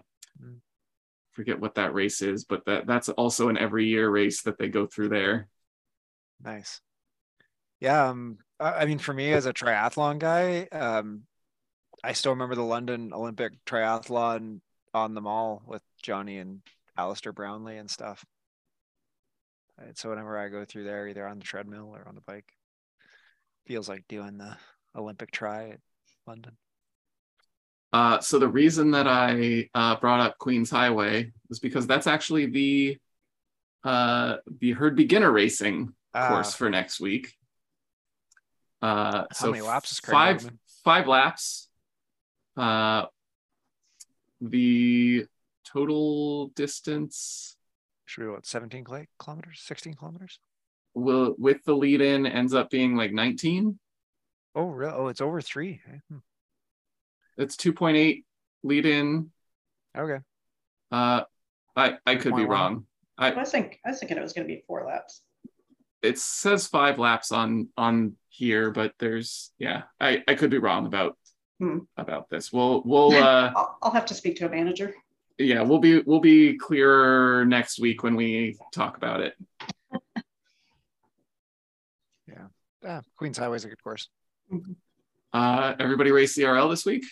forget 1.32 1.60
what 1.60 1.74
that 1.74 1.94
race 1.94 2.22
is, 2.22 2.44
but 2.44 2.64
that 2.66 2.86
that's 2.86 3.08
also 3.08 3.48
an 3.48 3.58
every 3.58 3.86
year 3.86 4.08
race 4.08 4.42
that 4.42 4.58
they 4.58 4.68
go 4.68 4.86
through 4.86 5.08
there. 5.08 5.48
Nice. 6.42 6.80
Yeah, 7.80 8.08
um, 8.08 8.38
I 8.60 8.84
mean, 8.86 8.98
for 8.98 9.12
me 9.12 9.32
as 9.32 9.46
a 9.46 9.52
triathlon 9.52 10.18
guy, 10.18 10.68
um, 10.70 11.22
I 12.02 12.12
still 12.12 12.32
remember 12.32 12.54
the 12.54 12.62
London 12.62 13.12
Olympic 13.12 13.52
triathlon 13.64 14.60
on 14.92 15.14
the 15.14 15.20
mall 15.20 15.62
with 15.66 15.82
Jonny 16.02 16.38
and 16.38 16.60
Alistair 16.96 17.32
Brownlee 17.32 17.78
and 17.78 17.90
stuff. 17.90 18.24
Right, 19.78 19.98
so 19.98 20.10
whenever 20.10 20.38
I 20.38 20.48
go 20.48 20.64
through 20.64 20.84
there, 20.84 21.08
either 21.08 21.26
on 21.26 21.38
the 21.38 21.44
treadmill 21.44 21.90
or 21.94 22.06
on 22.06 22.14
the 22.14 22.20
bike, 22.20 22.46
feels 23.66 23.88
like 23.88 24.04
doing 24.08 24.38
the 24.38 24.56
Olympic 24.94 25.32
try 25.32 25.70
at 25.70 25.80
London. 26.26 26.56
Uh, 27.92 28.20
so 28.20 28.38
the 28.38 28.48
reason 28.48 28.92
that 28.92 29.06
I 29.08 29.68
uh, 29.74 29.96
brought 29.96 30.20
up 30.20 30.38
Queens 30.38 30.70
Highway 30.70 31.32
was 31.48 31.58
because 31.58 31.86
that's 31.86 32.06
actually 32.06 32.46
the 32.46 32.98
uh, 33.84 34.36
the 34.60 34.72
herd 34.72 34.96
beginner 34.96 35.30
racing 35.30 35.92
course 36.14 36.54
ah. 36.54 36.56
for 36.56 36.70
next 36.70 37.00
week. 37.00 37.32
Uh, 38.84 39.22
How 39.22 39.26
so 39.32 39.50
many 39.50 39.62
laps 39.62 39.92
is 39.92 39.98
five 40.00 40.46
five 40.84 41.08
laps. 41.08 41.68
Uh, 42.54 43.06
the 44.42 45.24
total 45.64 46.48
distance 46.48 47.56
should 48.04 48.20
be 48.20 48.26
what 48.28 48.44
17 48.44 48.84
kilometers, 49.18 49.62
16 49.62 49.94
kilometers. 49.94 50.38
Will 50.92 51.34
with 51.38 51.64
the 51.64 51.74
lead 51.74 52.02
in 52.02 52.26
ends 52.26 52.52
up 52.52 52.68
being 52.68 52.94
like 52.94 53.10
19. 53.10 53.78
Oh, 54.54 54.66
really? 54.66 54.92
Oh, 54.92 55.08
it's 55.08 55.22
over 55.22 55.40
three. 55.40 55.80
Hmm. 56.10 56.18
It's 57.38 57.56
2.8 57.56 58.22
lead 58.64 58.84
in. 58.84 59.30
Okay. 59.96 60.18
Uh, 60.92 61.22
I 61.74 61.94
I 62.04 62.16
could 62.16 62.36
be 62.36 62.44
wrong. 62.44 62.84
I, 63.16 63.32
I 63.32 63.44
think 63.44 63.80
I 63.82 63.90
was 63.90 63.98
thinking 63.98 64.18
it 64.18 64.22
was 64.22 64.34
going 64.34 64.46
to 64.46 64.54
be 64.54 64.62
four 64.66 64.84
laps. 64.84 65.22
It 66.04 66.18
says 66.18 66.66
five 66.66 66.98
laps 66.98 67.32
on 67.32 67.68
on 67.76 68.16
here, 68.28 68.70
but 68.70 68.92
there's 68.98 69.52
yeah. 69.58 69.82
I 70.00 70.22
I 70.28 70.34
could 70.34 70.50
be 70.50 70.58
wrong 70.58 70.86
about 70.86 71.16
hmm. 71.58 71.78
about 71.96 72.28
this. 72.30 72.52
We'll 72.52 72.82
we'll. 72.84 73.12
Uh, 73.14 73.52
I'll, 73.56 73.78
I'll 73.82 73.92
have 73.92 74.06
to 74.06 74.14
speak 74.14 74.36
to 74.36 74.46
a 74.46 74.50
manager. 74.50 74.94
Yeah, 75.38 75.62
we'll 75.62 75.78
be 75.78 76.00
we'll 76.00 76.20
be 76.20 76.56
clearer 76.56 77.44
next 77.44 77.80
week 77.80 78.02
when 78.02 78.14
we 78.14 78.56
talk 78.72 78.96
about 78.96 79.20
it. 79.20 79.34
yeah, 82.28 82.46
yeah. 82.82 83.00
Queens 83.16 83.38
Highway 83.38 83.56
is 83.56 83.64
a 83.64 83.68
good 83.68 83.82
course. 83.82 84.08
Mm-hmm. 84.52 84.72
Uh, 85.32 85.74
everybody 85.80 86.12
race 86.12 86.38
ZRL 86.38 86.70
this 86.70 86.84
week? 86.84 87.04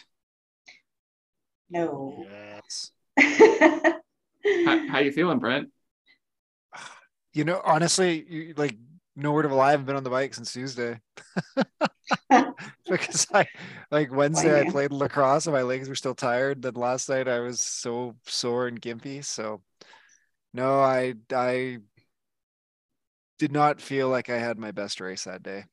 No. 1.69 2.25
Yes. 2.31 2.93
how, 4.65 4.89
how 4.89 4.99
you 5.01 5.11
feeling, 5.11 5.41
Brent? 5.41 5.71
You 7.33 7.45
know, 7.45 7.61
honestly, 7.65 8.25
you, 8.29 8.55
like 8.57 8.77
no 9.17 9.33
word 9.33 9.45
of 9.45 9.53
a 9.53 9.55
lie. 9.55 9.69
I 9.69 9.71
haven't 9.73 9.87
been 9.87 9.97
on 9.97 10.05
the 10.05 10.11
bike 10.11 10.35
since 10.35 10.53
Tuesday. 10.53 11.01
because 12.89 13.27
I 13.33 13.47
like 13.91 14.13
Wednesday 14.13 14.61
I 14.61 14.71
played 14.71 14.93
lacrosse 14.93 15.47
and 15.47 15.55
my 15.55 15.63
legs 15.63 15.89
were 15.89 15.95
still 15.95 16.15
tired. 16.15 16.63
Then 16.63 16.75
last 16.75 17.09
night 17.09 17.29
I 17.29 17.41
was 17.41 17.61
so 17.61 18.17
sore 18.27 18.67
and 18.67 18.81
gimpy. 18.81 19.25
So 19.25 19.63
no, 20.53 20.81
I 20.81 21.15
I 21.33 21.79
did 23.39 23.53
not 23.53 23.81
feel 23.81 24.09
like 24.09 24.31
I 24.31 24.39
had 24.39 24.59
my 24.59 24.71
best 24.71 25.01
race 25.01 25.25
that 25.25 25.43
day. 25.43 25.65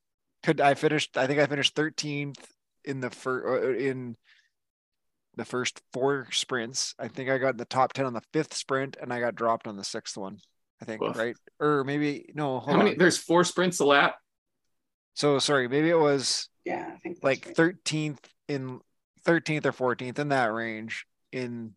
Could 0.43 0.61
I 0.61 0.73
finished? 0.73 1.17
I 1.17 1.27
think 1.27 1.39
I 1.39 1.47
finished 1.47 1.75
13th 1.75 2.39
in 2.85 3.01
the 3.01 3.09
first 3.09 3.45
uh, 3.45 3.73
in 3.73 4.15
the 5.35 5.45
first 5.45 5.81
four 5.93 6.27
sprints. 6.31 6.95
I 6.99 7.07
think 7.07 7.29
I 7.29 7.37
got 7.37 7.51
in 7.51 7.57
the 7.57 7.65
top 7.65 7.93
10 7.93 8.05
on 8.05 8.13
the 8.13 8.21
fifth 8.33 8.53
sprint 8.53 8.97
and 9.01 9.13
I 9.13 9.19
got 9.19 9.35
dropped 9.35 9.67
on 9.67 9.77
the 9.77 9.83
sixth 9.83 10.17
one. 10.17 10.39
I 10.81 10.85
think, 10.85 11.01
Oof. 11.01 11.17
right? 11.17 11.35
Or 11.59 11.83
maybe 11.83 12.31
no. 12.33 12.59
How 12.59 12.77
many? 12.77 12.91
On. 12.91 12.97
There's 12.97 13.17
four 13.17 13.43
sprints 13.43 13.79
a 13.79 13.85
lap. 13.85 14.15
So 15.13 15.39
sorry, 15.39 15.67
maybe 15.67 15.89
it 15.89 15.99
was 15.99 16.47
yeah, 16.63 16.91
I 16.93 16.97
think 16.99 17.19
like 17.23 17.45
right. 17.47 17.75
13th 17.75 18.19
in 18.47 18.79
13th 19.25 19.65
or 19.65 19.95
14th 19.95 20.19
in 20.19 20.29
that 20.29 20.53
range 20.53 21.05
in 21.31 21.73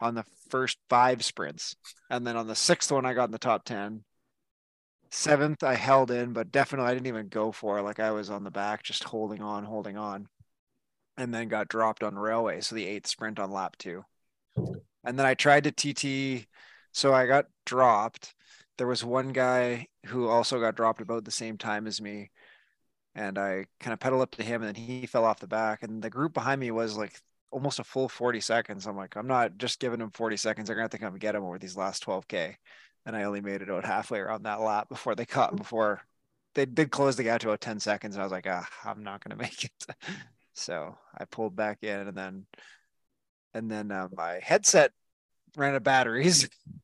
on 0.00 0.14
the 0.14 0.24
first 0.50 0.78
five 0.90 1.24
sprints, 1.24 1.76
and 2.10 2.26
then 2.26 2.36
on 2.36 2.46
the 2.46 2.54
sixth 2.54 2.92
one 2.92 3.06
I 3.06 3.14
got 3.14 3.24
in 3.24 3.30
the 3.30 3.38
top 3.38 3.64
10. 3.64 4.04
Seventh 5.10 5.62
I 5.62 5.74
held 5.74 6.10
in, 6.10 6.32
but 6.32 6.50
definitely 6.50 6.90
I 6.90 6.94
didn't 6.94 7.06
even 7.06 7.28
go 7.28 7.52
for 7.52 7.78
it. 7.78 7.82
Like 7.82 8.00
I 8.00 8.10
was 8.10 8.30
on 8.30 8.42
the 8.42 8.50
back, 8.50 8.82
just 8.82 9.04
holding 9.04 9.40
on, 9.40 9.62
holding 9.64 9.96
on, 9.96 10.26
and 11.16 11.32
then 11.32 11.46
got 11.46 11.68
dropped 11.68 12.02
on 12.02 12.18
railway. 12.18 12.60
So 12.60 12.74
the 12.74 12.86
eighth 12.86 13.06
sprint 13.06 13.38
on 13.38 13.52
lap 13.52 13.76
two, 13.78 14.04
and 15.04 15.16
then 15.18 15.24
I 15.24 15.34
tried 15.34 15.64
to 15.64 15.70
TT 15.70 16.48
so 16.94 17.12
I 17.12 17.26
got 17.26 17.46
dropped. 17.66 18.34
There 18.78 18.86
was 18.86 19.04
one 19.04 19.32
guy 19.32 19.88
who 20.06 20.28
also 20.28 20.60
got 20.60 20.76
dropped 20.76 21.00
about 21.00 21.24
the 21.24 21.30
same 21.32 21.58
time 21.58 21.88
as 21.88 22.00
me. 22.00 22.30
And 23.16 23.36
I 23.36 23.66
kind 23.80 23.92
of 23.92 23.98
pedaled 23.98 24.22
up 24.22 24.30
to 24.32 24.44
him 24.44 24.62
and 24.62 24.74
then 24.74 24.82
he 24.82 25.06
fell 25.06 25.24
off 25.24 25.40
the 25.40 25.48
back. 25.48 25.82
And 25.82 26.00
the 26.00 26.08
group 26.08 26.32
behind 26.32 26.60
me 26.60 26.70
was 26.70 26.96
like 26.96 27.20
almost 27.50 27.80
a 27.80 27.84
full 27.84 28.08
40 28.08 28.40
seconds. 28.40 28.86
I'm 28.86 28.96
like, 28.96 29.16
I'm 29.16 29.26
not 29.26 29.58
just 29.58 29.80
giving 29.80 30.00
him 30.00 30.12
40 30.12 30.36
seconds. 30.36 30.68
They're 30.68 30.76
going 30.76 30.88
to 30.88 30.90
think 30.90 31.02
I'm 31.02 31.10
going 31.10 31.20
to 31.20 31.24
get 31.24 31.34
him 31.34 31.42
over 31.44 31.58
these 31.58 31.76
last 31.76 32.04
12K. 32.06 32.54
And 33.06 33.16
I 33.16 33.24
only 33.24 33.40
made 33.40 33.60
it 33.60 33.70
out 33.70 33.84
halfway 33.84 34.20
around 34.20 34.44
that 34.44 34.60
lap 34.60 34.88
before 34.88 35.16
they 35.16 35.26
caught, 35.26 35.56
before 35.56 36.00
they 36.54 36.64
did 36.64 36.92
close 36.92 37.16
the 37.16 37.24
gap 37.24 37.40
to 37.40 37.48
about 37.48 37.60
10 37.60 37.80
seconds. 37.80 38.14
And 38.14 38.22
I 38.22 38.24
was 38.24 38.32
like, 38.32 38.46
ah, 38.48 38.68
I'm 38.84 39.02
not 39.02 39.22
going 39.22 39.36
to 39.36 39.42
make 39.42 39.64
it. 39.64 39.86
so 40.54 40.96
I 41.16 41.24
pulled 41.24 41.56
back 41.56 41.82
in 41.82 42.06
and 42.06 42.16
then, 42.16 42.46
and 43.52 43.68
then 43.68 43.90
uh, 43.90 44.08
my 44.16 44.38
headset 44.40 44.92
ran 45.56 45.70
out 45.70 45.76
of 45.76 45.82
batteries 45.82 46.48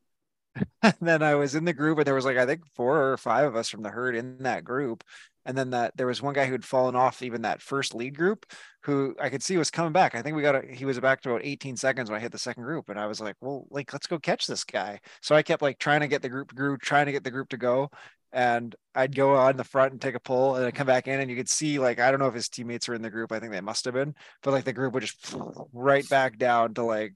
and 0.83 0.95
then 1.01 1.21
I 1.23 1.35
was 1.35 1.55
in 1.55 1.65
the 1.65 1.73
group, 1.73 1.97
and 1.97 2.05
there 2.07 2.15
was 2.15 2.25
like 2.25 2.37
I 2.37 2.45
think 2.45 2.61
four 2.75 3.11
or 3.11 3.17
five 3.17 3.45
of 3.45 3.55
us 3.55 3.69
from 3.69 3.83
the 3.83 3.89
herd 3.89 4.15
in 4.15 4.39
that 4.43 4.63
group. 4.63 5.03
And 5.43 5.57
then 5.57 5.71
that 5.71 5.97
there 5.97 6.05
was 6.05 6.21
one 6.21 6.35
guy 6.35 6.45
who 6.45 6.51
had 6.51 6.63
fallen 6.63 6.95
off 6.95 7.23
even 7.23 7.41
that 7.41 7.63
first 7.63 7.95
lead 7.95 8.15
group, 8.15 8.45
who 8.83 9.15
I 9.19 9.29
could 9.29 9.41
see 9.41 9.57
was 9.57 9.71
coming 9.71 9.91
back. 9.91 10.13
I 10.13 10.21
think 10.21 10.35
we 10.35 10.43
got 10.43 10.53
a, 10.53 10.61
he 10.71 10.85
was 10.85 10.99
back 10.99 11.21
to 11.21 11.31
about 11.31 11.41
18 11.43 11.75
seconds 11.77 12.11
when 12.11 12.17
I 12.19 12.21
hit 12.21 12.31
the 12.31 12.37
second 12.37 12.61
group, 12.63 12.89
and 12.89 12.99
I 12.99 13.07
was 13.07 13.19
like, 13.19 13.35
well, 13.41 13.65
like 13.71 13.91
let's 13.91 14.05
go 14.05 14.19
catch 14.19 14.45
this 14.45 14.63
guy. 14.63 14.99
So 15.21 15.35
I 15.35 15.41
kept 15.41 15.63
like 15.63 15.79
trying 15.79 16.01
to 16.01 16.07
get 16.07 16.21
the 16.21 16.29
group 16.29 16.53
group, 16.53 16.81
trying 16.81 17.07
to 17.07 17.11
get 17.11 17.23
the 17.23 17.31
group 17.31 17.49
to 17.49 17.57
go, 17.57 17.89
and 18.33 18.75
I'd 18.95 19.15
go 19.15 19.35
on 19.35 19.57
the 19.57 19.63
front 19.63 19.91
and 19.91 20.01
take 20.01 20.15
a 20.15 20.19
pull 20.19 20.55
and 20.55 20.65
I'd 20.65 20.75
come 20.75 20.87
back 20.87 21.07
in 21.07 21.19
and 21.19 21.29
you 21.29 21.35
could 21.35 21.49
see 21.49 21.79
like 21.79 21.99
I 21.99 22.11
don't 22.11 22.19
know 22.19 22.27
if 22.27 22.33
his 22.33 22.49
teammates 22.49 22.87
were 22.87 22.95
in 22.95 23.01
the 23.01 23.09
group. 23.09 23.31
I 23.31 23.39
think 23.39 23.51
they 23.51 23.61
must 23.61 23.85
have 23.85 23.93
been, 23.93 24.15
but 24.41 24.51
like 24.51 24.63
the 24.63 24.73
group 24.73 24.93
would 24.93 25.03
just 25.03 25.35
right 25.73 26.07
back 26.09 26.37
down 26.37 26.73
to 26.75 26.83
like 26.83 27.15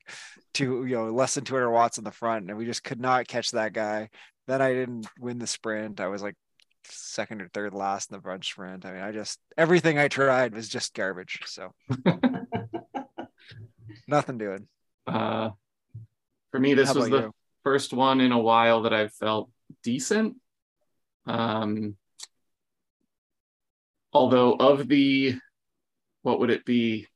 to 0.56 0.86
you 0.86 0.96
know 0.96 1.12
less 1.12 1.36
than 1.36 1.44
200 1.44 1.70
watts 1.70 1.98
in 1.98 2.04
the 2.04 2.12
front 2.12 2.50
and 2.50 2.58
we 2.58 2.66
just 2.66 2.84
could 2.84 3.00
not 3.00 3.28
catch 3.28 3.52
that 3.52 3.74
guy. 3.74 4.10
Then 4.48 4.62
I 4.62 4.74
didn't 4.74 5.08
win 5.20 5.40
the 5.40 5.48
sprint. 5.48 6.00
I 6.00 6.08
was 6.08 6.22
like 6.22 6.36
second 6.84 7.42
or 7.42 7.50
third 7.50 7.74
last 7.74 8.12
in 8.12 8.18
the 8.18 8.22
front 8.22 8.46
sprint. 8.46 8.86
I 8.86 8.92
mean, 8.92 9.02
I 9.02 9.12
just 9.12 9.40
everything 9.58 9.98
I 9.98 10.08
tried 10.08 10.54
was 10.54 10.70
just 10.70 10.94
garbage. 10.94 11.40
So 11.46 11.72
nothing 14.08 14.38
doing. 14.38 14.68
Uh 15.08 15.52
for 16.52 16.60
me 16.60 16.74
this 16.74 16.94
was 16.94 17.10
the 17.10 17.22
you? 17.22 17.32
first 17.64 17.94
one 17.94 18.22
in 18.22 18.32
a 18.32 18.40
while 18.40 18.84
that 18.84 18.94
I've 18.94 19.14
felt 19.14 19.50
decent 19.84 20.36
um, 21.26 21.96
although 24.14 24.54
of 24.54 24.88
the, 24.88 25.36
what 26.22 26.40
would 26.40 26.50
it 26.50 26.66
be, 26.66 27.08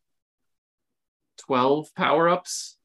12 1.40 1.94
power-ups 1.96 2.78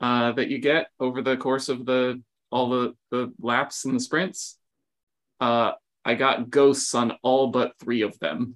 uh, 0.00 0.32
that 0.32 0.48
you 0.48 0.58
get 0.58 0.88
over 0.98 1.22
the 1.22 1.36
course 1.36 1.68
of 1.68 1.86
the 1.86 2.22
all 2.50 2.70
the, 2.70 2.94
the 3.10 3.32
laps 3.40 3.84
and 3.84 3.94
the 3.94 4.00
sprints, 4.00 4.58
uh, 5.40 5.72
I 6.04 6.14
got 6.14 6.48
ghosts 6.48 6.94
on 6.94 7.12
all 7.22 7.48
but 7.48 7.72
three 7.80 8.02
of 8.02 8.18
them. 8.20 8.54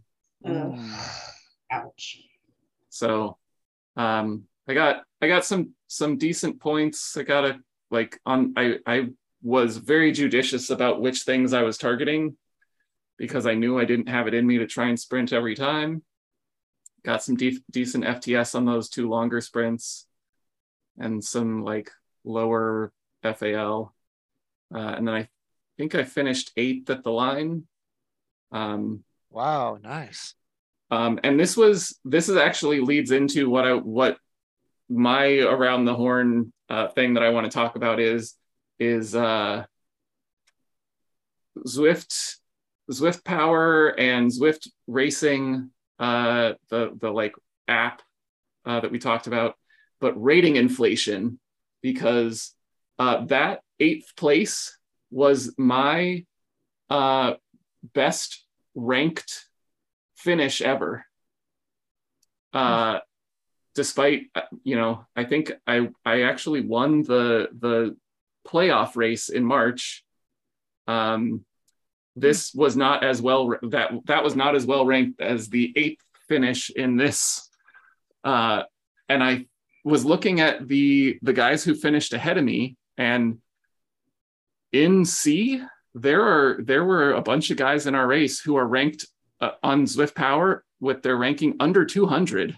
Ouch. 1.70 2.22
So 2.88 3.36
um, 3.96 4.44
I 4.68 4.74
got 4.74 5.03
I 5.20 5.28
got 5.28 5.44
some 5.44 5.74
some 5.88 6.16
decent 6.16 6.61
points. 6.61 7.16
I 7.16 7.22
got 7.22 7.44
a 7.44 7.59
like 7.90 8.20
on 8.24 8.55
I 8.57 8.76
I 8.86 9.09
was 9.43 9.76
very 9.76 10.12
judicious 10.12 10.70
about 10.70 11.01
which 11.01 11.22
things 11.22 11.53
I 11.53 11.62
was 11.62 11.78
targeting 11.78 12.36
because 13.16 13.47
I 13.47 13.55
knew 13.55 13.78
I 13.78 13.84
didn't 13.84 14.09
have 14.09 14.26
it 14.26 14.34
in 14.34 14.47
me 14.47 14.59
to 14.59 14.66
try 14.66 14.88
and 14.88 14.99
sprint 14.99 15.32
every 15.32 15.55
time. 15.55 16.03
Got 17.05 17.22
some 17.22 17.36
de- 17.36 17.62
decent 17.70 18.05
FTS 18.05 18.55
on 18.55 18.64
those 18.64 18.88
two 18.88 19.09
longer 19.09 19.41
sprints 19.41 20.07
and 20.99 21.24
some 21.24 21.64
like 21.64 21.91
lower 22.24 22.93
FAL. 23.22 23.95
Uh, 24.74 24.78
and 24.78 25.09
then 25.09 25.14
I 25.14 25.28
think 25.76 25.95
I 25.95 26.05
finished 26.05 26.53
eighth 26.57 26.91
at 26.91 27.03
the 27.03 27.11
line. 27.11 27.64
Um, 28.53 29.05
wow, 29.30 29.78
nice. 29.82 30.34
Um, 30.91 31.20
and 31.22 31.38
this 31.38 31.57
was 31.57 31.99
this 32.05 32.28
is 32.28 32.36
actually 32.36 32.80
leads 32.80 33.12
into 33.12 33.49
what 33.49 33.66
I 33.66 33.74
what 33.74 34.18
my 34.88 35.38
around 35.38 35.84
the 35.84 35.95
horn 35.95 36.53
uh, 36.68 36.88
thing 36.88 37.14
that 37.14 37.22
I 37.22 37.30
want 37.30 37.51
to 37.51 37.55
talk 37.55 37.76
about 37.76 38.01
is 38.01 38.34
is 38.81 39.14
uh, 39.14 39.64
Zwift, 41.66 42.37
Zwift 42.91 43.24
Power 43.24 43.89
and 43.89 44.31
Zwift 44.31 44.68
Racing, 44.87 45.70
uh, 45.99 46.55
the 46.70 46.97
the 46.99 47.11
like 47.11 47.35
app 47.68 48.03
uh, 48.64 48.81
that 48.81 48.91
we 48.91 48.99
talked 48.99 49.26
about, 49.26 49.55
but 50.01 50.20
rating 50.20 50.57
inflation 50.57 51.39
because 51.83 52.55
uh, 52.99 53.24
that 53.26 53.61
eighth 53.78 54.16
place 54.16 54.76
was 55.11 55.55
my 55.59 56.24
uh, 56.89 57.35
best 57.95 58.45
ranked 58.74 59.47
finish 60.16 60.61
ever. 60.61 61.05
Uh, 62.53 62.99
despite 63.74 64.22
uh, 64.35 64.41
you 64.64 64.76
know 64.76 65.07
I 65.14 65.24
think 65.24 65.53
I 65.66 65.89
I 66.05 66.22
actually 66.22 66.62
won 66.62 67.03
the 67.03 67.49
the 67.57 67.97
playoff 68.47 68.97
race 68.97 69.28
in 69.28 69.45
March. 69.45 70.05
Um, 70.86 71.45
this 72.16 72.53
was 72.55 72.76
not 72.76 73.05
as 73.05 73.22
well 73.22 73.55
that 73.62 73.93
that 74.07 74.24
was 74.24 74.34
not 74.34 74.55
as 74.55 74.66
well 74.66 74.84
ranked 74.84 75.20
as 75.20 75.49
the 75.49 75.72
eighth 75.76 76.03
finish 76.28 76.70
in 76.70 76.97
this. 76.97 77.49
Uh, 78.24 78.64
and 79.09 79.22
I 79.22 79.47
was 79.84 80.05
looking 80.05 80.41
at 80.41 80.68
the 80.68 81.18
the 81.22 81.32
guys 81.32 81.64
who 81.64 81.74
finished 81.74 82.12
ahead 82.12 82.38
of 82.38 82.45
me, 82.45 82.76
and 82.99 83.38
in 84.72 85.05
C 85.05 85.62
there 85.95 86.22
are 86.22 86.62
there 86.62 86.84
were 86.84 87.12
a 87.12 87.22
bunch 87.22 87.51
of 87.51 87.57
guys 87.57 87.86
in 87.86 87.95
our 87.95 88.07
race 88.07 88.41
who 88.41 88.57
are 88.57 88.66
ranked 88.66 89.07
uh, 89.41 89.53
on 89.62 89.84
Zwift 89.84 90.14
Power 90.14 90.64
with 90.80 91.03
their 91.03 91.16
ranking 91.16 91.57
under 91.61 91.84
200, 91.84 92.57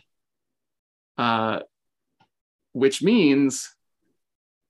uh, 1.19 1.61
which 2.73 3.03
means 3.03 3.75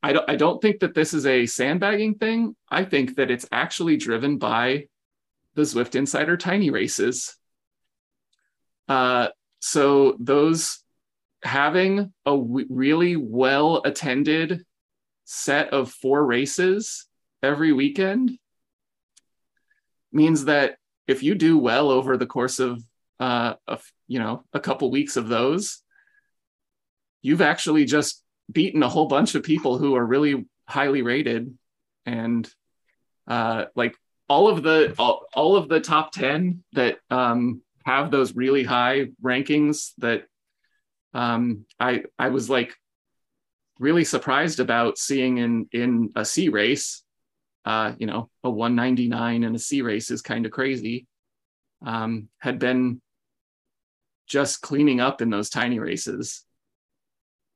I 0.02 0.12
don't, 0.12 0.28
I 0.28 0.36
don't 0.36 0.60
think 0.60 0.80
that 0.80 0.94
this 0.94 1.14
is 1.14 1.26
a 1.26 1.46
sandbagging 1.46 2.16
thing. 2.16 2.56
I 2.68 2.84
think 2.84 3.16
that 3.16 3.30
it's 3.30 3.46
actually 3.52 3.96
driven 3.96 4.38
by 4.38 4.86
the 5.54 5.62
Zwift 5.62 5.94
Insider 5.94 6.36
tiny 6.36 6.70
races. 6.70 7.36
Uh, 8.88 9.28
so 9.60 10.16
those 10.18 10.82
having 11.44 12.12
a 12.26 12.30
w- 12.30 12.66
really 12.68 13.16
well 13.16 13.82
attended 13.84 14.64
set 15.24 15.72
of 15.72 15.90
four 15.90 16.24
races 16.24 17.06
every 17.42 17.72
weekend 17.72 18.32
means 20.12 20.46
that 20.46 20.76
if 21.06 21.22
you 21.22 21.34
do 21.34 21.58
well 21.58 21.90
over 21.90 22.16
the 22.16 22.26
course 22.26 22.58
of 22.58 22.82
uh, 23.20 23.54
a, 23.68 23.78
you 24.08 24.18
know 24.18 24.44
a 24.52 24.60
couple 24.60 24.90
weeks 24.90 25.16
of 25.16 25.28
those, 25.28 25.82
you've 27.22 27.40
actually 27.40 27.84
just 27.84 28.22
beaten 28.50 28.82
a 28.82 28.88
whole 28.88 29.06
bunch 29.06 29.34
of 29.34 29.42
people 29.42 29.78
who 29.78 29.94
are 29.96 30.04
really 30.04 30.46
highly 30.68 31.02
rated, 31.02 31.56
and 32.06 32.48
uh, 33.26 33.66
like 33.74 33.96
all 34.28 34.48
of 34.48 34.62
the 34.62 34.94
all, 34.98 35.26
all 35.34 35.56
of 35.56 35.68
the 35.68 35.80
top 35.80 36.12
ten 36.12 36.62
that 36.72 36.98
um, 37.10 37.62
have 37.84 38.10
those 38.10 38.34
really 38.34 38.64
high 38.64 39.06
rankings 39.22 39.92
that 39.98 40.24
um, 41.14 41.66
I 41.78 42.04
I 42.18 42.28
was 42.28 42.48
like 42.48 42.74
really 43.78 44.04
surprised 44.04 44.60
about 44.60 44.98
seeing 44.98 45.38
in 45.38 45.68
in 45.72 46.10
a 46.16 46.24
C 46.24 46.48
race 46.48 47.02
uh, 47.64 47.92
you 47.98 48.06
know, 48.06 48.28
a 48.42 48.50
199 48.50 49.44
in 49.44 49.54
a 49.54 49.58
C 49.58 49.82
race 49.82 50.10
is 50.10 50.22
kind 50.22 50.46
of 50.46 50.52
crazy, 50.52 51.06
um, 51.84 52.28
had 52.38 52.58
been 52.58 53.00
just 54.26 54.60
cleaning 54.62 55.00
up 55.00 55.22
in 55.22 55.30
those 55.30 55.50
tiny 55.50 55.78
races. 55.78 56.44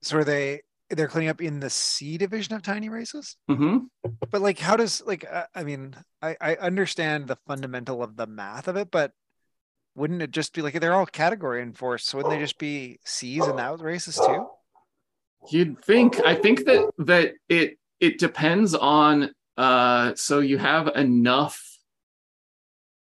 So 0.03 0.19
are 0.19 0.25
they 0.25 0.63
they're 0.91 1.09
cleaning 1.09 1.31
up 1.31 1.41
in 1.41 1.61
the 1.61 1.71
C 1.71 2.17
division 2.19 2.55
of 2.55 2.63
tiny 2.63 2.89
races? 2.89 3.37
Mm-hmm. 3.51 3.87
But 4.31 4.43
like, 4.43 4.59
how 4.59 4.77
does 4.77 5.03
like 5.05 5.25
uh, 5.31 5.45
I 5.55 5.65
mean, 5.65 5.95
I 6.23 6.37
I 6.41 6.55
understand 6.57 7.27
the 7.27 7.39
fundamental 7.47 8.03
of 8.03 8.17
the 8.17 8.27
math 8.27 8.69
of 8.69 8.77
it, 8.77 8.91
but 8.91 9.13
wouldn't 9.97 10.23
it 10.23 10.31
just 10.31 10.53
be 10.53 10.63
like 10.63 10.79
they're 10.79 10.95
all 10.95 11.07
category 11.07 11.63
enforced? 11.63 12.07
So 12.07 12.19
wouldn't 12.19 12.35
they 12.35 12.41
just 12.41 12.59
be 12.59 13.01
C's 13.05 13.47
in 13.47 13.57
those 13.57 13.81
races 13.81 14.17
too? 14.17 14.47
You'd 15.51 15.83
think. 15.85 16.21
I 16.25 16.35
think 16.35 16.67
that 16.67 16.91
that 16.99 17.35
it 17.49 17.79
it 17.99 18.19
depends 18.19 18.75
on 18.75 19.33
uh, 19.57 20.13
so 20.15 20.41
you 20.41 20.59
have 20.59 20.89
enough 20.89 21.61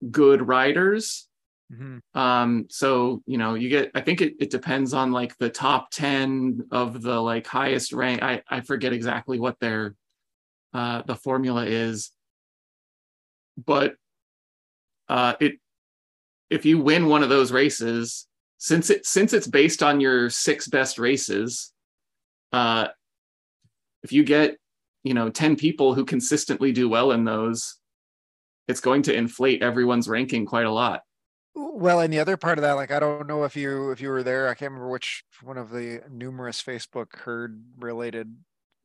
good 0.09 0.47
riders. 0.47 1.27
Mm-hmm. 1.71 2.19
Um, 2.19 2.65
so 2.69 3.21
you 3.25 3.37
know, 3.37 3.53
you 3.53 3.69
get 3.69 3.91
I 3.93 4.01
think 4.01 4.21
it, 4.21 4.33
it 4.39 4.49
depends 4.49 4.93
on 4.93 5.11
like 5.11 5.37
the 5.37 5.49
top 5.49 5.91
10 5.91 6.67
of 6.71 7.01
the 7.01 7.19
like 7.19 7.45
highest 7.45 7.93
rank. 7.93 8.23
I, 8.23 8.41
I 8.49 8.61
forget 8.61 8.93
exactly 8.93 9.39
what 9.39 9.59
their 9.59 9.95
uh 10.73 11.03
the 11.03 11.15
formula 11.15 11.65
is, 11.65 12.11
but 13.63 13.95
uh 15.07 15.35
it 15.39 15.53
if 16.49 16.65
you 16.65 16.79
win 16.79 17.07
one 17.07 17.21
of 17.21 17.29
those 17.29 17.51
races, 17.51 18.27
since 18.57 18.89
it 18.89 19.05
since 19.05 19.33
it's 19.33 19.47
based 19.47 19.83
on 19.83 19.99
your 19.99 20.29
six 20.31 20.67
best 20.67 20.97
races, 20.97 21.71
uh 22.51 22.87
if 24.03 24.11
you 24.11 24.23
get 24.23 24.57
you 25.03 25.13
know 25.13 25.29
10 25.29 25.55
people 25.55 25.93
who 25.93 26.05
consistently 26.05 26.71
do 26.71 26.89
well 26.89 27.11
in 27.11 27.25
those 27.25 27.77
it's 28.67 28.81
going 28.81 29.01
to 29.01 29.13
inflate 29.13 29.63
everyone's 29.63 30.07
ranking 30.07 30.45
quite 30.45 30.65
a 30.65 30.71
lot 30.71 31.01
well 31.73 31.99
and 31.99 32.13
the 32.13 32.19
other 32.19 32.37
part 32.37 32.57
of 32.57 32.61
that 32.61 32.73
like 32.73 32.91
i 32.91 32.99
don't 32.99 33.27
know 33.27 33.43
if 33.43 33.55
you 33.55 33.91
if 33.91 34.01
you 34.01 34.09
were 34.09 34.23
there 34.23 34.47
i 34.47 34.53
can't 34.53 34.71
remember 34.71 34.89
which 34.89 35.23
one 35.43 35.57
of 35.57 35.69
the 35.69 36.01
numerous 36.09 36.61
facebook 36.61 37.15
herd 37.15 37.61
related 37.77 38.35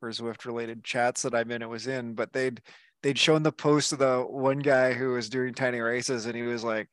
or 0.01 0.09
zwift 0.09 0.45
related 0.45 0.83
chats 0.83 1.21
that 1.21 1.35
i'm 1.35 1.51
in 1.51 1.61
it 1.61 1.69
was 1.69 1.87
in 1.87 2.13
but 2.13 2.33
they'd 2.33 2.61
they'd 3.03 3.19
shown 3.19 3.43
the 3.43 3.51
post 3.51 3.93
of 3.93 3.99
the 3.99 4.19
one 4.21 4.59
guy 4.59 4.93
who 4.93 5.11
was 5.11 5.29
doing 5.29 5.53
tiny 5.53 5.79
races 5.79 6.25
and 6.25 6.35
he 6.35 6.43
was 6.43 6.63
like 6.63 6.87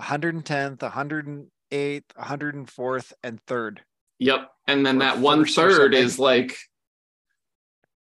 110th 0.00 0.78
108th 0.78 2.02
104th 2.18 3.12
and 3.22 3.40
third 3.42 3.82
yep 4.18 4.50
and 4.66 4.84
then 4.86 4.98
that 4.98 5.18
one 5.18 5.44
third 5.44 5.94
is 5.94 6.18
like 6.18 6.56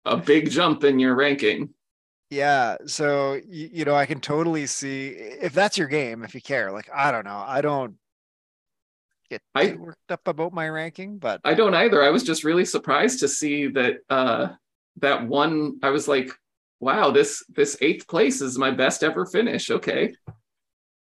a 0.09 0.17
big 0.17 0.51
jump 0.51 0.85
in 0.85 0.99
your 0.99 1.15
ranking. 1.15 1.71
Yeah. 2.31 2.77
So, 2.87 3.35
you, 3.35 3.71
you 3.73 3.85
know, 3.85 3.95
I 3.95 4.07
can 4.07 4.21
totally 4.21 4.67
see 4.67 5.09
if 5.09 5.53
that's 5.53 5.79
your 5.79 5.89
game, 5.89 6.25
if 6.25 6.35
you 6.35 6.43
care. 6.43 6.71
Like, 6.71 6.91
I 6.95 7.11
don't 7.11 7.25
know. 7.25 7.43
I 7.47 7.61
don't 7.61 7.95
get 9.31 9.43
I, 9.55 9.77
worked 9.79 10.11
up 10.11 10.27
about 10.27 10.53
my 10.53 10.69
ranking, 10.69 11.19
but 11.19 11.41
I 11.45 11.55
don't 11.55 11.75
either. 11.75 12.03
I 12.03 12.11
was 12.11 12.23
just 12.23 12.45
really 12.45 12.65
surprised 12.65 13.21
to 13.21 13.29
see 13.29 13.69
that 13.69 13.99
uh 14.11 14.49
that 15.01 15.27
one 15.27 15.79
I 15.83 15.91
was 15.91 16.09
like, 16.09 16.31
wow, 16.81 17.11
this 17.11 17.45
this 17.49 17.77
eighth 17.81 18.07
place 18.09 18.41
is 18.41 18.59
my 18.59 18.71
best 18.71 19.03
ever 19.03 19.27
finish. 19.27 19.71
Okay. 19.71 20.15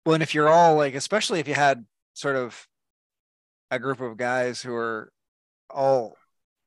Well, 0.05 0.15
and 0.15 0.23
if 0.23 0.35
you're 0.35 0.49
all 0.49 0.77
like, 0.77 0.95
especially 0.95 1.41
if 1.41 1.49
you 1.49 1.55
had 1.55 1.85
sort 2.15 2.37
of 2.37 2.67
a 3.71 3.79
group 3.79 4.01
of 4.01 4.17
guys 4.17 4.63
who 4.63 4.75
are 4.75 5.13
all 5.69 6.17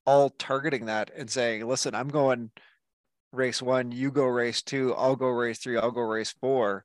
all 0.05 0.29
targeting 0.29 0.85
that 0.85 1.11
and 1.15 1.29
saying, 1.29 1.65
listen, 1.67 1.95
I'm 1.95 2.09
going 2.09 2.51
race 3.31 3.61
one, 3.61 3.91
you 3.91 4.11
go 4.11 4.25
race 4.25 4.61
two, 4.61 4.93
I'll 4.95 5.15
go 5.15 5.29
race 5.29 5.59
three, 5.59 5.77
I'll 5.77 5.91
go 5.91 6.01
race 6.01 6.33
four. 6.39 6.83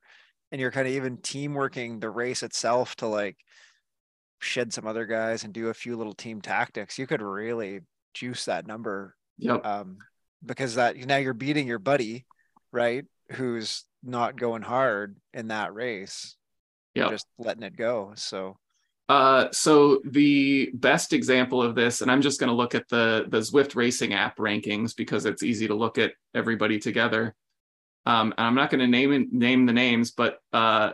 And 0.51 0.61
you're 0.61 0.71
kind 0.71 0.87
of 0.87 0.93
even 0.93 1.17
team 1.17 1.53
working 1.53 1.99
the 1.99 2.09
race 2.09 2.41
itself 2.41 2.95
to 2.97 3.07
like 3.07 3.37
shed 4.39 4.71
some 4.71 4.87
other 4.87 5.05
guys 5.05 5.43
and 5.43 5.53
do 5.53 5.67
a 5.67 5.73
few 5.73 5.97
little 5.97 6.13
team 6.13 6.41
tactics. 6.41 6.97
You 6.97 7.07
could 7.07 7.21
really 7.21 7.81
juice 8.13 8.45
that 8.45 8.65
number. 8.65 9.15
Yep. 9.39 9.65
Um, 9.65 9.97
because 10.45 10.75
that 10.75 10.95
now 10.95 11.17
you're 11.17 11.33
beating 11.33 11.67
your 11.67 11.79
buddy, 11.79 12.25
right? 12.71 13.05
Who's 13.31 13.83
not 14.03 14.37
going 14.37 14.61
hard 14.61 15.17
in 15.33 15.49
that 15.49 15.73
race. 15.73 16.35
Yeah. 16.93 17.09
Just 17.09 17.27
letting 17.37 17.63
it 17.63 17.75
go. 17.75 18.13
So 18.15 18.57
uh, 19.09 19.47
so 19.51 20.01
the 20.03 20.69
best 20.73 21.13
example 21.13 21.61
of 21.61 21.75
this, 21.75 22.01
and 22.01 22.11
I'm 22.11 22.21
just 22.21 22.39
going 22.39 22.49
to 22.49 22.55
look 22.55 22.75
at 22.75 22.89
the 22.89 23.25
the 23.29 23.39
Zwift 23.39 23.75
Racing 23.75 24.13
app 24.13 24.37
rankings 24.37 24.95
because 24.95 25.25
it's 25.25 25.43
easy 25.43 25.67
to 25.67 25.75
look 25.75 25.97
at 25.97 26.13
everybody 26.35 26.77
together. 26.77 27.33
Um, 28.05 28.33
and 28.37 28.47
I'm 28.47 28.55
not 28.55 28.69
going 28.69 28.79
to 28.79 28.87
name 28.87 29.29
name 29.31 29.65
the 29.65 29.73
names, 29.73 30.11
but 30.11 30.39
uh, 30.51 30.91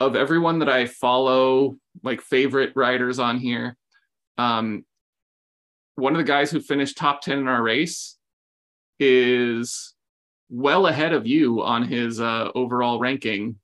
of 0.00 0.16
everyone 0.16 0.60
that 0.60 0.68
I 0.68 0.86
follow, 0.86 1.76
like 2.02 2.20
favorite 2.20 2.72
riders 2.74 3.18
on 3.18 3.38
here, 3.38 3.76
um, 4.38 4.84
one 5.94 6.14
of 6.14 6.18
the 6.18 6.24
guys 6.24 6.50
who 6.50 6.60
finished 6.60 6.96
top 6.96 7.20
ten 7.20 7.38
in 7.38 7.48
our 7.48 7.62
race 7.62 8.16
is 8.98 9.94
well 10.50 10.88
ahead 10.88 11.12
of 11.12 11.28
you 11.28 11.62
on 11.62 11.84
his 11.84 12.20
uh, 12.20 12.50
overall 12.56 12.98
ranking, 12.98 13.56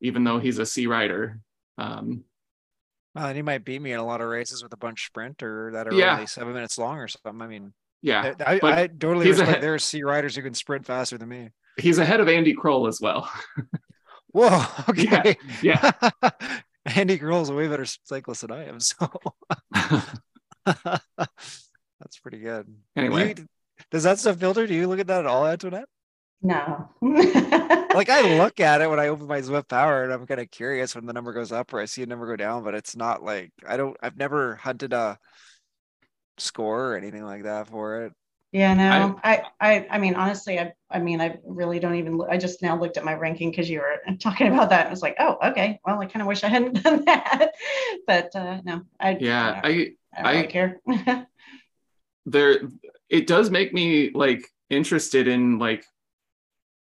even 0.00 0.24
though 0.24 0.40
he's 0.40 0.58
a 0.58 0.66
C 0.66 0.88
rider. 0.88 1.40
Um, 1.78 2.24
well, 3.18 3.26
and 3.26 3.36
he 3.36 3.42
might 3.42 3.64
beat 3.64 3.82
me 3.82 3.92
in 3.92 3.98
a 3.98 4.04
lot 4.04 4.20
of 4.20 4.28
races 4.28 4.62
with 4.62 4.72
a 4.72 4.76
bunch 4.76 5.06
sprinter 5.06 5.70
that 5.72 5.88
are 5.88 5.94
yeah. 5.94 6.14
only 6.14 6.26
seven 6.26 6.52
minutes 6.54 6.78
long 6.78 6.98
or 6.98 7.08
something. 7.08 7.42
I 7.42 7.46
mean, 7.48 7.72
yeah, 8.00 8.34
I, 8.46 8.60
I, 8.62 8.86
totally 8.86 9.28
respect 9.28 9.48
ahead. 9.48 9.62
there's 9.62 9.82
C 9.82 10.02
riders 10.04 10.36
who 10.36 10.42
can 10.42 10.54
sprint 10.54 10.86
faster 10.86 11.18
than 11.18 11.28
me. 11.28 11.50
He's 11.76 11.98
ahead 11.98 12.20
of 12.20 12.28
Andy 12.28 12.54
Kroll 12.54 12.86
as 12.86 13.00
well. 13.00 13.30
Whoa, 14.32 14.64
okay. 14.88 15.36
Yeah. 15.62 15.90
yeah. 16.22 16.30
Andy 16.86 17.18
Kroll's 17.18 17.50
a 17.50 17.54
way 17.54 17.66
better 17.66 17.86
cyclist 18.04 18.42
than 18.42 18.52
I 18.52 18.66
am, 18.66 18.80
so 18.80 19.10
that's 20.64 22.18
pretty 22.22 22.38
good. 22.38 22.66
Anyway, 22.96 23.34
you, 23.36 23.46
does 23.90 24.04
that 24.04 24.18
stuff 24.18 24.38
filter? 24.38 24.66
Do 24.66 24.74
you 24.74 24.86
look 24.86 25.00
at 25.00 25.08
that 25.08 25.20
at 25.20 25.26
all, 25.26 25.46
Antoinette? 25.46 25.88
No. 26.40 26.88
like 27.02 28.08
I 28.08 28.20
look 28.38 28.60
at 28.60 28.80
it 28.80 28.88
when 28.88 29.00
I 29.00 29.08
open 29.08 29.26
my 29.26 29.40
Zwift 29.40 29.68
Power, 29.68 30.04
and 30.04 30.12
I'm 30.12 30.26
kind 30.26 30.40
of 30.40 30.50
curious 30.50 30.94
when 30.94 31.06
the 31.06 31.12
number 31.12 31.32
goes 31.32 31.50
up 31.50 31.72
or 31.72 31.80
I 31.80 31.86
see 31.86 32.02
a 32.02 32.06
number 32.06 32.26
go 32.26 32.36
down, 32.36 32.62
but 32.62 32.74
it's 32.74 32.94
not 32.94 33.22
like 33.22 33.52
I 33.66 33.76
don't. 33.76 33.96
I've 34.02 34.16
never 34.16 34.54
hunted 34.56 34.92
a 34.92 35.18
score 36.38 36.92
or 36.92 36.96
anything 36.96 37.24
like 37.24 37.42
that 37.42 37.68
for 37.68 38.04
it. 38.04 38.12
Yeah, 38.50 38.72
no, 38.72 39.20
I, 39.22 39.42
I, 39.60 39.86
I 39.90 39.98
mean, 39.98 40.14
honestly, 40.14 40.58
I, 40.58 40.72
I 40.90 41.00
mean, 41.00 41.20
I 41.20 41.36
really 41.44 41.78
don't 41.80 41.96
even. 41.96 42.18
I 42.30 42.38
just 42.38 42.62
now 42.62 42.78
looked 42.78 42.96
at 42.96 43.04
my 43.04 43.12
ranking 43.12 43.50
because 43.50 43.68
you 43.68 43.80
were 43.80 44.16
talking 44.20 44.46
about 44.46 44.70
that, 44.70 44.82
and 44.82 44.90
was 44.90 45.02
like, 45.02 45.16
oh, 45.18 45.36
okay. 45.50 45.80
Well, 45.84 46.00
I 46.00 46.06
kind 46.06 46.22
of 46.22 46.28
wish 46.28 46.44
I 46.44 46.48
hadn't 46.48 46.82
done 46.82 47.04
that, 47.04 47.52
but 48.06 48.34
uh, 48.34 48.60
no, 48.64 48.82
I. 48.98 49.18
Yeah, 49.20 49.60
I, 49.62 49.68
I, 49.68 49.92
I, 50.16 50.22
I 50.22 50.32
really 50.32 50.46
care. 50.46 50.80
there, 52.26 52.60
it 53.10 53.26
does 53.26 53.50
make 53.50 53.74
me 53.74 54.12
like 54.14 54.48
interested 54.70 55.28
in 55.28 55.58
like 55.58 55.84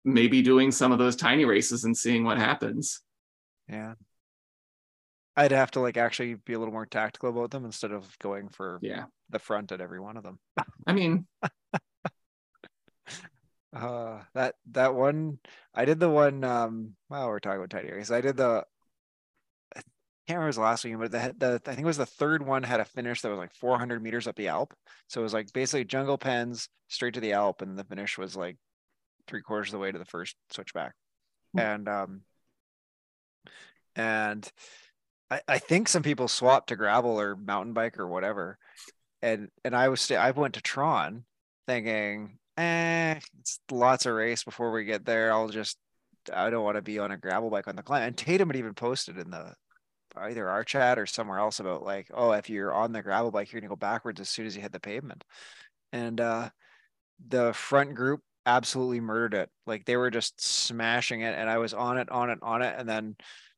maybe 0.05 0.43
doing 0.43 0.71
some 0.71 0.93
of 0.93 0.99
those 0.99 1.17
tiny 1.17 1.45
races 1.45 1.85
and 1.85 1.97
seeing 1.97 2.25
what 2.25 2.39
happens. 2.39 3.01
Yeah. 3.69 3.95
I'd 5.37 5.53
have 5.53 5.71
to 5.73 5.81
like 5.81 5.97
actually 5.97 6.35
be 6.35 6.53
a 6.53 6.59
little 6.59 6.73
more 6.73 6.87
tactical 6.87 7.31
about 7.31 7.51
them 7.51 7.65
instead 7.65 7.91
of 7.91 8.19
going 8.21 8.49
for 8.49 8.79
yeah 8.83 9.07
the 9.31 9.39
front 9.41 9.73
at 9.73 9.81
every 9.81 9.99
one 10.01 10.17
of 10.17 10.23
them. 10.23 10.39
I 10.87 10.93
mean, 10.93 11.27
uh, 13.75 14.21
that 14.35 14.55
that 14.71 14.95
one 14.95 15.39
I 15.75 15.85
did 15.87 15.99
the 15.99 16.09
one. 16.09 16.45
Um, 16.45 16.95
well, 17.09 17.27
we're 17.29 17.41
talking 17.41 17.59
about 17.59 17.71
tiny 17.71 17.91
races. 17.91 18.13
I 18.13 18.21
did 18.21 18.37
the. 18.37 18.65
I 19.77 19.83
can't 20.29 20.39
remember 20.39 20.53
the 20.53 20.61
last 20.61 20.85
one, 20.85 20.99
but 20.99 21.11
the, 21.11 21.35
the 21.37 21.61
I 21.67 21.75
think 21.75 21.81
it 21.81 21.85
was 21.85 21.97
the 21.99 22.07
third 22.07 22.47
one 22.47 22.63
had 22.63 22.81
a 22.81 22.85
finish 22.85 23.21
that 23.21 23.29
was 23.29 23.39
like 23.39 23.53
400 23.55 24.03
meters 24.03 24.29
up 24.29 24.37
the 24.37 24.49
Alp. 24.49 24.73
So 25.09 25.21
it 25.21 25.25
was 25.25 25.35
like 25.35 25.53
basically 25.53 25.85
jungle 25.85 26.17
pens 26.17 26.69
straight 26.89 27.15
to 27.15 27.21
the 27.21 27.33
Alp, 27.33 27.61
and 27.61 27.77
the 27.77 27.85
finish 27.85 28.17
was 28.17 28.37
like 28.37 28.57
three 29.27 29.43
quarters 29.43 29.69
of 29.69 29.73
the 29.73 29.79
way 29.79 29.93
to 29.93 29.99
the 29.99 30.05
first 30.05 30.37
switchback. 30.51 30.95
Mm-hmm. 31.57 31.67
And 31.67 31.89
um, 31.89 32.21
and 33.97 34.51
I, 35.31 35.41
I 35.49 35.59
think 35.59 35.89
some 35.89 36.03
people 36.03 36.29
swapped 36.29 36.69
to 36.69 36.77
gravel 36.77 37.21
or 37.21 37.37
mountain 37.37 37.73
bike 37.73 37.99
or 37.99 38.07
whatever. 38.07 38.59
And 39.23 39.49
and 39.65 39.75
I 39.75 39.89
was 39.89 40.01
st- 40.01 40.21
I 40.21 40.31
went 40.33 40.55
to 40.55 40.61
Tron 40.61 41.25
thinking, 41.67 42.39
eh, 42.57 43.19
it's 43.41 43.61
lots 43.71 44.07
of 44.07 44.15
race 44.15 44.45
before 44.45 44.71
we 44.71 44.85
get 44.85 45.05
there. 45.05 45.33
I'll 45.33 45.49
just 45.49 45.79
I 46.33 46.51
don't 46.51 46.65
want 46.65 46.77
to 46.77 46.83
be 46.83 46.99
on 46.99 47.11
a 47.11 47.17
gravel 47.17 47.51
bike 47.51 47.69
on 47.69 47.77
the 47.77 47.83
climb. 47.83 48.03
And 48.03 48.17
Tatum 48.17 48.49
had 48.49 48.57
even 48.57 48.75
posted 48.75 49.19
in 49.19 49.31
the 49.31 49.55
either 50.17 50.49
our 50.49 50.63
chat 50.63 50.99
or 50.99 51.07
somewhere 51.07 51.39
else 51.39 51.59
about 51.59 51.83
like, 51.83 52.09
oh, 52.15 52.33
if 52.33 52.49
you're 52.49 52.73
on 52.73 52.93
the 52.93 53.03
gravel 53.03 53.31
bike, 53.31 53.53
you're 53.53 53.61
gonna 53.61 53.69
go 53.69 53.77
backwards 53.77 54.21
as 54.21 54.29
soon 54.29 54.47
as 54.47 54.55
you 54.55 54.63
hit 54.63 54.73
the 54.73 54.81
pavement. 54.81 55.25
And 55.93 56.21
uh 56.21 56.51
the 57.29 57.53
front 57.53 57.95
group 57.95 58.21
absolutely 58.47 59.01
murdered 59.01 59.35
it. 59.35 59.51
Like 59.67 59.85
they 59.85 59.97
were 59.97 60.11
just 60.11 60.41
smashing 60.41 61.23
it, 61.23 61.35
and 61.37 61.49
I 61.49 61.59
was 61.59 61.75
on 61.75 61.99
it, 61.99 62.11
on 62.11 62.31
it, 62.31 62.39
on 62.43 62.63
it, 62.63 62.75
and 62.79 62.89
then 62.89 63.17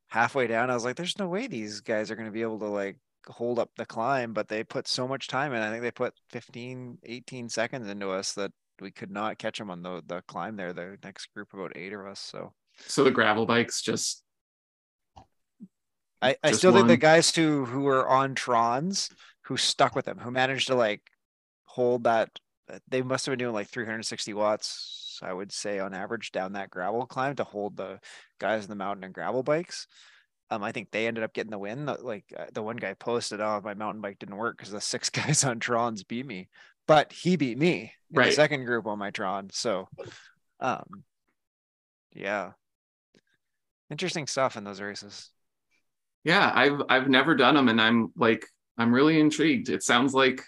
halfway 0.09 0.47
down, 0.47 0.71
I 0.71 0.75
was 0.75 0.85
like, 0.85 0.97
"There's 0.97 1.19
no 1.19 1.29
way 1.29 1.47
these 1.47 1.81
guys 1.81 2.11
are 2.11 2.17
going 2.17 2.29
to 2.29 2.33
be 2.33 2.43
able 2.43 2.59
to 2.61 2.67
like 2.67 2.99
hold 3.27 3.59
up 3.59 3.71
the 3.77 3.87
climb." 3.87 4.33
But 4.33 4.49
they 4.49 4.65
put 4.65 4.89
so 4.89 5.07
much 5.09 5.29
time 5.29 5.53
in. 5.53 5.63
I 5.63 5.71
think 5.71 5.83
they 5.83 5.91
put 5.91 6.15
15, 6.31 6.99
18 7.03 7.49
seconds 7.49 7.89
into 7.89 8.11
us 8.11 8.33
that 8.35 8.53
we 8.81 8.91
could 8.91 9.11
not 9.11 9.39
catch 9.39 9.59
them 9.59 9.71
on 9.71 9.83
the 9.83 10.03
the 10.07 10.23
climb 10.29 10.57
there. 10.57 10.73
The 10.73 10.99
next 11.03 11.33
group 11.35 11.53
about 11.53 11.77
eight 11.77 11.93
of 11.93 12.07
us. 12.07 12.21
So, 12.21 12.53
so 12.87 13.05
the 13.05 13.11
gravel 13.11 13.47
bikes 13.47 13.83
just. 13.83 14.23
I, 16.23 16.35
I 16.43 16.53
still 16.53 16.73
think 16.73 16.89
the 16.89 16.97
guys 16.97 17.35
who 17.35 17.67
who 17.67 17.83
were 17.83 18.09
on 18.09 18.35
Trons 18.35 19.11
who 19.43 19.57
stuck 19.57 19.95
with 19.95 20.07
them, 20.07 20.19
who 20.19 20.31
managed 20.31 20.69
to 20.69 20.75
like 20.75 21.03
hold 21.65 22.05
that 22.05 22.31
they 22.89 23.03
must 23.03 23.27
have 23.27 23.33
been 23.33 23.39
doing 23.39 23.55
like 23.55 23.69
360 23.69 24.35
watts, 24.35 25.21
I 25.23 25.33
would 25.33 25.53
say, 25.53 25.79
on 25.79 25.95
average 25.95 26.33
down 26.33 26.53
that 26.53 26.71
gravel 26.71 27.07
climb 27.07 27.37
to 27.37 27.45
hold 27.45 27.77
the 27.77 28.01
guys 28.39 28.65
in 28.65 28.71
the 28.71 28.77
mountain 28.77 29.05
and 29.05 29.15
gravel 29.15 29.43
bikes. 29.43 29.87
Um, 30.51 30.63
I 30.63 30.73
think 30.73 30.91
they 30.91 31.07
ended 31.07 31.25
up 31.25 31.33
getting 31.33 31.51
the 31.51 31.59
win. 31.59 31.87
Like 31.87 32.25
uh, 32.37 32.47
the 32.53 32.63
one 32.63 32.77
guy 32.77 32.95
posted, 32.95 33.41
"Oh, 33.41 33.61
my 33.65 33.75
mountain 33.75 34.01
bike 34.01 34.19
didn't 34.19 34.37
work 34.37 34.57
because 34.57 34.73
the 34.73 34.81
six 34.81 35.11
guys 35.11 35.45
on 35.45 35.61
Trons 35.61 36.07
beat 36.07 36.27
me," 36.27 36.49
but 36.87 37.13
he 37.13 37.37
beat 37.37 37.59
me 37.59 37.93
in 38.11 38.19
right. 38.19 38.27
the 38.27 38.33
second 38.33 38.65
group 38.65 38.87
on 38.87 38.99
my 38.99 39.11
Tron. 39.11 39.51
So, 39.53 39.89
um, 40.61 41.05
yeah, 42.15 42.53
interesting 43.91 44.27
stuff 44.27 44.57
in 44.57 44.65
those 44.65 44.81
races. 44.81 45.31
Yeah, 46.23 46.51
I've 46.55 46.81
I've 46.89 47.09
never 47.09 47.35
done 47.35 47.55
them, 47.55 47.69
and 47.69 47.81
I'm 47.81 48.13
like 48.17 48.47
I'm 48.79 48.95
really 48.95 49.19
intrigued. 49.19 49.69
It 49.69 49.83
sounds 49.83 50.15
like 50.15 50.43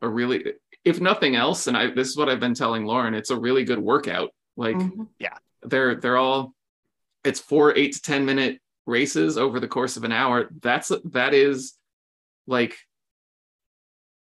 a 0.00 0.08
really 0.08 0.44
if 0.84 1.00
nothing 1.00 1.34
else, 1.34 1.66
and 1.66 1.76
I 1.76 1.90
this 1.90 2.08
is 2.08 2.16
what 2.16 2.28
I've 2.28 2.40
been 2.40 2.54
telling 2.54 2.84
Lauren, 2.84 3.14
it's 3.14 3.30
a 3.30 3.38
really 3.38 3.64
good 3.64 3.78
workout. 3.78 4.30
Like, 4.56 4.76
mm-hmm. 4.76 5.04
yeah, 5.18 5.36
they're 5.62 5.94
they're 5.96 6.18
all 6.18 6.54
it's 7.24 7.40
four 7.40 7.76
eight 7.76 7.94
to 7.94 8.02
ten 8.02 8.24
minute 8.24 8.60
races 8.86 9.38
over 9.38 9.60
the 9.60 9.68
course 9.68 9.96
of 9.96 10.04
an 10.04 10.12
hour. 10.12 10.50
That's 10.60 10.92
that 11.04 11.32
is 11.34 11.74
like 12.46 12.76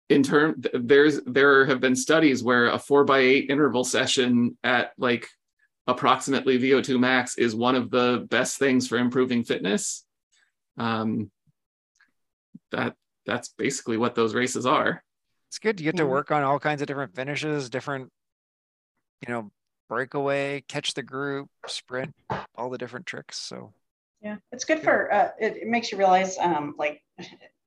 in 0.08 0.22
term 0.22 0.62
there's 0.72 1.20
there 1.24 1.66
have 1.66 1.80
been 1.80 1.96
studies 1.96 2.42
where 2.42 2.68
a 2.68 2.78
four 2.78 3.04
by 3.04 3.18
eight 3.18 3.50
interval 3.50 3.84
session 3.84 4.56
at 4.62 4.92
like 4.96 5.28
approximately 5.86 6.58
VO2 6.58 6.98
max 6.98 7.36
is 7.36 7.54
one 7.54 7.74
of 7.74 7.90
the 7.90 8.26
best 8.30 8.58
things 8.58 8.88
for 8.88 8.96
improving 8.96 9.44
fitness. 9.44 10.04
Um, 10.78 11.30
that 12.70 12.94
that's 13.26 13.48
basically 13.48 13.96
what 13.96 14.14
those 14.14 14.34
races 14.34 14.66
are 14.66 15.02
it's 15.54 15.60
good. 15.60 15.78
You 15.78 15.84
get 15.84 15.96
to 15.98 16.06
work 16.06 16.32
on 16.32 16.42
all 16.42 16.58
kinds 16.58 16.82
of 16.82 16.88
different 16.88 17.14
finishes, 17.14 17.70
different, 17.70 18.10
you 19.24 19.32
know, 19.32 19.52
breakaway, 19.88 20.64
catch 20.66 20.94
the 20.94 21.02
group, 21.04 21.48
sprint, 21.68 22.12
all 22.56 22.70
the 22.70 22.78
different 22.78 23.06
tricks. 23.06 23.38
So 23.38 23.72
yeah, 24.20 24.38
it's 24.50 24.64
good 24.64 24.82
for 24.82 25.12
uh, 25.14 25.30
it, 25.38 25.58
it 25.58 25.68
makes 25.68 25.92
you 25.92 25.98
realize 25.98 26.36
um 26.38 26.74
like 26.76 27.02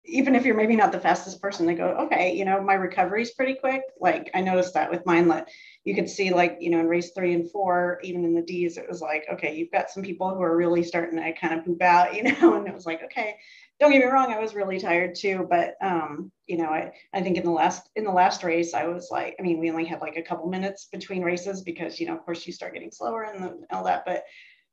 even 0.04 0.36
if 0.36 0.46
you're 0.46 0.56
maybe 0.56 0.76
not 0.76 0.92
the 0.92 1.00
fastest 1.00 1.42
person, 1.42 1.66
they 1.66 1.76
go, 1.76 1.90
okay, 1.90 2.34
you 2.34 2.44
know, 2.46 2.62
my 2.62 2.74
recovery 2.74 3.22
is 3.22 3.32
pretty 3.32 3.54
quick. 3.56 3.82
Like 4.00 4.32
I 4.34 4.42
noticed 4.42 4.74
that 4.74 4.90
with 4.90 5.06
mine, 5.06 5.30
that 5.30 5.50
you 5.84 5.96
could 5.96 6.10
see 6.10 6.34
like, 6.34 6.58
you 6.60 6.70
know, 6.70 6.80
in 6.80 6.88
race 6.88 7.12
three 7.12 7.34
and 7.34 7.50
four, 7.52 8.00
even 8.04 8.24
in 8.26 8.34
the 8.34 8.42
D's, 8.42 8.78
it 8.78 8.88
was 8.90 9.02
like, 9.02 9.26
okay, 9.32 9.56
you've 9.56 9.72
got 9.72 9.90
some 9.90 10.04
people 10.04 10.34
who 10.34 10.42
are 10.42 10.56
really 10.56 10.84
starting 10.84 11.18
to 11.20 11.34
kind 11.34 11.58
of 11.58 11.66
poop 11.66 11.82
out, 11.82 12.16
you 12.16 12.24
know, 12.24 12.56
and 12.56 12.68
it 12.68 12.74
was 12.74 12.86
like, 12.86 13.04
okay, 13.04 13.38
don't 13.80 13.91
get 13.91 13.99
me 13.99 14.05
wrong, 14.05 14.34
I 14.34 14.39
was 14.39 14.55
really 14.55 14.80
tired 14.80 15.15
too, 15.15 15.45
but 15.49 15.75
um, 15.82 16.32
you 16.47 16.57
know, 16.57 16.69
I, 16.69 16.91
I 17.13 17.21
think 17.21 17.38
in 17.38 17.43
the 17.43 17.51
last 17.51 17.89
in 17.95 18.03
the 18.03 18.11
last 18.11 18.43
race, 18.43 18.73
I 18.73 18.86
was 18.86 19.09
like, 19.11 19.36
I 19.39 19.43
mean, 19.43 19.59
we 19.59 19.69
only 19.69 19.86
had 19.86 20.01
like 20.01 20.17
a 20.17 20.23
couple 20.23 20.49
minutes 20.49 20.88
between 20.91 21.21
races 21.21 21.61
because 21.61 21.99
you 21.99 22.07
know, 22.07 22.15
of 22.15 22.25
course, 22.25 22.45
you 22.47 22.53
start 22.53 22.73
getting 22.73 22.91
slower 22.91 23.23
and, 23.23 23.43
the, 23.43 23.75
all 23.75 23.84
that. 23.84 24.03
But 24.05 24.23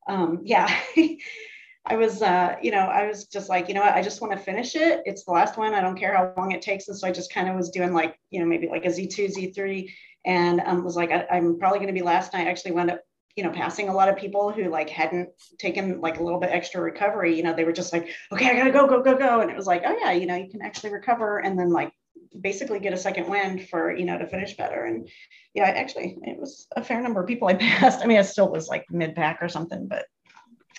um, 0.09 0.40
yeah, 0.44 0.74
I 1.86 1.96
was, 1.96 2.22
uh, 2.22 2.57
you 2.62 2.70
know, 2.70 2.78
I 2.78 3.07
was 3.07 3.26
just 3.26 3.50
like, 3.50 3.68
you 3.68 3.74
know 3.74 3.82
what, 3.82 3.94
I 3.94 4.00
just 4.00 4.22
want 4.22 4.32
to 4.32 4.38
finish 4.38 4.74
it. 4.74 5.02
It's 5.05 5.24
the 5.24 5.32
last 5.32 5.59
one. 5.59 5.74
I 5.74 5.82
don't 5.82 5.98
care 5.98 6.16
how 6.16 6.32
long 6.36 6.52
it 6.52 6.62
takes. 6.62 6.88
And 6.88 6.96
so 6.96 7.07
I 7.07 7.12
just 7.12 7.32
kind 7.32 7.48
of 7.48 7.57
was 7.57 7.70
doing 7.70 7.92
like, 7.92 8.18
you 8.30 8.40
know, 8.40 8.46
maybe 8.46 8.68
like 8.68 8.86
a 8.86 8.88
Z2, 8.88 9.36
Z3, 9.36 9.90
and 10.24 10.61
um, 10.64 10.82
was 10.82 10.96
like, 10.96 11.11
I, 11.11 11.26
am 11.36 11.59
probably 11.59 11.78
going 11.78 11.88
to 11.88 12.00
be 12.00 12.02
last. 12.02 12.32
And 12.32 12.42
I 12.42 12.50
actually 12.50 12.72
wound 12.72 12.90
up 12.90 13.02
you 13.37 13.43
know, 13.43 13.51
passing 13.51 13.89
a 13.89 13.95
lot 13.95 14.09
of 14.09 14.16
people 14.16 14.53
who 14.53 14.70
like 14.70 14.89
hadn't 14.89 15.28
taken 15.59 16.01
like 16.01 16.20
a 16.20 16.22
little 16.22 16.39
bit 16.39 16.51
extra 16.51 16.80
recovery, 16.80 17.37
you 17.37 17.43
know, 17.43 17.55
they 17.55 17.64
were 17.64 17.72
just 17.72 17.93
like, 17.93 18.09
okay, 18.32 18.49
I 18.49 18.55
gotta 18.55 18.70
go, 18.70 18.87
go, 18.87 19.03
go, 19.03 19.16
go. 19.16 19.41
And 19.41 19.51
it 19.51 19.57
was 19.57 19.66
like, 19.66 19.82
oh 19.85 19.97
yeah, 20.01 20.12
you 20.12 20.26
know, 20.26 20.37
you 20.37 20.49
can 20.49 20.62
actually 20.62 20.93
recover 20.93 21.39
and 21.39 21.59
then 21.59 21.70
like 21.70 21.93
basically 22.41 22.78
get 22.78 22.93
a 22.93 22.97
second 22.97 23.28
wind 23.28 23.68
for, 23.68 23.95
you 23.95 24.05
know, 24.05 24.18
to 24.18 24.26
finish 24.26 24.57
better. 24.57 24.85
And 24.85 25.09
yeah, 25.53 25.64
actually 25.64 26.16
it 26.22 26.39
was 26.39 26.66
a 26.76 26.85
fair 26.85 27.01
number 27.01 27.20
of 27.20 27.26
people 27.26 27.49
I 27.49 27.55
passed. 27.55 28.03
I 28.03 28.07
mean, 28.07 28.18
I 28.18 28.22
still 28.22 28.51
was 28.51 28.68
like 28.68 28.85
mid 28.91 29.16
pack 29.16 29.39
or 29.41 29.49
something, 29.49 29.89
but 29.89 30.07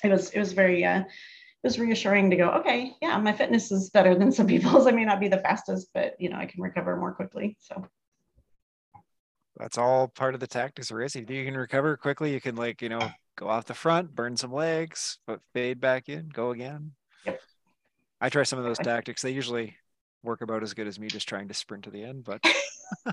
it 0.04 0.10
was, 0.10 0.30
it 0.30 0.40
was 0.40 0.54
very, 0.54 0.86
uh, 0.86 1.00
it 1.00 1.68
was 1.68 1.80
reassuring 1.80 2.30
to 2.30 2.36
go, 2.36 2.50
okay, 2.52 2.94
yeah, 3.02 3.18
my 3.18 3.34
fitness 3.34 3.72
is 3.72 3.90
better 3.90 4.16
than 4.16 4.32
some 4.32 4.48
people's. 4.48 4.88
I 4.88 4.92
may 4.92 5.04
not 5.04 5.20
be 5.20 5.28
the 5.28 5.40
fastest, 5.40 5.90
but 5.94 6.14
you 6.20 6.30
know, 6.30 6.38
I 6.38 6.46
can 6.46 6.62
recover 6.62 6.96
more 6.96 7.14
quickly. 7.14 7.58
So 7.60 7.86
that's 9.58 9.78
all 9.78 10.08
part 10.08 10.34
of 10.34 10.40
the 10.40 10.48
tactics 10.48 10.92
of 10.92 10.98
racing. 10.98 11.24
If 11.24 11.30
you 11.30 11.46
can 11.46 11.56
recover 11.56 11.96
quickly, 11.98 12.34
you 12.34 12.42
can 12.42 12.56
like, 12.56 12.82
you 12.82 12.90
know, 12.90 13.10
go 13.38 13.48
off 13.48 13.66
the 13.66 13.74
front, 13.74 14.16
burn 14.16 14.36
some 14.36 14.52
legs, 14.52 15.20
but 15.26 15.40
fade 15.54 15.80
back 15.80 16.10
in, 16.10 16.30
go 16.30 16.52
again. 16.52 16.92
Yep. 17.26 17.42
I 18.20 18.30
try 18.30 18.44
some 18.44 18.60
of 18.60 18.66
those 18.66 18.78
tactics. 18.78 19.22
They 19.22 19.32
usually 19.32 19.76
work 20.24 20.42
about 20.42 20.64
as 20.64 20.74
good 20.74 20.88
as 20.88 21.00
me 21.00 21.08
just 21.08 21.30
trying 21.30 21.48
to 21.48 21.54
sprint 21.54 21.84
to 21.86 21.90
the 21.90 22.04
end, 22.04 22.24
but 22.24 22.44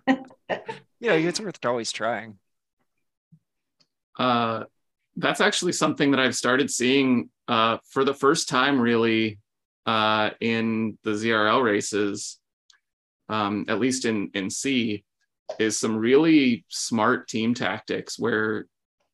you 0.09 1.09
know, 1.09 1.15
it's 1.15 1.41
worth 1.41 1.65
always 1.65 1.93
trying. 1.93 2.39
Uh, 4.19 4.65
that's 5.17 5.41
actually 5.41 5.73
something 5.73 6.11
that 6.11 6.21
I've 6.21 6.37
started 6.37 6.71
seeing 6.71 7.31
uh, 7.49 7.79
for 7.91 8.05
the 8.05 8.15
first 8.15 8.49
time, 8.49 8.81
really, 8.81 9.39
uh, 9.87 10.31
in 10.41 10.99
the 11.03 11.11
ZRL 11.11 11.63
races, 11.63 12.39
um, 13.29 13.67
at 13.69 13.81
least 13.81 14.05
in 14.05 14.31
in 14.35 14.49
C 14.49 15.05
is 15.59 15.79
some 15.79 15.97
really 15.97 16.65
smart 16.69 17.29
team 17.29 17.55
tactics 17.55 18.19
where 18.19 18.67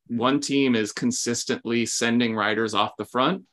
one 0.09 0.41
team 0.41 0.74
is 0.74 0.93
consistently 0.93 1.86
sending 1.86 2.34
riders 2.34 2.74
off 2.74 2.97
the 2.97 3.05
front. 3.05 3.45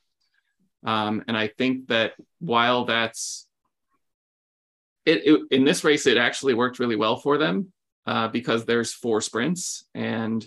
Um, 0.86 1.24
and 1.28 1.36
I 1.36 1.48
think 1.48 1.88
that 1.88 2.14
while 2.40 2.86
that's 2.86 3.48
it, 5.06 5.26
it, 5.26 5.42
in 5.52 5.66
this 5.66 5.84
race, 5.84 6.08
it 6.08 6.18
actually 6.18 6.54
worked 6.54 6.80
really 6.80 6.96
well 6.96 7.18
for 7.18 7.38
them 7.38 7.72
uh, 8.06 8.28
because 8.28 8.66
there's 8.66 8.94
four 8.94 9.22
sprints 9.22 9.86
and 9.94 10.46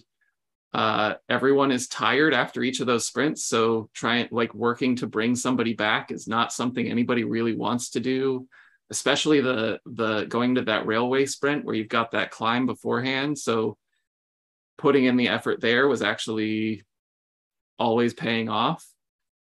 uh, 0.74 1.14
everyone 1.28 1.70
is 1.70 1.88
tired 1.88 2.34
after 2.34 2.62
each 2.62 2.80
of 2.80 2.86
those 2.86 3.06
sprints. 3.06 3.44
So 3.44 3.88
trying 3.94 4.28
like 4.30 4.54
working 4.54 4.96
to 4.96 5.06
bring 5.06 5.34
somebody 5.34 5.72
back 5.74 6.10
is 6.10 6.28
not 6.28 6.52
something 6.52 6.86
anybody 6.86 7.24
really 7.24 7.54
wants 7.54 7.90
to 7.90 8.00
do. 8.00 8.46
Especially 8.90 9.40
the 9.40 9.80
the 9.86 10.24
going 10.24 10.54
to 10.54 10.62
that 10.62 10.86
railway 10.86 11.26
sprint 11.26 11.64
where 11.64 11.74
you've 11.74 11.88
got 11.88 12.12
that 12.12 12.30
climb 12.30 12.66
beforehand. 12.66 13.38
So 13.38 13.76
putting 14.76 15.04
in 15.04 15.16
the 15.16 15.28
effort 15.28 15.60
there 15.60 15.88
was 15.88 16.02
actually 16.02 16.82
always 17.78 18.14
paying 18.14 18.48
off. 18.48 18.86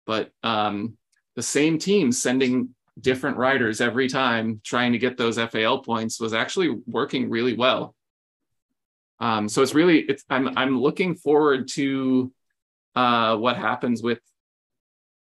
But 0.06 0.32
um, 0.44 0.98
the 1.36 1.44
same 1.44 1.78
team 1.80 2.12
sending 2.12 2.70
different 3.00 3.38
riders 3.38 3.82
every 3.82 4.08
time 4.08 4.62
trying 4.64 4.94
to 4.94 4.98
get 4.98 5.18
those 5.18 5.38
FAL 5.38 5.80
points 5.80 6.20
was 6.20 6.34
actually 6.34 6.70
working 6.88 7.30
really 7.30 7.56
well. 7.56 7.96
Um, 9.20 9.48
so 9.50 9.62
it's 9.62 9.74
really 9.74 10.00
it's 10.00 10.24
I'm 10.30 10.58
I'm 10.58 10.80
looking 10.80 11.16
forward 11.16 11.68
to 11.70 12.32
uh, 12.96 13.36
what 13.38 13.58
happens 13.58 14.02
with 14.02 14.20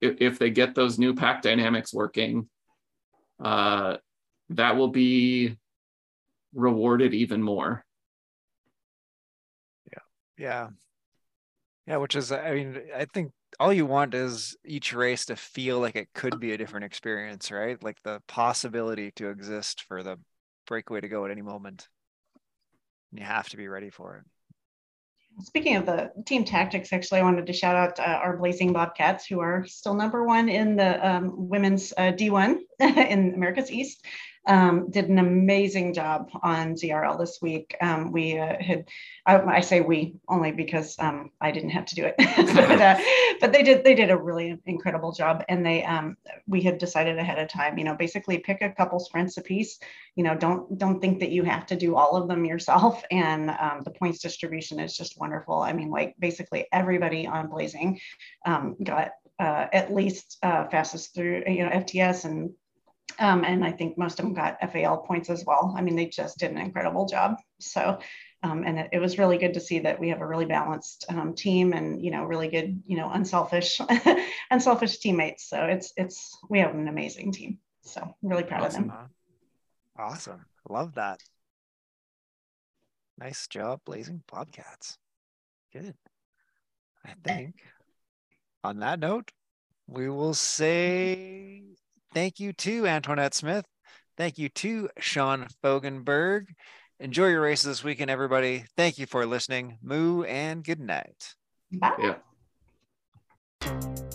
if, 0.01 0.17
if 0.19 0.39
they 0.39 0.49
get 0.49 0.75
those 0.75 0.99
new 0.99 1.13
pack 1.13 1.41
dynamics 1.41 1.93
working. 1.93 2.49
Uh, 3.39 3.97
that 4.49 4.75
will 4.75 4.89
be 4.89 5.57
rewarded 6.53 7.13
even 7.13 7.41
more. 7.41 7.85
Yeah, 9.91 9.99
yeah, 10.37 10.67
yeah. 11.87 11.97
Which 11.97 12.15
is, 12.15 12.31
I 12.31 12.53
mean, 12.53 12.79
I 12.95 13.05
think 13.05 13.31
all 13.59 13.73
you 13.73 13.85
want 13.85 14.13
is 14.13 14.55
each 14.65 14.93
race 14.93 15.25
to 15.25 15.35
feel 15.35 15.79
like 15.79 15.95
it 15.95 16.09
could 16.13 16.39
be 16.39 16.51
a 16.53 16.57
different 16.57 16.85
experience, 16.85 17.51
right? 17.51 17.81
Like 17.83 17.97
the 18.03 18.21
possibility 18.27 19.11
to 19.15 19.29
exist 19.29 19.83
for 19.87 20.03
the 20.03 20.17
breakaway 20.67 21.01
to 21.01 21.07
go 21.07 21.25
at 21.25 21.31
any 21.31 21.41
moment. 21.41 21.87
And 23.11 23.19
You 23.19 23.25
have 23.25 23.49
to 23.49 23.57
be 23.57 23.67
ready 23.67 23.89
for 23.89 24.17
it. 24.17 24.25
Speaking 25.41 25.75
of 25.75 25.85
the 25.85 26.11
team 26.25 26.43
tactics, 26.43 26.93
actually, 26.93 27.19
I 27.19 27.23
wanted 27.23 27.47
to 27.47 27.53
shout 27.53 27.75
out 27.75 27.99
uh, 27.99 28.03
our 28.03 28.37
Blazing 28.37 28.71
Bobcats, 28.71 29.25
who 29.25 29.39
are 29.39 29.65
still 29.65 29.95
number 29.95 30.25
one 30.25 30.47
in 30.47 30.75
the 30.75 31.07
um, 31.07 31.49
women's 31.49 31.91
uh, 31.97 32.11
D1 32.11 32.59
in 32.79 33.33
America's 33.33 33.71
East 33.71 34.05
um, 34.45 34.89
did 34.91 35.07
an 35.09 35.19
amazing 35.19 35.93
job 35.93 36.29
on 36.41 36.75
ZRL 36.75 37.17
this 37.17 37.39
week. 37.41 37.77
Um, 37.79 38.11
we 38.11 38.37
uh, 38.37 38.55
had, 38.59 38.89
I, 39.25 39.39
I, 39.39 39.61
say 39.61 39.79
we 39.79 40.15
only 40.27 40.51
because 40.51 40.97
um, 40.99 41.31
I 41.39 41.51
didn't 41.51 41.69
have 41.69 41.85
to 41.85 41.95
do 41.95 42.05
it, 42.05 42.15
but, 42.17 42.81
uh, 42.81 42.97
but, 43.39 43.53
they 43.53 43.63
did. 43.63 43.85
They 43.85 43.95
did 43.95 44.11
a 44.11 44.17
really 44.17 44.59
incredible 44.65 45.13
job, 45.13 45.45
and 45.47 45.65
they 45.65 45.85
um, 45.85 46.17
we 46.45 46.61
had 46.61 46.77
decided 46.77 47.17
ahead 47.17 47.39
of 47.39 47.47
time. 47.47 47.77
You 47.77 47.85
know, 47.85 47.95
basically 47.95 48.37
pick 48.39 48.61
a 48.61 48.71
couple 48.71 48.99
sprints 48.99 49.37
a 49.37 49.41
piece. 49.41 49.79
You 50.15 50.23
know, 50.23 50.35
don't 50.35 50.77
don't 50.77 50.99
think 50.99 51.21
that 51.21 51.31
you 51.31 51.43
have 51.43 51.65
to 51.67 51.77
do 51.77 51.95
all 51.95 52.17
of 52.17 52.27
them 52.27 52.45
yourself. 52.45 53.03
And 53.13 53.51
um, 53.51 53.81
the 53.85 53.91
points 53.91 54.19
distribution 54.19 54.79
is 54.79 54.97
just 54.97 55.19
wonderful. 55.19 55.61
I 55.61 55.71
mean, 55.71 55.89
like 55.89 56.15
basically 56.19 56.65
everybody 56.71 57.27
on 57.27 57.47
Blazing 57.47 57.99
um, 58.45 58.75
got 58.83 59.11
uh, 59.39 59.67
at 59.71 59.93
least 59.93 60.37
uh, 60.43 60.67
fastest 60.67 61.13
through 61.13 61.43
you 61.47 61.63
know 61.63 61.69
FTS 61.69 62.25
and 62.25 62.51
um, 63.19 63.43
and 63.43 63.63
I 63.63 63.71
think 63.71 63.97
most 63.97 64.19
of 64.19 64.25
them 64.25 64.33
got 64.33 64.59
FAL 64.71 64.97
points 64.97 65.29
as 65.29 65.43
well. 65.45 65.73
I 65.77 65.81
mean, 65.81 65.95
they 65.95 66.07
just 66.07 66.37
did 66.37 66.51
an 66.51 66.57
incredible 66.57 67.05
job. 67.05 67.37
So, 67.59 67.99
um, 68.43 68.63
and 68.63 68.79
it, 68.79 68.89
it, 68.93 68.99
was 68.99 69.17
really 69.17 69.37
good 69.37 69.53
to 69.53 69.59
see 69.59 69.79
that 69.79 69.99
we 69.99 70.09
have 70.09 70.21
a 70.21 70.27
really 70.27 70.45
balanced 70.45 71.05
um, 71.09 71.33
team 71.33 71.73
and, 71.73 72.03
you 72.03 72.11
know, 72.11 72.23
really 72.25 72.49
good, 72.49 72.81
you 72.85 72.97
know, 72.97 73.09
unselfish, 73.09 73.79
unselfish 74.51 74.97
teammates. 74.97 75.49
So 75.49 75.63
it's, 75.63 75.93
it's, 75.95 76.37
we 76.49 76.59
have 76.59 76.75
an 76.75 76.87
amazing 76.87 77.31
team. 77.31 77.59
So 77.81 78.01
I'm 78.01 78.29
really 78.29 78.43
proud 78.43 78.63
awesome. 78.63 78.83
of 78.83 78.89
them. 78.89 79.09
Awesome. 79.97 80.45
Love 80.69 80.95
that. 80.95 81.21
Nice 83.17 83.47
job, 83.47 83.81
Blazing 83.85 84.23
Bobcats. 84.31 84.97
Good. 85.71 85.95
I 87.05 87.13
think 87.23 87.55
on 88.63 88.79
that 88.79 88.99
note, 88.99 89.31
we 89.87 90.09
will 90.09 90.33
say 90.33 91.61
Thank 92.13 92.39
you 92.39 92.53
to 92.53 92.87
Antoinette 92.87 93.33
Smith. 93.33 93.65
Thank 94.17 94.37
you 94.37 94.49
to 94.49 94.89
Sean 94.99 95.47
Fogenberg. 95.63 96.45
Enjoy 96.99 97.27
your 97.27 97.41
races 97.41 97.65
this 97.65 97.83
weekend, 97.83 98.11
everybody. 98.11 98.65
Thank 98.77 98.99
you 98.99 99.07
for 99.07 99.25
listening. 99.25 99.79
Moo 99.81 100.23
and 100.23 100.63
good 100.63 100.79
night. 100.79 101.33
Bye. 101.71 102.15
Yeah. 103.61 104.09